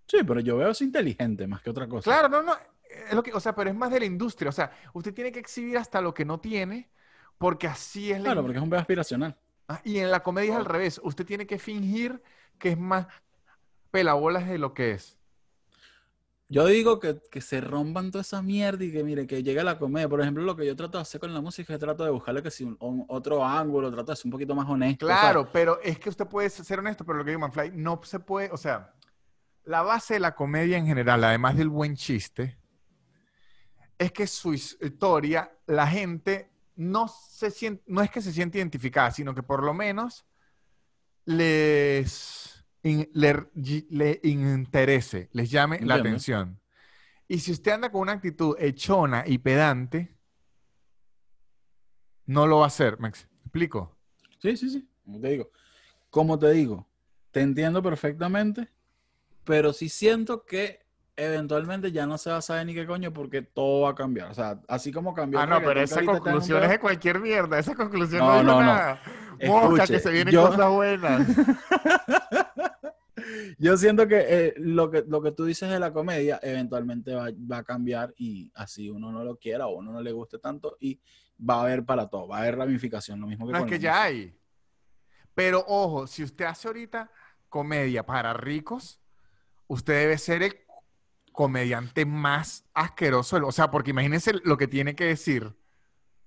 [0.07, 2.05] Sí, pero yo veo eso inteligente más que otra cosa.
[2.05, 2.57] Claro, no, no.
[3.09, 4.49] Es lo que, o sea, pero es más de la industria.
[4.51, 6.91] O sea, usted tiene que exhibir hasta lo que no tiene
[7.39, 9.37] porque así es la Claro, porque es un pedo aspiracional.
[9.69, 11.01] Ah, y en la comedia es al revés.
[11.03, 12.23] Usted tiene que fingir
[12.59, 13.07] que es más
[13.91, 15.19] pelabolas de lo que es.
[16.55, 19.76] Yo digo que, que se rompan toda esa mierda y que, mire, que llegue la
[19.76, 20.09] comedia.
[20.09, 22.44] Por ejemplo, lo que yo trato de hacer con la música es trato de buscarle
[22.44, 25.05] que si un, otro ángulo, trato de ser un poquito más honesto.
[25.05, 28.20] Claro, pero es que usted puede ser honesto, pero lo que digo, Manfly, no se
[28.20, 28.94] puede, o sea,
[29.64, 32.56] la base de la comedia en general, además del buen chiste,
[33.98, 38.59] es que su his- historia, la gente no se siente, no es que se siente
[38.59, 40.24] identificada, sino que por lo menos
[41.24, 42.53] les,
[42.85, 43.48] in- le,
[43.90, 46.09] le interese, les llame la Entiendo.
[46.09, 46.61] atención.
[47.27, 50.15] Y si usted anda con una actitud echona y pedante,
[52.27, 53.97] no lo va a hacer, ¿me explico?
[54.40, 54.89] Sí, sí, sí.
[55.05, 55.51] Como te digo,
[56.11, 56.86] como te digo,
[57.31, 58.69] te entiendo perfectamente,
[59.44, 60.85] pero sí siento que
[61.16, 64.31] eventualmente ya no se va a saber ni qué coño porque todo va a cambiar.
[64.31, 65.39] O sea, así como cambió.
[65.39, 67.59] Ah, no, pero esa conclusión es de cualquier mierda.
[67.59, 68.66] Esa conclusión No, no, no, no.
[68.66, 69.01] nada.
[69.47, 71.27] Mosca, Escuche, que se vienen yo- cosas buenas.
[73.59, 77.31] Yo siento que, eh, lo que lo que tú dices de la comedia eventualmente va,
[77.51, 80.77] va a cambiar y así uno no lo quiera o uno no le guste tanto
[80.81, 81.01] y
[81.39, 83.78] va a haber para todo, va a haber ramificación, lo mismo que No es que
[83.78, 84.02] ya música.
[84.05, 84.39] hay.
[85.35, 87.11] Pero ojo, si usted hace ahorita
[87.48, 89.01] comedia para ricos,
[89.66, 90.65] usted debe ser el
[91.32, 93.36] comediante más asqueroso.
[93.44, 95.55] O sea, porque imagínense lo que tiene que decir.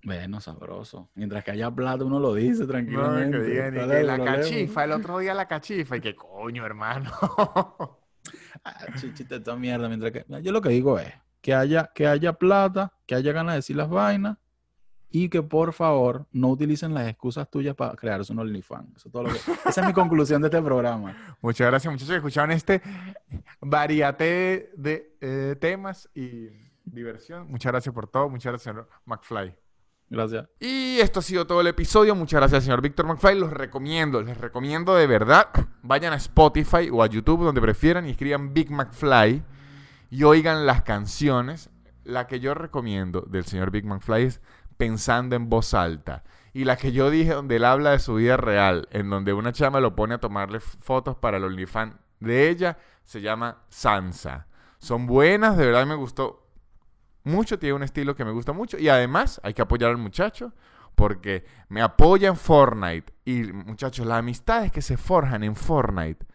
[0.08, 1.10] Bueno, sabroso.
[1.16, 3.40] Mientras que haya plata, uno lo dice No, tranquilamente.
[3.40, 4.38] que y ¿Cuál que es el la problema?
[4.38, 5.98] cachifa, el otro día la cachifa.
[5.98, 7.12] Y que coño, hermano.
[8.64, 9.88] Ah, chichita, esta mierda.
[9.88, 13.54] Mientras que, yo lo que digo es que haya, que haya plata, que haya ganas
[13.54, 14.38] de decir las vainas
[15.10, 18.98] y que por favor no utilicen las excusas tuyas para crearse un OnlyFans.
[18.98, 19.38] Eso es todo lo que...
[19.70, 21.38] Esa es mi conclusión de este programa.
[21.42, 22.82] Muchas gracias, muchachos, que escucharon este
[23.62, 26.48] variate de eh, temas y
[26.84, 27.50] diversión.
[27.50, 28.30] Muchas gracias por todo.
[28.30, 29.67] Muchas gracias, señor McFly.
[30.10, 30.48] Gracias.
[30.60, 32.16] Y esto ha sido todo el episodio.
[32.16, 33.38] Muchas gracias, señor Víctor McFly.
[33.40, 35.50] Los recomiendo, les recomiendo de verdad.
[35.82, 39.44] Vayan a Spotify o a YouTube, donde prefieran, y escriban Big McFly
[40.10, 41.70] y oigan las canciones.
[42.04, 44.42] La que yo recomiendo del señor Big McFly es
[44.78, 46.24] Pensando en voz alta.
[46.54, 49.52] Y la que yo dije, donde él habla de su vida real, en donde una
[49.52, 54.48] chama lo pone a tomarle fotos para el OnlyFans de ella, se llama Sansa.
[54.80, 56.47] Son buenas, de verdad me gustó
[57.28, 58.78] mucho, tiene un estilo que me gusta mucho.
[58.78, 60.54] Y además hay que apoyar al muchacho
[60.96, 63.14] porque me apoya en Fortnite.
[63.26, 66.26] Y muchachos, las amistades que se forjan en Fortnite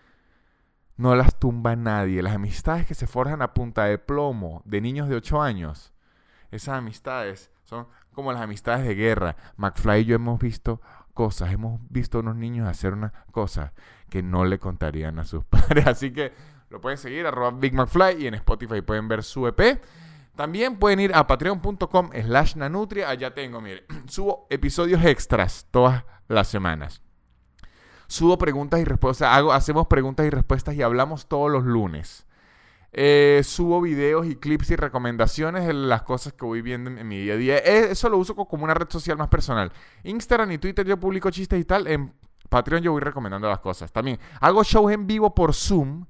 [0.96, 2.22] no las tumba nadie.
[2.22, 5.92] Las amistades que se forjan a punta de plomo de niños de 8 años,
[6.50, 9.36] esas amistades son como las amistades de guerra.
[9.56, 10.80] McFly y yo hemos visto
[11.14, 13.72] cosas, hemos visto a unos niños hacer unas cosas
[14.08, 15.86] que no le contarían a sus padres.
[15.86, 16.32] Así que
[16.70, 19.82] lo pueden seguir, arroba Big McFly, y en Spotify pueden ver su EP.
[20.36, 23.08] También pueden ir a patreon.com slash nanutria.
[23.10, 27.02] Allá tengo, mire, subo episodios extras todas las semanas.
[28.06, 32.26] Subo preguntas y respuestas, hago, hacemos preguntas y respuestas y hablamos todos los lunes.
[32.94, 37.20] Eh, subo videos y clips y recomendaciones de las cosas que voy viendo en, mi
[37.22, 37.56] día a día.
[37.58, 39.72] Eh, Eso lo uso co- como una red social más personal.
[40.04, 41.86] Instagram y Twitter yo publico chistes y tal.
[41.86, 42.12] En
[42.50, 43.90] Patreon yo voy recomendando las cosas.
[43.90, 46.04] También hago shows en vivo por Zoom.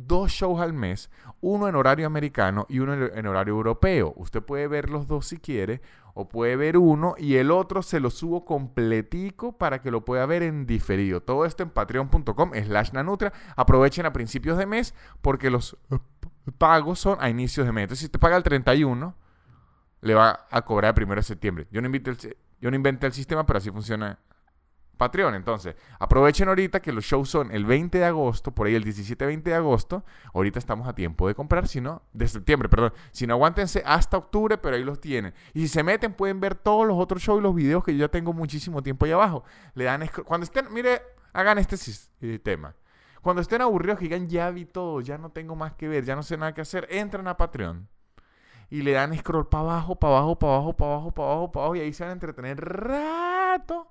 [0.00, 1.10] Dos shows al mes.
[1.40, 4.14] Uno en horario americano y uno en horario europeo.
[4.16, 5.82] Usted puede ver los dos si quiere.
[6.14, 10.24] O puede ver uno y el otro se lo subo completico para que lo pueda
[10.26, 11.20] ver en diferido.
[11.20, 13.32] Todo esto en patreon.com slash nanutria.
[13.56, 15.76] Aprovechen a principios de mes porque los
[16.58, 17.82] pagos son a inicios de mes.
[17.84, 19.16] Entonces, si te paga el 31,
[20.00, 21.66] le va a cobrar el 1 de septiembre.
[21.72, 24.20] Yo no, invité el, yo no inventé el sistema, pero así funciona
[24.98, 25.34] Patreon.
[25.34, 29.42] Entonces, aprovechen ahorita que los shows son el 20 de agosto, por ahí el 17-20
[29.42, 30.04] de agosto.
[30.34, 32.92] Ahorita estamos a tiempo de comprar, si no, de septiembre, perdón.
[33.12, 35.32] Si no, aguántense hasta octubre, pero ahí los tienen.
[35.54, 38.00] Y si se meten, pueden ver todos los otros shows y los videos que yo
[38.00, 39.44] ya tengo muchísimo tiempo ahí abajo.
[39.74, 41.00] Le dan, cuando estén, mire,
[41.32, 41.76] hagan este
[42.20, 42.74] eh, tema.
[43.22, 46.22] Cuando estén aburridos, digan, ya vi todo, ya no tengo más que ver, ya no
[46.22, 47.88] sé nada que hacer, entran a Patreon
[48.70, 51.64] y le dan scroll para abajo, para abajo, para abajo, para abajo, para abajo, para
[51.64, 53.90] abajo, y ahí se van a entretener rato,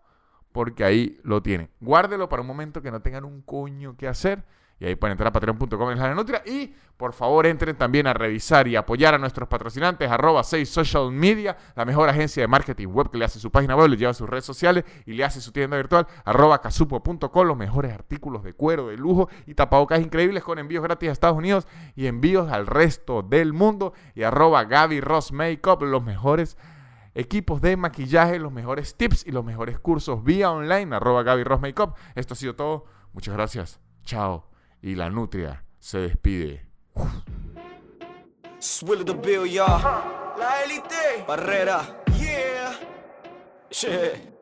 [0.52, 1.70] porque ahí lo tienen.
[1.80, 4.44] Guárdelo para un momento que no tengan un coño que hacer,
[4.80, 8.14] y ahí pueden entrar a patreon.com en la nutria, y por favor entren también a
[8.14, 12.88] revisar y apoyar a nuestros patrocinantes, arroba 6 Social Media, la mejor agencia de marketing
[12.88, 15.42] web que le hace su página web, le lleva sus redes sociales y le hace
[15.42, 20.44] su tienda virtual, arroba casupo.com, los mejores artículos de cuero, de lujo y tapabocas increíbles
[20.44, 25.02] con envíos gratis a Estados Unidos y envíos al resto del mundo, y arroba Gaby
[25.02, 26.58] Ross Makeup, los mejores
[27.18, 31.60] equipos de maquillaje, los mejores tips y los mejores cursos vía online, arroba Gaby Ross
[31.60, 31.96] Makeup.
[32.16, 32.86] Esto ha sido todo.
[33.12, 33.80] Muchas gracias.
[34.04, 34.48] Chao.
[34.82, 36.68] Y la nutria se despide.
[38.60, 39.82] Swill the bill, y'all.
[40.38, 41.26] La élite.
[41.28, 42.04] Barrera.
[42.20, 42.80] Yeah.
[43.72, 44.38] Shit.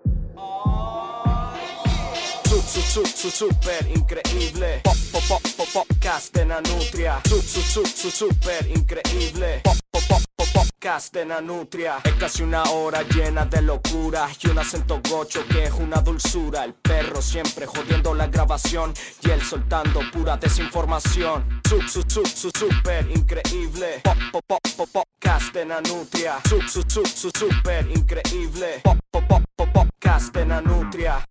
[2.68, 4.82] Su, su, su, su, super increíble.
[4.84, 7.22] Pop, pop, pop, pop, podcast de Nanutria.
[7.30, 9.62] Su, su, su, su, super increíble.
[9.64, 12.00] Pop, pop, pop, pop, podcast de Nanutria.
[12.04, 16.66] Es casi una hora llena de locura y un acento gocho que es una dulzura.
[16.66, 21.62] El perro siempre jodiendo la grabación y él soltando pura desinformación.
[21.70, 24.02] Su, su, su, su, super increíble.
[24.04, 26.40] Pop, pop, pop, pop, podcast de Nanutria.
[26.50, 28.82] Su, su, su, su, super increíble.
[28.84, 31.24] Pop, pop, pop, podcast de Nanutria.